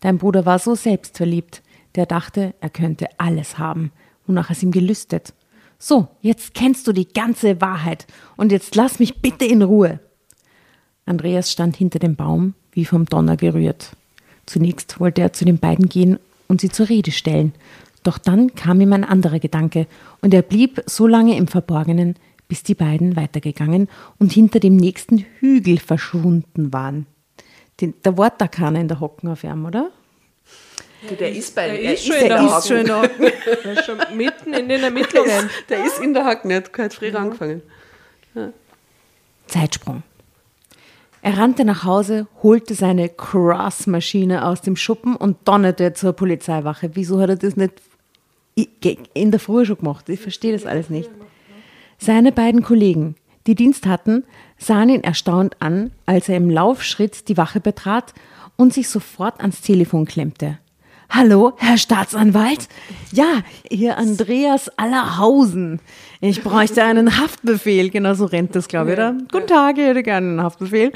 Dein 0.00 0.18
Bruder 0.18 0.46
war 0.46 0.58
so 0.58 0.74
selbstverliebt, 0.74 1.62
der 1.94 2.06
dachte, 2.06 2.54
er 2.60 2.70
könnte 2.70 3.06
alles 3.18 3.56
haben, 3.56 3.92
wonach 4.26 4.50
es 4.50 4.64
ihm 4.64 4.72
gelüstet. 4.72 5.32
So, 5.78 6.08
jetzt 6.22 6.54
kennst 6.54 6.88
du 6.88 6.92
die 6.92 7.06
ganze 7.06 7.60
Wahrheit 7.60 8.08
und 8.36 8.50
jetzt 8.50 8.74
lass 8.74 8.98
mich 8.98 9.22
bitte 9.22 9.44
in 9.44 9.62
Ruhe. 9.62 10.00
Andreas 11.06 11.52
stand 11.52 11.76
hinter 11.76 12.00
dem 12.00 12.16
Baum, 12.16 12.54
wie 12.72 12.84
vom 12.84 13.06
Donner 13.06 13.36
gerührt. 13.36 13.92
Zunächst 14.44 14.98
wollte 14.98 15.20
er 15.20 15.32
zu 15.32 15.44
den 15.44 15.58
beiden 15.58 15.88
gehen 15.88 16.18
und 16.48 16.60
sie 16.60 16.68
zur 16.68 16.88
Rede 16.88 17.12
stellen. 17.12 17.54
Doch 18.02 18.18
dann 18.18 18.54
kam 18.54 18.80
ihm 18.80 18.92
ein 18.92 19.04
anderer 19.04 19.38
Gedanke 19.38 19.86
und 20.20 20.34
er 20.34 20.42
blieb 20.42 20.82
so 20.86 21.06
lange 21.06 21.36
im 21.36 21.46
Verborgenen, 21.48 22.16
bis 22.48 22.62
die 22.62 22.74
beiden 22.74 23.16
weitergegangen 23.16 23.88
und 24.18 24.32
hinter 24.32 24.60
dem 24.60 24.76
nächsten 24.76 25.24
Hügel 25.38 25.78
verschwunden 25.78 26.72
waren. 26.72 27.06
Den, 27.80 27.94
da 28.02 28.16
war 28.18 28.30
da 28.36 28.48
keiner 28.48 28.80
in 28.80 28.88
der 28.88 29.00
Hocken 29.00 29.28
auf 29.30 29.44
ihm, 29.44 29.64
oder? 29.64 29.90
Du, 31.08 31.14
der 31.16 31.32
ist 31.32 31.54
bei 31.54 31.68
Der 31.68 31.82
er 31.82 31.94
ist 31.94 32.06
schon 32.06 32.16
in 32.16 32.22
in 32.22 32.28
der 32.28 32.38
der. 32.38 32.50
Haken. 32.52 32.76
in 32.76 32.86
der 32.86 33.02
Hocken. 33.02 33.32
Der 33.64 33.72
ist 33.72 33.84
schon 33.86 33.98
mitten 34.16 34.52
in 34.54 34.68
den 34.68 34.80
Der 34.80 34.82
Ermittlungen. 34.84 35.30
ist, 35.30 35.50
der 35.70 35.84
ist 35.84 35.98
in 36.00 36.14
der 36.14 36.24
Haken, 36.24 36.48
der 36.50 36.58
hat 36.58 36.72
gerade 36.72 36.94
früher 36.94 37.18
angefangen. 37.18 37.62
Zeitsprung. 39.46 40.02
Er 41.22 41.38
rannte 41.38 41.64
nach 41.64 41.84
Hause, 41.84 42.26
holte 42.42 42.74
seine 42.74 43.08
Cross-Maschine 43.08 44.44
aus 44.46 44.60
dem 44.60 44.76
Schuppen 44.76 45.14
und 45.16 45.36
donnerte 45.46 45.92
zur 45.94 46.12
Polizeiwache. 46.14 46.90
Wieso 46.94 47.20
hat 47.20 47.30
er 47.30 47.36
das 47.36 47.56
nicht 47.56 47.74
in 48.54 49.30
der 49.30 49.40
Früh 49.40 49.64
schon 49.64 49.78
gemacht? 49.78 50.08
Ich 50.08 50.20
verstehe 50.20 50.52
das 50.52 50.66
alles 50.66 50.90
nicht. 50.90 51.10
Seine 51.98 52.32
beiden 52.32 52.62
Kollegen, 52.62 53.14
die 53.46 53.54
Dienst 53.54 53.86
hatten, 53.86 54.24
sahen 54.58 54.88
ihn 54.88 55.04
erstaunt 55.04 55.56
an, 55.60 55.92
als 56.06 56.28
er 56.28 56.36
im 56.36 56.50
Laufschritt 56.50 57.28
die 57.28 57.36
Wache 57.36 57.60
betrat 57.60 58.12
und 58.56 58.72
sich 58.72 58.88
sofort 58.88 59.40
ans 59.40 59.60
Telefon 59.60 60.04
klemmte. 60.04 60.58
Hallo, 61.10 61.52
Herr 61.58 61.76
Staatsanwalt? 61.76 62.68
Ja, 63.12 63.42
hier 63.70 63.98
Andreas 63.98 64.70
Allerhausen. 64.78 65.78
Ich 66.22 66.42
bräuchte 66.42 66.82
einen 66.84 67.18
Haftbefehl. 67.18 67.90
Genau 67.90 68.14
so 68.14 68.24
rennt 68.24 68.56
das, 68.56 68.66
glaube 68.66 68.90
ich, 68.90 68.96
oder? 68.96 69.18
Guten 69.30 69.46
Tag, 69.46 69.76
ich 69.76 69.84
hätte 69.84 70.02
gerne 70.02 70.28
einen 70.28 70.42
Haftbefehl. 70.42 70.92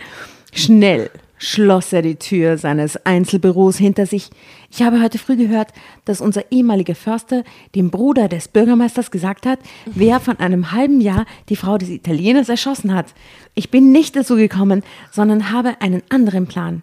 Schnell 0.54 1.11
schloss 1.39 1.93
er 1.93 2.03
die 2.03 2.16
Tür 2.16 2.59
seines 2.59 2.97
Einzelbüros 3.05 3.76
hinter 3.78 4.07
sich. 4.07 4.30
Ich 4.70 4.82
habe 4.82 5.03
heute 5.03 5.18
früh 5.18 5.37
gehört, 5.37 5.68
dass 6.05 6.20
unser 6.20 6.51
ehemaliger 6.51 6.95
Förster 6.95 7.45
dem 7.74 7.91
Bruder 7.91 8.28
des 8.28 8.49
Bürgermeisters 8.49 9.11
gesagt 9.11 9.47
hat, 9.47 9.59
wer 9.87 10.18
von 10.20 10.39
einem 10.39 10.72
halben 10.72 11.01
Jahr 11.01 11.26
die 11.49 11.57
Frau 11.57 11.78
des 11.78 11.89
Italieners 11.91 12.49
erschossen 12.49 12.95
hat. 12.95 13.07
Ich 13.55 13.70
bin 13.70 13.93
nicht 13.93 14.16
dazu 14.16 14.37
gekommen, 14.37 14.82
sondern 15.12 15.51
habe 15.53 15.80
einen 15.80 16.03
anderen 16.09 16.47
Plan. 16.47 16.82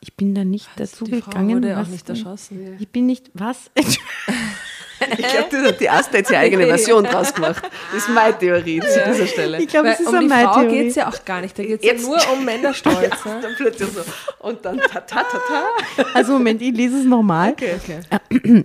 Ich 0.00 0.14
bin 0.14 0.34
da 0.34 0.44
nicht 0.44 0.68
dazu 0.76 1.04
die 1.04 1.20
Frau 1.20 1.30
gegangen. 1.30 1.56
wurde 1.56 1.76
auch 1.76 1.80
was- 1.82 1.88
nicht 1.90 2.08
erschossen. 2.08 2.76
Ich 2.78 2.88
bin 2.88 3.06
nicht, 3.06 3.30
was? 3.34 3.70
Ich 5.00 5.16
glaube, 5.28 5.48
das 5.50 5.62
hat 5.62 5.80
die 5.80 5.90
Asta 5.90 6.16
jetzt 6.18 6.30
ihre 6.30 6.40
eigene 6.40 6.66
Version 6.66 7.04
draus 7.04 7.32
gemacht. 7.32 7.62
Das 7.92 8.02
ist 8.02 8.08
meine 8.08 8.36
Theorie 8.38 8.80
zu 8.80 9.02
dieser 9.06 9.26
Stelle. 9.26 9.60
Ich 9.60 9.68
glaube, 9.68 9.88
es 9.90 10.00
ist 10.00 10.08
um 10.08 10.14
eine 10.16 10.28
die 10.28 10.34
Frau 10.34 10.60
geht 10.66 10.88
es 10.88 10.94
ja 10.96 11.08
auch 11.08 11.24
gar 11.24 11.40
nicht. 11.40 11.58
Da 11.58 11.62
geht 11.62 11.80
es 11.80 11.86
ja 11.86 11.92
Jetzt- 11.92 12.06
nur 12.06 12.18
um 12.32 12.44
Männerstolz. 12.44 12.98
ne? 13.24 13.38
Dann 13.42 13.54
plötzlich 13.56 13.88
so. 13.90 14.00
Und 14.40 14.64
dann 14.64 14.78
ta 14.78 15.00
ta 15.00 15.22
ta 15.22 15.38
ta. 15.48 16.04
Also 16.14 16.32
Moment, 16.32 16.60
ich 16.62 16.74
lese 16.74 16.98
es 16.98 17.04
nochmal. 17.04 17.52
Okay, 17.52 17.74
okay. 17.82 18.64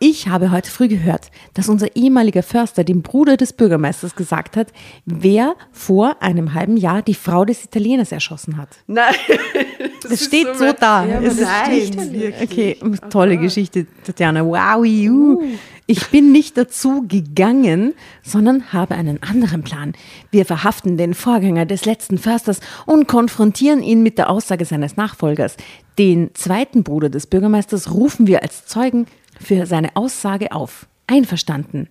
Ich 0.00 0.28
habe 0.28 0.52
heute 0.52 0.70
früh 0.70 0.86
gehört, 0.86 1.30
dass 1.54 1.68
unser 1.68 1.96
ehemaliger 1.96 2.44
Förster 2.44 2.84
dem 2.84 3.02
Bruder 3.02 3.36
des 3.36 3.52
Bürgermeisters 3.52 4.14
gesagt 4.14 4.56
hat, 4.56 4.68
wer 5.04 5.56
vor 5.72 6.22
einem 6.22 6.54
halben 6.54 6.76
Jahr 6.76 7.02
die 7.02 7.14
Frau 7.14 7.44
des 7.44 7.64
Italieners 7.64 8.12
erschossen 8.12 8.56
hat. 8.56 8.68
Nein. 8.86 9.14
Das, 10.08 10.24
steht 10.24 10.46
so, 10.56 10.72
da. 10.72 11.04
Ja, 11.04 11.20
es 11.20 11.38
das 11.38 11.68
ist. 11.70 11.98
Okay, 12.40 12.78
tolle 13.10 13.36
Geschichte, 13.36 13.84
Tatjana. 14.04 14.46
Wow, 14.46 14.84
you. 14.84 15.42
Ich 15.86 16.06
bin 16.06 16.30
nicht 16.30 16.56
dazu 16.56 17.04
gegangen, 17.06 17.94
sondern 18.22 18.72
habe 18.72 18.94
einen 18.94 19.22
anderen 19.22 19.64
Plan. 19.64 19.94
Wir 20.30 20.46
verhaften 20.46 20.96
den 20.96 21.14
Vorgänger 21.14 21.66
des 21.66 21.84
letzten 21.84 22.16
Försters 22.16 22.60
und 22.86 23.08
konfrontieren 23.08 23.82
ihn 23.82 24.02
mit 24.02 24.18
der 24.18 24.30
Aussage 24.30 24.64
seines 24.64 24.96
Nachfolgers. 24.96 25.56
Den 25.98 26.30
zweiten 26.34 26.84
Bruder 26.84 27.10
des 27.10 27.26
Bürgermeisters 27.26 27.92
rufen 27.92 28.28
wir 28.28 28.42
als 28.42 28.66
Zeugen 28.66 29.06
für 29.40 29.66
seine 29.66 29.96
Aussage 29.96 30.52
auf. 30.52 30.86
Einverstanden. 31.06 31.88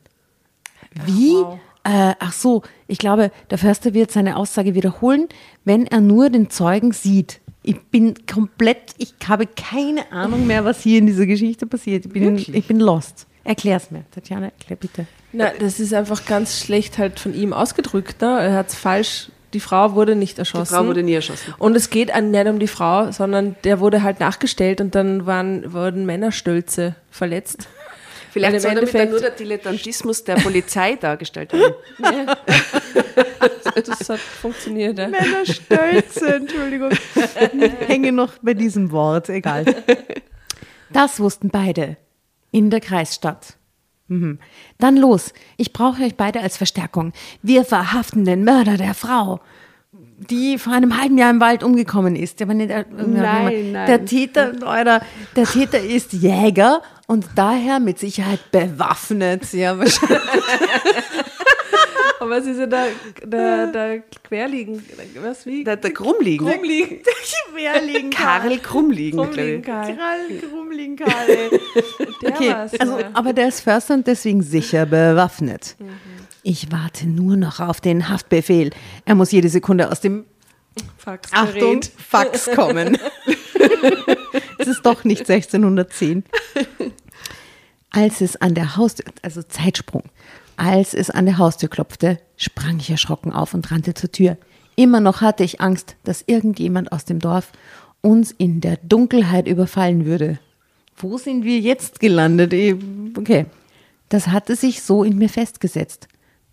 Wie? 1.05 1.35
Äh, 1.83 2.15
ach 2.19 2.33
so, 2.33 2.63
ich 2.87 2.97
glaube, 2.97 3.31
der 3.49 3.57
Förster 3.57 3.93
wird 3.93 4.11
seine 4.11 4.35
Aussage 4.35 4.75
wiederholen, 4.75 5.27
wenn 5.63 5.87
er 5.87 6.01
nur 6.01 6.29
den 6.29 6.49
Zeugen 6.49 6.91
sieht. 6.91 7.39
Ich 7.63 7.81
bin 7.85 8.13
komplett, 8.31 8.93
ich 8.97 9.13
habe 9.27 9.47
keine 9.47 10.11
Ahnung 10.11 10.47
mehr, 10.47 10.65
was 10.65 10.81
hier 10.81 10.99
in 10.99 11.05
dieser 11.05 11.25
Geschichte 11.25 11.65
passiert. 11.65 12.05
Ich 12.05 12.11
bin, 12.11 12.37
ich 12.37 12.67
bin 12.67 12.79
lost. 12.79 13.27
Erklär's 13.43 13.91
mir, 13.91 14.03
Tatjana, 14.11 14.47
erklär 14.47 14.75
bitte. 14.75 15.07
Na, 15.31 15.51
das 15.57 15.79
ist 15.79 15.93
einfach 15.93 16.25
ganz 16.25 16.59
schlecht 16.59 16.97
halt 16.97 17.19
von 17.19 17.33
ihm 17.33 17.53
ausgedrückt. 17.53 18.21
Ne? 18.21 18.27
Er 18.27 18.53
hat 18.53 18.69
es 18.69 18.75
falsch. 18.75 19.31
Die 19.53 19.59
Frau 19.59 19.93
wurde 19.95 20.15
nicht 20.15 20.37
Die 20.37 20.39
erschossen. 20.41 20.75
Frau 20.75 20.85
wurde 20.85 21.03
nie 21.03 21.13
erschossen. 21.13 21.53
Und 21.57 21.75
es 21.75 21.89
geht 21.89 22.13
an- 22.13 22.31
nicht 22.31 22.47
um 22.47 22.59
die 22.59 22.67
Frau, 22.67 23.11
sondern 23.11 23.55
der 23.63 23.79
wurde 23.79 24.03
halt 24.03 24.19
nachgestellt 24.19 24.81
und 24.81 24.93
dann 24.95 25.25
waren, 25.25 25.71
wurden 25.73 26.05
Männerstölze 26.05 26.95
verletzt. 27.11 27.67
Vielleicht 28.31 28.61
soll 28.61 28.75
damit 28.75 28.93
dann 28.93 29.09
nur 29.09 29.19
der 29.21 29.31
Dilettantismus 29.31 30.23
der 30.23 30.35
Polizei 30.35 30.95
dargestellt 30.95 31.53
werden. 31.53 31.73
Das 33.85 34.09
hat 34.09 34.19
funktioniert. 34.19 34.97
Ja. 34.97 35.07
Männerstölze, 35.07 36.35
Entschuldigung. 36.35 36.89
Hänge 37.87 38.11
noch 38.11 38.33
bei 38.41 38.53
diesem 38.55 38.91
Wort, 38.91 39.29
egal. 39.29 39.65
Das 40.89 41.19
wussten 41.19 41.49
beide 41.49 41.97
in 42.51 42.69
der 42.71 42.79
Kreisstadt. 42.81 43.56
Mhm. 44.07 44.39
Dann 44.77 44.97
los, 44.97 45.33
ich 45.57 45.73
brauche 45.73 46.03
euch 46.03 46.15
beide 46.15 46.41
als 46.41 46.57
Verstärkung. 46.57 47.13
Wir 47.41 47.65
verhaften 47.65 48.25
den 48.25 48.43
Mörder 48.43 48.77
der 48.77 48.93
Frau, 48.93 49.39
die 50.17 50.57
vor 50.57 50.73
einem 50.73 50.99
halben 50.99 51.17
Jahr 51.17 51.29
im 51.29 51.39
Wald 51.39 51.63
umgekommen 51.63 52.15
ist. 52.15 52.41
Aber 52.41 52.53
nicht, 52.53 52.69
äh, 52.71 52.85
Nein, 52.89 53.71
nein. 53.71 53.87
Der 53.87 54.05
Täter, 54.05 54.53
oder, 54.61 55.01
der 55.35 55.45
Täter 55.45 55.79
ist 55.79 56.13
Jäger 56.13 56.81
und 57.07 57.25
daher 57.35 57.79
mit 57.79 57.99
Sicherheit 57.99 58.51
bewaffnet. 58.51 59.53
Ja, 59.53 59.77
wahrscheinlich. 59.77 60.19
Aber 62.27 62.39
es 62.39 62.45
ist 62.45 62.59
ja 62.59 62.65
der, 62.65 62.87
der, 63.23 63.67
der 63.67 64.03
Querliegen. 64.21 64.83
Was 65.21 65.45
wie? 65.45 65.63
Der, 65.63 65.77
der 65.77 65.93
Krummliegen. 65.93 66.45
Krummliegen. 66.45 66.99
Querliegen, 67.55 68.09
Karl 68.09 68.57
Krummliegen. 68.59 69.17
Krummliegen, 69.17 69.61
Karl. 69.61 69.95
Karl, 69.95 70.39
Krummliegen, 70.49 70.95
Karl. 70.97 71.25
Der 72.21 72.33
Okay, 72.33 72.51
also, 72.51 72.99
ja. 72.99 73.09
aber 73.13 73.31
der 73.31 73.47
ist 73.47 73.61
Förster 73.61 73.93
und 73.93 74.05
deswegen 74.05 74.41
sicher 74.41 74.85
bewaffnet. 74.85 75.77
Ich 76.43 76.69
warte 76.69 77.07
nur 77.07 77.37
noch 77.37 77.61
auf 77.61 77.79
den 77.79 78.09
Haftbefehl. 78.09 78.71
Er 79.05 79.15
muss 79.15 79.31
jede 79.31 79.47
Sekunde 79.47 79.89
aus 79.89 80.01
dem 80.01 80.25
Faxgerät. 80.97 81.47
Achtung, 81.47 81.81
Fax 81.97 82.51
kommen. 82.53 82.97
es 84.57 84.67
ist 84.67 84.85
doch 84.85 85.05
nicht 85.05 85.21
1610. 85.21 86.25
Als 87.91 88.19
es 88.19 88.35
an 88.35 88.53
der 88.53 88.75
Haustür, 88.75 89.05
also 89.21 89.43
Zeitsprung, 89.43 90.03
als 90.57 90.93
es 90.93 91.09
an 91.09 91.25
der 91.25 91.37
Haustür 91.37 91.69
klopfte, 91.69 92.19
sprang 92.35 92.79
ich 92.79 92.89
erschrocken 92.89 93.31
auf 93.31 93.53
und 93.53 93.71
rannte 93.71 93.93
zur 93.93 94.11
Tür. 94.11 94.37
Immer 94.75 94.99
noch 94.99 95.21
hatte 95.21 95.43
ich 95.43 95.61
Angst, 95.61 95.95
dass 96.03 96.23
irgendjemand 96.27 96.91
aus 96.91 97.05
dem 97.05 97.19
Dorf 97.19 97.51
uns 98.01 98.31
in 98.31 98.61
der 98.61 98.77
Dunkelheit 98.77 99.47
überfallen 99.47 100.05
würde. 100.05 100.39
Wo 100.97 101.17
sind 101.17 101.43
wir 101.43 101.59
jetzt 101.59 101.99
gelandet? 101.99 102.53
Ich- 102.53 102.75
Okay. 103.17 103.45
Das 104.09 104.27
hatte 104.27 104.55
sich 104.55 104.81
so 104.83 105.03
in 105.03 105.17
mir 105.17 105.29
festgesetzt. 105.29 106.07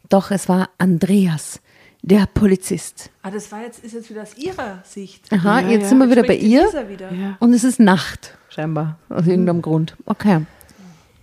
Doch 0.08 0.30
es 0.30 0.48
war 0.48 0.70
Andreas, 0.78 1.60
der 2.02 2.26
Polizist. 2.26 3.10
Ah, 3.22 3.30
das 3.30 3.50
war 3.52 3.62
jetzt, 3.62 3.82
ist 3.84 3.92
jetzt 3.94 4.10
wieder 4.10 4.22
aus 4.22 4.36
ihrer 4.36 4.82
Sicht. 4.84 5.32
Aha, 5.32 5.60
Ja, 5.60 5.68
jetzt 5.68 5.82
ja. 5.84 5.88
sind 5.90 5.98
wir 5.98 6.10
wieder 6.10 6.24
bei 6.24 6.36
ihr. 6.36 6.62
Wieder. 6.88 7.12
Ja. 7.12 7.36
Und 7.40 7.52
es 7.54 7.62
ist 7.64 7.78
Nacht, 7.80 8.36
scheinbar, 8.48 8.98
aus 9.08 9.26
irgendeinem 9.26 9.62
Grund. 9.62 9.96
Okay. 10.06 10.40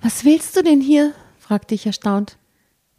Was 0.02 0.24
willst 0.26 0.56
du 0.56 0.64
denn 0.64 0.82
hier? 0.82 1.14
fragte 1.40 1.76
ich 1.76 1.86
erstaunt. 1.86 2.38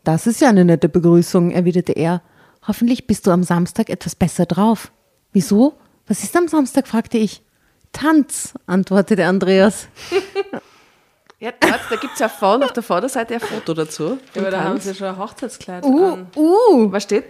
Das 0.04 0.26
ist 0.26 0.40
ja 0.40 0.48
eine 0.48 0.64
nette 0.64 0.88
Begrüßung, 0.88 1.50
erwiderte 1.50 1.92
er. 1.92 2.22
Hoffentlich 2.66 3.06
bist 3.06 3.26
du 3.26 3.30
am 3.30 3.42
Samstag 3.42 3.88
etwas 3.90 4.14
besser 4.14 4.46
drauf. 4.46 4.92
Wieso? 5.32 5.74
Was 6.06 6.22
ist 6.22 6.36
am 6.36 6.48
Samstag? 6.48 6.88
fragte 6.88 7.18
ich. 7.18 7.42
Tanz, 7.92 8.54
antwortete 8.66 9.26
Andreas. 9.26 9.86
Ja, 11.38 11.50
dort, 11.58 11.80
da 11.90 11.96
gibt 11.96 12.14
es 12.14 12.20
ja 12.20 12.28
vorne 12.28 12.64
auf 12.64 12.72
der 12.72 12.82
Vorderseite 12.82 13.34
ein 13.34 13.40
Foto 13.40 13.74
dazu. 13.74 14.18
Ja, 14.34 14.42
aber 14.42 14.50
da 14.50 14.60
haben 14.60 14.72
Tanz. 14.74 14.84
sie 14.84 14.94
schon 14.94 15.08
ein 15.08 15.18
Hochzeitskleid 15.18 15.84
Uh, 15.84 16.12
an. 16.12 16.26
uh. 16.36 16.92
Was 16.92 17.02
steht? 17.02 17.24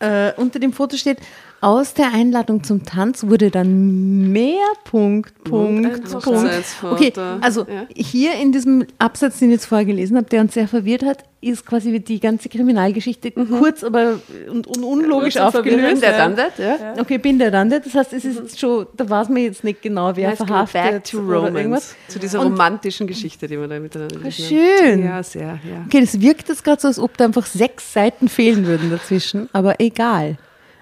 Äh, 0.00 0.32
unter 0.36 0.58
dem 0.60 0.72
Foto 0.72 0.96
steht, 0.96 1.18
aus 1.60 1.94
der 1.94 2.12
Einladung 2.14 2.62
zum 2.62 2.84
Tanz 2.84 3.24
wurde 3.26 3.50
dann 3.50 4.30
mehr 4.32 4.54
Punkt, 4.84 5.32
Punkt, 5.44 6.04
Punkt. 6.22 6.64
Okay, 6.82 7.12
also 7.40 7.62
Ja. 7.68 7.86
hier 7.94 8.34
in 8.34 8.52
diesem 8.52 8.84
Absatz, 8.98 9.38
den 9.40 9.48
ich 9.50 9.54
jetzt 9.54 9.66
vorher 9.66 9.84
gelesen 9.84 10.16
habe, 10.16 10.26
der 10.28 10.40
uns 10.42 10.54
sehr 10.54 10.68
verwirrt 10.68 11.04
hat, 11.04 11.24
ist 11.40 11.64
quasi 11.66 11.98
die 12.00 12.18
ganze 12.20 12.48
Kriminalgeschichte 12.48 13.30
kurz, 13.32 13.82
aber 13.84 14.20
und, 14.50 14.66
und 14.66 14.82
unlogisch 14.84 15.36
und 15.36 15.42
aufgelöst. 15.42 15.74
verwirrend, 15.78 16.02
Der 16.02 16.10
ja. 16.12 16.16
dann 16.18 16.36
das, 16.36 16.58
ja? 16.58 16.94
Okay, 17.00 17.18
bin 17.18 17.38
der 17.38 17.50
dann 17.50 17.70
der. 17.70 17.80
Das 17.80 17.94
heißt, 17.94 18.12
es 18.12 18.24
ist 18.24 18.38
jetzt 18.38 18.58
schon, 18.60 18.86
da 18.96 19.08
weiß 19.08 19.28
man 19.28 19.38
jetzt 19.42 19.62
nicht 19.64 19.82
genau, 19.82 20.14
wer 20.16 20.30
go 20.36 20.46
verhaftet 20.46 20.82
back 20.82 21.04
to 21.04 21.18
oder 21.18 21.36
romance. 21.38 21.56
irgendwas. 21.58 21.96
Zu 22.08 22.18
dieser 22.18 22.40
Und- 22.40 22.52
romantischen 22.52 23.06
Geschichte, 23.06 23.46
die 23.46 23.58
wir 23.58 23.68
da 23.68 23.78
miteinander 23.78 24.16
gelesen 24.18 24.44
haben. 24.56 24.78
schön. 24.88 25.04
Ja, 25.04 25.22
sehr, 25.22 25.42
ja. 25.68 25.84
Okay, 25.86 26.00
das 26.00 26.20
wirkt 26.20 26.48
jetzt 26.48 26.64
gerade 26.64 26.80
so, 26.80 26.88
als 26.88 26.98
ob 26.98 27.16
da 27.16 27.24
einfach 27.26 27.46
sechs 27.46 27.92
Seiten 27.92 28.28
fehlen 28.28 28.66
würden 28.66 28.90
dazwischen, 28.90 29.48
aber 29.52 29.80
egal. 29.80 30.38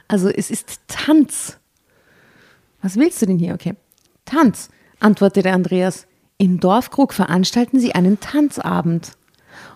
Also 0.09 0.29
es 0.29 0.51
ist 0.51 0.81
Tanz. 0.89 1.59
Was 2.83 2.97
willst 2.97 3.21
du 3.23 3.27
denn 3.27 3.39
hier? 3.39 3.55
Okay. 3.55 3.75
Tanz, 4.25 4.69
antwortete 5.01 5.51
Andreas. 5.51 6.07
Im 6.39 6.61
Dorfkrug 6.61 7.13
veranstalten 7.13 7.81
sie 7.81 7.95
einen 7.95 8.21
Tanzabend. 8.21 9.13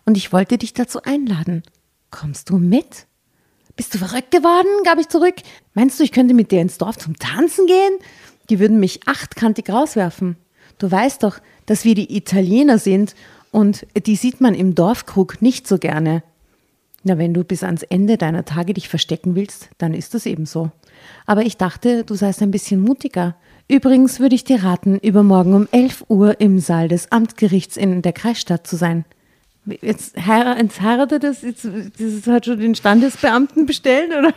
Und 0.04 0.16
ich 0.16 0.32
wollte 0.32 0.58
dich 0.58 0.74
dazu 0.74 1.02
einladen. 1.02 1.62
Kommst 2.10 2.50
du 2.50 2.58
mit? 2.58 3.06
Bist 3.76 3.94
du 3.94 3.98
verrückt 3.98 4.30
geworden? 4.30 4.68
gab 4.84 4.98
ich 4.98 5.08
zurück. 5.08 5.36
Meinst 5.74 5.98
du, 5.98 6.04
ich 6.04 6.12
könnte 6.12 6.34
mit 6.34 6.50
dir 6.50 6.60
ins 6.60 6.78
Dorf 6.78 6.98
zum 6.98 7.16
Tanzen 7.18 7.66
gehen? 7.66 7.98
Die 8.50 8.58
würden 8.58 8.80
mich 8.80 9.06
achtkantig 9.06 9.70
rauswerfen. 9.70 10.36
Du 10.78 10.90
weißt 10.90 11.22
doch, 11.22 11.38
dass 11.66 11.84
wir 11.84 11.94
die 11.94 12.16
Italiener 12.16 12.78
sind 12.78 13.14
und 13.52 13.86
die 14.06 14.16
sieht 14.16 14.40
man 14.40 14.54
im 14.54 14.74
Dorfkrug 14.74 15.40
nicht 15.40 15.66
so 15.66 15.78
gerne. 15.78 16.22
Na, 17.02 17.16
wenn 17.16 17.32
du 17.32 17.44
bis 17.44 17.62
ans 17.62 17.82
Ende 17.82 18.18
deiner 18.18 18.44
Tage 18.44 18.74
dich 18.74 18.88
verstecken 18.88 19.34
willst, 19.34 19.70
dann 19.78 19.94
ist 19.94 20.12
das 20.12 20.26
eben 20.26 20.44
so. 20.44 20.70
Aber 21.24 21.42
ich 21.42 21.56
dachte, 21.56 22.04
du 22.04 22.14
seist 22.14 22.42
ein 22.42 22.50
bisschen 22.50 22.80
mutiger. 22.80 23.36
Übrigens 23.68 24.20
würde 24.20 24.34
ich 24.34 24.44
dir 24.44 24.64
raten, 24.64 24.98
übermorgen 24.98 25.54
um 25.54 25.68
11 25.70 26.04
Uhr 26.08 26.40
im 26.40 26.58
Saal 26.58 26.88
des 26.88 27.10
Amtsgerichts 27.10 27.76
in 27.78 28.02
der 28.02 28.12
Kreisstadt 28.12 28.66
zu 28.66 28.76
sein. 28.76 29.04
Jetzt, 29.64 30.16
heir 30.16 30.56
jetzt 30.58 30.80
heiratet 30.80 31.22
das, 31.22 31.42
jetzt, 31.42 31.64
das 31.64 32.26
hat 32.26 32.46
schon 32.46 32.58
den 32.58 32.74
Standesbeamten 32.74 33.66
bestellt, 33.66 34.10
oder? 34.10 34.34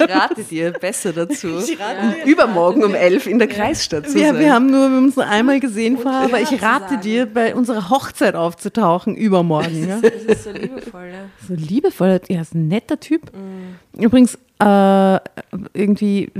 Ich 0.00 0.14
rate 0.14 0.42
dir 0.44 0.72
besser 0.72 1.12
dazu, 1.12 1.48
um 1.56 2.28
übermorgen 2.28 2.84
um 2.84 2.94
11 2.94 3.26
in 3.26 3.38
der 3.38 3.48
Kreisstadt 3.48 4.08
zu 4.08 4.14
Wir, 4.14 4.28
sein. 4.28 4.38
wir 4.38 4.54
haben 4.54 4.70
nur 4.70 4.88
wir 4.88 4.96
haben 4.96 5.04
uns 5.04 5.16
nur 5.16 5.26
einmal 5.26 5.60
gesehen 5.60 5.98
vorher, 5.98 6.22
aber 6.22 6.40
ich 6.40 6.62
rate 6.62 6.98
dir, 6.98 7.26
bei 7.26 7.54
unserer 7.54 7.90
Hochzeit 7.90 8.34
aufzutauchen 8.34 9.14
übermorgen. 9.16 9.88
Ja? 9.88 10.00
Das 10.10 10.24
ist 10.24 10.44
so 10.44 10.50
liebevoll, 10.50 11.08
ja. 11.12 11.46
So 11.46 11.54
liebevoll, 11.54 12.20
er 12.28 12.40
ist 12.40 12.54
ein 12.54 12.68
netter 12.68 12.98
Typ. 12.98 13.30
Übrigens, 13.98 14.38
äh, 14.58 15.18
irgendwie 15.72 16.30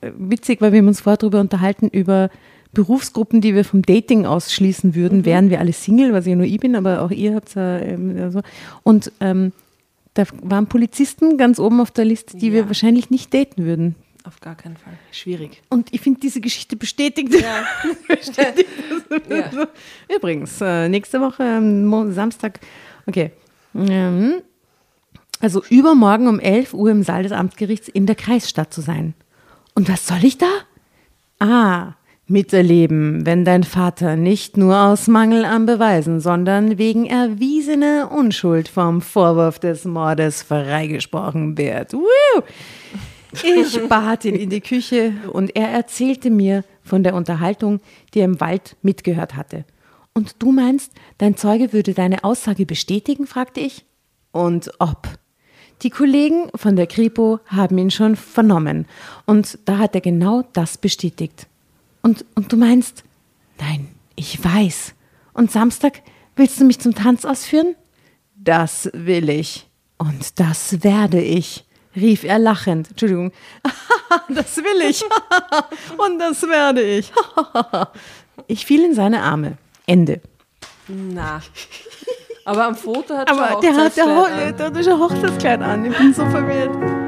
witzig, 0.00 0.60
weil 0.60 0.72
wir 0.72 0.80
haben 0.80 0.88
uns 0.88 1.00
vorher 1.00 1.16
darüber 1.16 1.40
unterhalten, 1.40 1.88
über 1.88 2.30
Berufsgruppen, 2.72 3.40
die 3.40 3.54
wir 3.54 3.64
vom 3.64 3.82
Dating 3.82 4.26
ausschließen 4.26 4.94
würden, 4.94 5.24
wären 5.24 5.50
wir 5.50 5.58
alle 5.58 5.72
Single, 5.72 6.12
was 6.12 6.26
ja 6.26 6.36
nur 6.36 6.46
ich 6.46 6.60
bin, 6.60 6.76
aber 6.76 7.02
auch 7.02 7.10
ihr 7.10 7.34
habt 7.34 7.54
ja 7.54 7.78
ähm, 7.78 8.16
ja 8.16 8.30
so. 8.30 8.40
Und 8.82 9.10
ähm, 9.20 9.52
da 10.14 10.24
waren 10.42 10.66
Polizisten 10.66 11.36
ganz 11.38 11.58
oben 11.58 11.80
auf 11.80 11.90
der 11.90 12.04
Liste, 12.04 12.36
die 12.36 12.52
wir 12.52 12.60
Ja. 12.60 12.66
wahrscheinlich 12.66 13.10
nicht 13.10 13.32
daten 13.32 13.64
würden. 13.64 13.94
Auf 14.24 14.40
gar 14.40 14.54
keinen 14.54 14.76
Fall. 14.76 14.92
Schwierig. 15.12 15.62
Und 15.70 15.92
ich 15.94 16.00
finde, 16.02 16.20
diese 16.20 16.40
Geschichte 16.42 16.76
bestätigt. 16.76 17.32
Ja. 17.40 17.64
bestätigt 18.08 18.68
das. 19.08 19.20
Ja. 19.54 19.68
Übrigens, 20.14 20.60
äh, 20.60 20.88
nächste 20.88 21.20
Woche, 21.20 21.42
ähm, 21.42 22.12
Samstag, 22.12 22.60
okay. 23.06 23.30
Ähm, 23.74 24.42
also 25.40 25.62
übermorgen 25.70 26.26
um 26.28 26.38
11 26.38 26.74
Uhr 26.74 26.90
im 26.90 27.02
Saal 27.02 27.22
des 27.22 27.32
Amtsgerichts 27.32 27.88
in 27.88 28.04
der 28.04 28.14
Kreisstadt 28.16 28.74
zu 28.74 28.82
sein. 28.82 29.14
Und 29.74 29.88
was 29.88 30.06
soll 30.06 30.22
ich 30.22 30.36
da? 30.36 30.50
Ah, 31.38 31.94
miterleben, 32.30 33.26
wenn 33.26 33.44
dein 33.44 33.64
Vater 33.64 34.16
nicht 34.16 34.56
nur 34.56 34.78
aus 34.78 35.08
Mangel 35.08 35.44
an 35.44 35.66
Beweisen, 35.66 36.20
sondern 36.20 36.78
wegen 36.78 37.06
erwiesener 37.06 38.10
Unschuld 38.12 38.68
vom 38.68 39.02
Vorwurf 39.02 39.58
des 39.58 39.84
Mordes 39.84 40.42
freigesprochen 40.42 41.58
wird. 41.58 41.92
Woo! 41.92 42.42
Ich 43.32 43.80
bat 43.88 44.24
ihn 44.24 44.34
in 44.34 44.50
die 44.50 44.60
Küche 44.60 45.12
und 45.32 45.54
er 45.56 45.68
erzählte 45.68 46.30
mir 46.30 46.64
von 46.82 47.02
der 47.02 47.14
Unterhaltung, 47.14 47.80
die 48.14 48.20
er 48.20 48.26
im 48.26 48.40
Wald 48.40 48.76
mitgehört 48.82 49.36
hatte. 49.36 49.64
Und 50.14 50.42
du 50.42 50.52
meinst, 50.52 50.92
dein 51.18 51.36
Zeuge 51.36 51.72
würde 51.72 51.94
deine 51.94 52.24
Aussage 52.24 52.66
bestätigen? 52.66 53.26
fragte 53.26 53.60
ich. 53.60 53.84
Und 54.32 54.70
ob. 54.78 55.08
Die 55.82 55.90
Kollegen 55.90 56.50
von 56.54 56.76
der 56.76 56.86
Kripo 56.86 57.40
haben 57.46 57.78
ihn 57.78 57.90
schon 57.90 58.16
vernommen. 58.16 58.86
Und 59.24 59.58
da 59.64 59.78
hat 59.78 59.94
er 59.94 60.00
genau 60.00 60.42
das 60.52 60.76
bestätigt. 60.76 61.46
Und, 62.02 62.24
und 62.34 62.52
du 62.52 62.56
meinst, 62.56 63.04
nein, 63.58 63.88
ich 64.16 64.42
weiß. 64.42 64.94
Und 65.32 65.50
Samstag 65.50 66.02
willst 66.36 66.60
du 66.60 66.64
mich 66.64 66.80
zum 66.80 66.94
Tanz 66.94 67.24
ausführen? 67.24 67.74
Das 68.34 68.90
will 68.92 69.28
ich. 69.28 69.68
Und 69.98 70.40
das 70.40 70.82
werde 70.82 71.20
ich, 71.20 71.66
rief 71.94 72.24
er 72.24 72.38
lachend. 72.38 72.90
Entschuldigung. 72.90 73.32
das 74.28 74.56
will 74.56 74.88
ich. 74.88 75.02
Und 75.98 76.18
das 76.18 76.42
werde 76.42 76.82
ich. 76.82 77.12
ich 78.46 78.64
fiel 78.64 78.84
in 78.84 78.94
seine 78.94 79.22
Arme. 79.22 79.58
Ende. 79.86 80.22
Na. 80.88 81.42
Aber 82.46 82.64
am 82.64 82.74
Foto 82.74 83.16
hat 83.16 83.30
Aber 83.30 83.52
schon 83.52 83.60
der 83.60 83.74
hat, 83.76 83.96
der, 84.58 84.70
der 84.70 84.82
schon 84.82 84.98
Hochzeitskleid 84.98 85.60
an. 85.60 85.84
Ich 85.84 85.96
bin 85.96 86.14
so 86.14 86.24
verwirrt. 86.30 86.99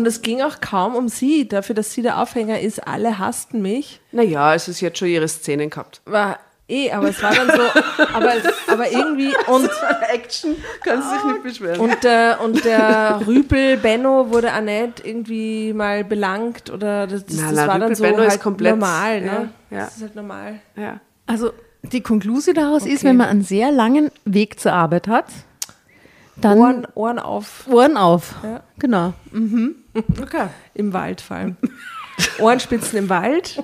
Und 0.00 0.06
es 0.06 0.22
ging 0.22 0.40
auch 0.40 0.60
kaum 0.62 0.94
um 0.96 1.08
sie, 1.08 1.46
dafür, 1.46 1.74
dass 1.74 1.92
sie 1.92 2.00
der 2.00 2.18
Aufhänger 2.22 2.58
ist. 2.60 2.86
Alle 2.86 3.18
hassten 3.18 3.60
mich. 3.60 4.00
Naja, 4.12 4.44
also 4.48 4.72
sie 4.72 4.86
hat 4.86 4.96
schon 4.96 5.08
ihre 5.08 5.28
Szenen 5.28 5.68
gehabt. 5.68 6.00
War 6.06 6.38
eh, 6.68 6.90
aber 6.90 7.10
es 7.10 7.22
war 7.22 7.34
dann 7.34 7.48
so, 7.50 7.62
aber, 8.14 8.32
aber 8.68 8.90
irgendwie 8.90 9.28
und, 9.48 9.68
Action, 10.10 10.56
kannst 10.82 11.10
du 11.10 11.14
dich 11.16 11.24
nicht 11.24 11.42
beschweren. 11.42 11.80
und, 11.80 12.02
der, 12.02 12.38
und 12.42 12.64
der 12.64 13.20
Rüpel 13.26 13.76
Benno 13.76 14.30
wurde 14.30 14.54
auch 14.54 14.60
nicht 14.62 15.04
irgendwie 15.04 15.74
mal 15.74 16.02
belangt 16.04 16.70
oder 16.70 17.06
das, 17.06 17.26
das, 17.26 17.36
Na, 17.36 17.42
das 17.48 17.52
na, 17.56 17.66
war 17.66 17.74
dann 17.78 17.82
Rüpel 17.82 17.96
so 17.96 18.02
Benno 18.04 18.22
ist 18.22 18.30
halt 18.30 18.40
komplett- 18.40 18.70
normal. 18.78 19.20
Ne? 19.20 19.26
ja, 19.70 19.76
ja. 19.76 19.84
Das 19.84 19.96
ist 19.96 20.02
halt 20.02 20.16
normal. 20.16 20.60
ja. 20.76 21.00
Also 21.26 21.50
die 21.82 22.00
Konklusion 22.02 22.54
daraus 22.54 22.86
ist, 22.86 23.00
Okay. 23.00 23.08
wenn 23.08 23.16
man 23.18 23.28
einen 23.28 23.42
sehr 23.44 23.70
langen 23.70 24.10
Weg 24.24 24.58
zur 24.60 24.72
Arbeit 24.72 25.08
hat, 25.08 25.26
dann 26.36 26.56
Ohren, 26.58 26.86
Ohren 26.94 27.18
auf 27.18 27.66
Ohren 27.70 27.96
auf. 27.98 28.34
Ja. 28.42 28.62
Genau. 28.78 29.12
Okay. 30.20 30.48
im 30.74 30.92
Wald 30.92 31.20
vor 31.20 31.36
allem. 31.36 31.56
Ohrenspitzen 32.38 32.98
im 32.98 33.08
Wald. 33.08 33.62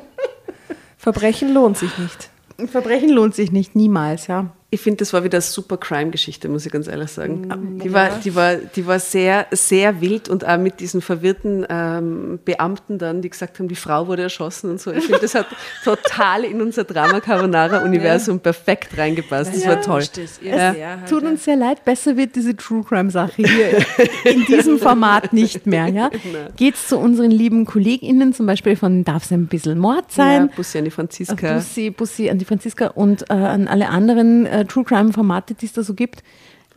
Verbrechen 0.98 1.52
lohnt 1.52 1.76
sich 1.78 1.96
nicht. 1.98 2.30
Verbrechen 2.68 3.10
lohnt 3.10 3.34
sich 3.34 3.52
nicht, 3.52 3.76
niemals, 3.76 4.26
ja. 4.26 4.50
Ich 4.68 4.80
finde, 4.80 4.98
das 4.98 5.12
war 5.12 5.22
wieder 5.22 5.36
eine 5.36 5.42
super 5.42 5.76
Crime-Geschichte, 5.76 6.48
muss 6.48 6.66
ich 6.66 6.72
ganz 6.72 6.88
ehrlich 6.88 7.10
sagen. 7.10 7.80
Die 7.84 7.92
war, 7.92 8.10
die, 8.18 8.34
war, 8.34 8.56
die 8.56 8.84
war 8.84 8.98
sehr, 8.98 9.46
sehr 9.52 10.00
wild 10.00 10.28
und 10.28 10.44
auch 10.44 10.58
mit 10.58 10.80
diesen 10.80 11.00
verwirrten 11.02 11.64
ähm, 11.70 12.40
Beamten 12.44 12.98
dann, 12.98 13.22
die 13.22 13.30
gesagt 13.30 13.60
haben, 13.60 13.68
die 13.68 13.76
Frau 13.76 14.08
wurde 14.08 14.22
erschossen 14.22 14.70
und 14.70 14.80
so. 14.80 14.90
Ich 14.90 15.04
finde, 15.04 15.20
das 15.20 15.36
hat 15.36 15.46
total 15.84 16.42
in 16.44 16.60
unser 16.60 16.82
Drama 16.82 17.20
Carbonara-Universum 17.20 18.40
perfekt 18.40 18.98
reingepasst. 18.98 19.54
Das 19.54 19.66
war 19.68 19.80
toll. 19.80 20.02
Das 20.16 20.40
Ja. 20.42 20.74
halt, 20.74 21.08
Tut 21.08 21.22
uns 21.22 21.44
sehr 21.44 21.56
leid, 21.56 21.84
besser 21.84 22.16
wird 22.16 22.34
diese 22.34 22.56
True 22.56 22.82
Crime 22.82 23.10
Sache 23.10 23.44
hier 23.44 23.78
in 24.24 24.44
diesem 24.46 24.80
Format 24.80 25.32
nicht 25.32 25.66
mehr. 25.66 25.86
Ja? 25.88 26.10
Geht's 26.56 26.88
zu 26.88 26.98
unseren 26.98 27.30
lieben 27.30 27.66
KollegInnen, 27.66 28.32
zum 28.34 28.46
Beispiel 28.46 28.74
von 28.74 29.04
Darf 29.04 29.24
es 29.26 29.32
ein 29.32 29.46
bisschen 29.46 29.78
Mord 29.78 30.06
Ja, 30.10 30.24
sein? 30.24 30.50
Bussi 30.56 30.78
an 30.78 30.84
die 30.84 30.90
Franziska. 30.90 31.54
Bussi, 31.54 31.90
Bussi 31.90 32.30
an 32.30 32.38
die 32.38 32.44
Franziska 32.44 32.88
und 32.88 33.30
äh, 33.30 33.34
an 33.34 33.68
alle 33.68 33.88
anderen 33.90 34.46
äh, 34.56 34.64
True 34.64 34.84
Crime 34.84 35.12
Formate, 35.12 35.54
die 35.54 35.66
es 35.66 35.72
da 35.72 35.82
so 35.82 35.94
gibt. 35.94 36.22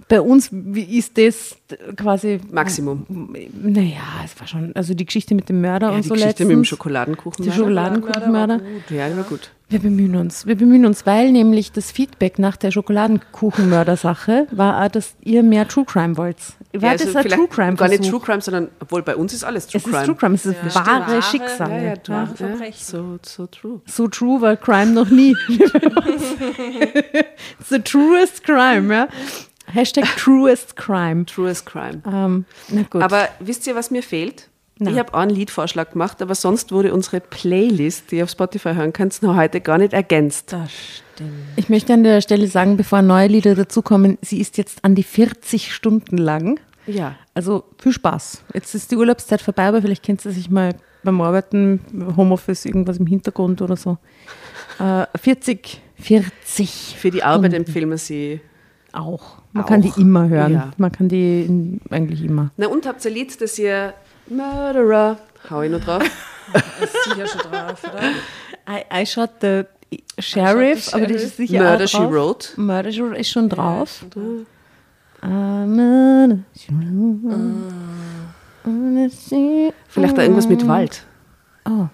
Bei 0.10 0.20
uns 0.22 0.50
ist 0.52 1.18
das 1.18 1.56
quasi 1.96 2.40
Maximum. 2.52 3.06
Naja, 3.62 4.02
es 4.26 4.38
war 4.40 4.48
schon, 4.48 4.76
also 4.76 4.94
die 4.96 5.06
Geschichte 5.06 5.36
mit 5.36 5.48
dem 5.50 5.62
Mörder 5.62 5.90
Ja, 5.90 5.94
und 5.96 6.04
die 6.04 6.08
so 6.10 6.16
Geschichte 6.16 6.44
mit 6.44 6.52
dem 6.52 6.60
letztens. 6.60 6.68
Schokoladenkuchen. 6.68 7.46
Die 7.46 7.52
Schokoladenkuchenmörder. 7.52 8.60
Ja, 8.90 9.10
die 9.10 9.18
war 9.18 9.24
gut. 9.24 9.52
Wir 9.70 9.78
bemühen 9.78 10.16
uns. 10.16 10.48
Wir 10.48 10.56
bemühen 10.56 10.84
uns, 10.88 11.06
weil 11.06 11.32
nämlich 11.32 11.72
das 11.72 11.92
Feedback 11.92 12.40
nach 12.40 12.58
der 12.58 12.72
Schokoladenkuchenmörder-Sache 12.72 14.48
war, 14.50 14.84
auch, 14.84 14.88
dass 14.90 15.14
ihr 15.22 15.44
mehr 15.44 15.68
True 15.68 15.86
Crime 15.86 16.18
wollt. 16.18 16.38
War 16.74 16.90
Ja, 16.90 16.94
das 16.94 17.06
also 17.06 17.20
ein 17.20 17.24
vielleicht 17.26 17.38
True 17.40 17.48
Crime? 17.48 17.76
Gar 17.76 17.90
nicht? 17.90 18.10
True 18.10 18.20
Crime, 18.20 18.42
sondern, 18.42 18.70
obwohl 18.80 19.04
bei 19.04 19.16
uns 19.16 19.32
ist 19.32 19.44
alles 19.44 19.68
True 19.68 19.78
Es 19.78 19.84
Crime. 19.84 19.98
ist 20.00 20.06
True 20.08 20.16
Crime, 20.16 20.34
es 20.36 20.46
ist 20.48 20.56
Ja, 20.64 20.74
wahre 20.88 21.22
stimmt. 21.22 21.44
Schicksale. 21.44 21.76
Ja, 21.76 21.82
ja, 21.82 21.94
Ja. 21.94 22.00
wahre 22.16 22.36
Verbrechen. 22.36 22.84
So, 22.84 23.20
so 23.22 23.46
true. 23.46 23.82
So 23.86 24.08
true 24.08 24.42
war 24.42 24.58
Crime 24.58 24.88
noch 24.92 25.12
nie. 25.12 25.36
The 27.70 27.80
truest 27.80 28.44
crime, 28.44 28.94
ja. 28.94 29.08
Hashtag 29.74 30.06
truest 30.18 30.76
crime. 30.76 31.26
Truest 31.26 31.66
Crime. 31.66 32.02
Ähm, 32.06 32.46
na 32.70 32.84
gut. 32.84 33.02
Aber 33.02 33.28
wisst 33.40 33.68
ihr, 33.68 33.76
was 33.76 33.92
mir 33.92 34.04
fehlt? 34.04 34.50
Na. 34.78 34.92
Ich 34.92 34.98
habe 34.98 35.14
auch 35.14 35.20
einen 35.20 35.32
Liedvorschlag 35.36 35.92
gemacht, 35.92 36.22
aber 36.22 36.36
sonst 36.36 36.72
wurde 36.72 36.94
unsere 36.94 37.20
Playlist, 37.20 38.12
die 38.12 38.18
ihr 38.18 38.24
auf 38.24 38.30
Spotify 38.30 38.74
hören 38.76 38.94
könnt, 38.94 39.22
noch 39.22 39.36
heute 39.36 39.60
gar 39.60 39.78
nicht 39.78 39.92
ergänzt. 39.92 40.54
Das 40.54 40.72
stimmt. 41.14 41.32
ich 41.58 41.68
möchte 41.68 41.94
an 41.94 42.04
der 42.04 42.22
Stelle 42.22 42.48
sagen, 42.48 42.78
bevor 42.78 43.02
neue 43.02 43.28
Lieder 43.28 43.56
dazukommen, 43.56 44.18
sie 44.22 44.40
ist 44.40 44.58
jetzt 44.58 44.86
an 44.86 44.96
die 44.96 45.04
40 45.04 45.74
Stunden 45.74 46.18
lang. 46.18 46.62
Ja. 46.88 47.16
Also 47.34 47.66
viel 47.78 47.92
Spaß. 47.92 48.44
Jetzt 48.54 48.74
ist 48.74 48.90
die 48.92 48.96
Urlaubszeit 48.96 49.42
vorbei, 49.42 49.68
aber 49.68 49.82
vielleicht 49.82 50.02
kennt 50.02 50.22
sie 50.22 50.32
sich 50.32 50.50
mal 50.50 50.74
beim 51.04 51.20
Arbeiten, 51.20 51.82
Homeoffice, 52.16 52.66
irgendwas 52.66 52.98
im 52.98 53.06
Hintergrund 53.06 53.62
oder 53.62 53.76
so. 53.76 53.98
Äh, 54.80 55.06
40, 55.18 55.82
40 56.00 56.96
Für 56.98 57.12
die 57.12 57.22
Arbeit 57.24 57.54
empfehlen 57.54 57.90
wir 57.90 57.98
sie. 57.98 58.40
auch. 58.94 59.39
Man 59.52 59.66
kann 59.66 59.82
die 59.82 59.92
Auch. 59.92 59.98
immer 59.98 60.30
hören. 60.30 60.54
Ja. 60.54 60.72
Man 60.78 60.92
kann 60.92 61.10
die 61.10 61.44
in, 61.44 61.82
eigentlich 61.90 62.24
immer. 62.24 62.52
Na 62.58 62.68
und 62.68 62.86
habt 62.86 63.04
ihr 63.06 63.12
ein 63.12 63.16
Lied, 63.16 63.42
das 63.42 63.58
ihr 63.58 63.94
Murderer, 64.28 65.18
hau 65.50 65.62
ich 65.62 65.72
noch 65.72 65.84
drauf. 65.84 66.04
Ist 66.82 67.04
sicher 67.04 67.28
schon 67.28 67.52
drauf, 67.52 67.84
oder? 67.84 68.02
I, 68.70 69.02
I 69.02 69.06
shot 69.06 69.32
the 69.42 69.64
Sheriff, 70.20 70.86
the 70.86 70.94
aber 70.96 71.08
das 71.08 71.24
ist 71.24 71.38
sicher 71.38 71.64
Murder, 71.64 71.86
auch 71.86 71.88
She 71.88 71.98
drauf. 71.98 72.12
Wrote. 72.12 72.62
Murder 72.62 72.92
She 72.92 73.02
Wrote 73.02 73.18
ist 73.18 73.30
schon 73.30 73.50
drauf. 73.50 74.06
Ah, 75.22 75.66
She 76.56 76.72
Wrote. 76.72 77.46
Murder, 78.66 79.10
She 79.10 79.74
Vielleicht 79.88 80.14
auch 80.16 80.22
irgendwas 80.22 80.48
mit 80.48 80.68
Wald. 80.68 81.04
Oh. 81.66 81.88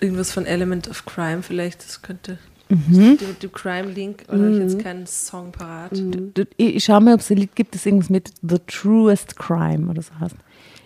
Irgendwas 0.00 0.32
von 0.32 0.46
Element 0.46 0.88
of 0.88 1.04
Crime 1.06 1.42
vielleicht, 1.42 1.84
das 1.84 2.02
könnte. 2.02 2.38
Mhm. 2.74 3.18
Die 3.18 3.24
mit 3.26 3.42
dem 3.42 3.52
Crime-Link, 3.52 4.24
oder 4.28 4.38
habe 4.38 4.50
ich 4.52 4.58
jetzt 4.58 4.78
keinen 4.78 5.06
Song 5.06 5.52
parat? 5.52 5.92
Du- 5.92 6.44
Ich 6.56 6.76
ich 6.76 6.84
schau 6.84 7.00
mal, 7.00 7.14
ob 7.14 7.20
es 7.20 7.30
ein 7.30 7.36
Lied 7.36 7.54
gibt, 7.54 7.74
das 7.74 7.84
irgendwas 7.84 8.08
mit 8.10 8.30
The 8.42 8.56
Truest 8.66 9.36
Crime 9.36 9.90
oder 9.90 10.00
so 10.02 10.12
heißt. 10.18 10.36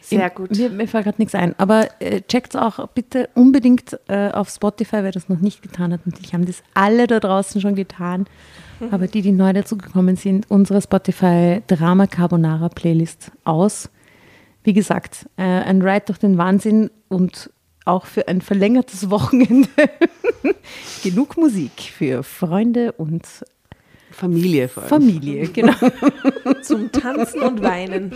Sehr 0.01 0.31
gut. 0.31 0.57
Mir, 0.57 0.71
mir 0.71 0.87
fällt 0.87 1.05
gerade 1.05 1.19
nichts 1.21 1.35
ein. 1.35 1.55
Aber 1.59 1.89
äh, 2.01 2.21
checkt 2.23 2.57
auch 2.57 2.87
bitte 2.89 3.29
unbedingt 3.35 3.99
äh, 4.09 4.31
auf 4.31 4.49
Spotify, 4.51 4.99
wer 5.03 5.11
das 5.13 5.29
noch 5.29 5.41
nicht 5.41 5.63
getan 5.63 5.93
hat. 5.93 6.07
Natürlich 6.07 6.33
haben 6.33 6.47
das 6.47 6.63
alle 6.75 7.07
da 7.09 7.19
draußen 7.19 7.61
schon 7.61 7.75
getan. 7.75 8.27
Mhm. 8.79 8.89
Aber 8.93 9.09
die, 9.09 9.21
die 9.23 9.33
neu 9.33 9.53
dazugekommen 9.53 10.15
sind, 10.17 10.47
unsere 10.49 10.81
Spotify 10.81 11.61
Drama 11.67 12.07
Carbonara 12.07 12.69
Playlist 12.69 13.33
aus. 13.45 13.91
Wie 14.63 14.73
gesagt, 14.73 15.27
äh, 15.37 15.43
ein 15.43 15.83
Ride 15.83 16.05
durch 16.07 16.19
den 16.19 16.39
Wahnsinn 16.39 16.91
und 17.09 17.51
auch 17.87 18.07
für 18.07 18.29
ein 18.29 18.41
verlängertes 18.41 19.11
Wochenende 19.11 19.69
genug 21.03 21.37
Musik 21.37 21.73
für 21.97 22.23
Freunde 22.23 22.93
und 22.93 23.25
Familie 24.11 24.69
vor 24.69 24.83
allem. 24.83 24.91
Familie, 24.91 25.49
genau. 25.49 25.75
Zum 26.63 26.91
Tanzen 26.91 27.43
und 27.43 27.63
Weinen. 27.63 28.13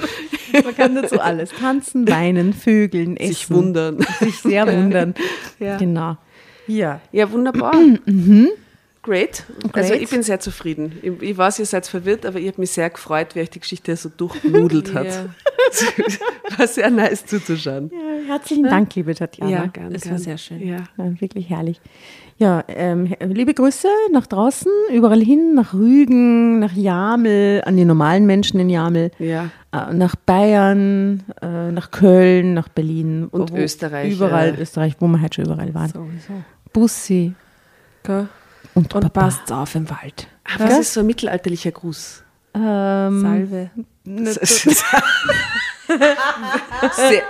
Man 0.53 0.75
kann 0.77 0.95
dazu 0.95 1.21
alles 1.21 1.51
tanzen, 1.51 2.09
weinen, 2.09 2.53
vögeln, 2.53 3.17
essen. 3.17 3.33
Sich 3.33 3.51
wundern. 3.51 3.99
Sich 4.19 4.39
sehr 4.39 4.67
wundern. 4.67 5.15
Ja. 5.59 5.77
Genau. 5.77 6.17
Ja. 6.67 7.01
Ja, 7.13 7.31
wunderbar. 7.31 7.75
Great. 9.03 9.45
Also 9.73 9.91
Great. 9.93 10.03
ich 10.03 10.11
bin 10.11 10.23
sehr 10.23 10.41
zufrieden. 10.41 10.93
Ich, 11.03 11.23
ich 11.31 11.39
weiß, 11.39 11.59
ihr 11.59 11.65
seid 11.67 11.87
verwirrt, 11.87 12.27
aber 12.27 12.39
ich 12.39 12.49
habe 12.49 12.61
mich 12.61 12.71
sehr 12.73 12.91
gefreut, 12.91 13.35
wie 13.35 13.41
euch 13.41 13.49
die 13.49 13.61
Geschichte 13.61 13.97
so 13.97 14.11
durchnudelt 14.15 14.93
hat. 14.95 15.07
Ja. 15.07 15.25
War 16.59 16.67
sehr 16.67 16.91
nice 16.91 17.25
zuzuschauen. 17.25 17.91
ja 17.93 18.11
herzlichen 18.35 18.65
Dank, 18.65 18.95
liebe 18.95 19.15
Tatjana. 19.15 19.67
gern, 19.69 19.95
es 19.95 20.09
war 20.11 20.19
sehr 20.19 20.37
schön. 20.37 20.61
Ja. 20.67 20.79
Ja, 20.99 21.21
wirklich 21.21 21.49
herrlich. 21.49 21.81
Ja, 22.39 22.65
ähm, 22.69 23.15
liebe 23.21 23.55
Grüße 23.55 23.89
nach 24.13 24.27
draußen, 24.27 24.71
überall 24.93 25.21
hin, 25.23 25.55
nach 25.55 25.75
Rügen, 25.75 26.59
nach 26.59 26.73
Jamel, 26.73 27.63
an 27.65 27.77
die 27.77 27.85
normalen 27.85 28.27
Menschen 28.27 28.59
in 28.61 28.69
Jamel, 28.71 29.11
Ja. 29.19 29.51
äh, 29.73 29.93
nach 29.93 30.17
Bayern, 30.17 31.23
äh, 31.43 31.71
nach 31.71 31.91
Köln, 31.91 32.55
nach 32.55 32.69
Berlin. 32.69 33.27
Und 33.31 33.53
Österreich, 33.55 34.13
Überall 34.13 34.55
ja. 34.55 34.61
Österreich, 34.61 34.97
wo 35.01 35.07
wir 35.09 35.21
halt 35.21 35.35
schon 35.35 35.45
überall 35.47 35.73
waren. 35.75 35.91
Sowieso. 35.91 36.33
Bussi 36.73 37.35
Gell? 38.03 38.29
Und, 38.75 38.95
Und 38.95 39.13
passt 39.13 39.51
auf 39.53 39.75
im 39.75 39.89
Wald. 39.91 40.29
Ah, 40.45 40.55
was 40.59 40.79
ist 40.79 40.95
so 40.95 41.01
ein 41.01 41.07
mittelalterlicher 41.07 41.73
Gruß? 41.73 42.23
Ähm, 42.55 43.21
Salve. 43.21 43.71
Sehr, 46.93 47.23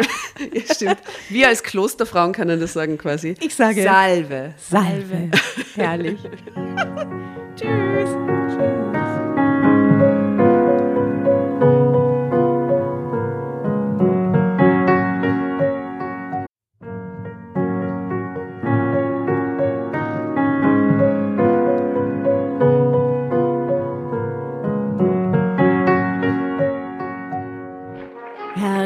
ja, 0.52 0.74
stimmt. 0.74 0.98
Wir 1.28 1.48
als 1.48 1.62
Klosterfrauen 1.62 2.32
können 2.32 2.60
das 2.60 2.74
sagen 2.74 2.98
quasi. 2.98 3.34
Ich 3.40 3.54
sage 3.54 3.82
Salve. 3.82 4.54
Salve. 4.58 5.30
Herrlich. 5.74 6.20
Tschüss. 7.56 8.39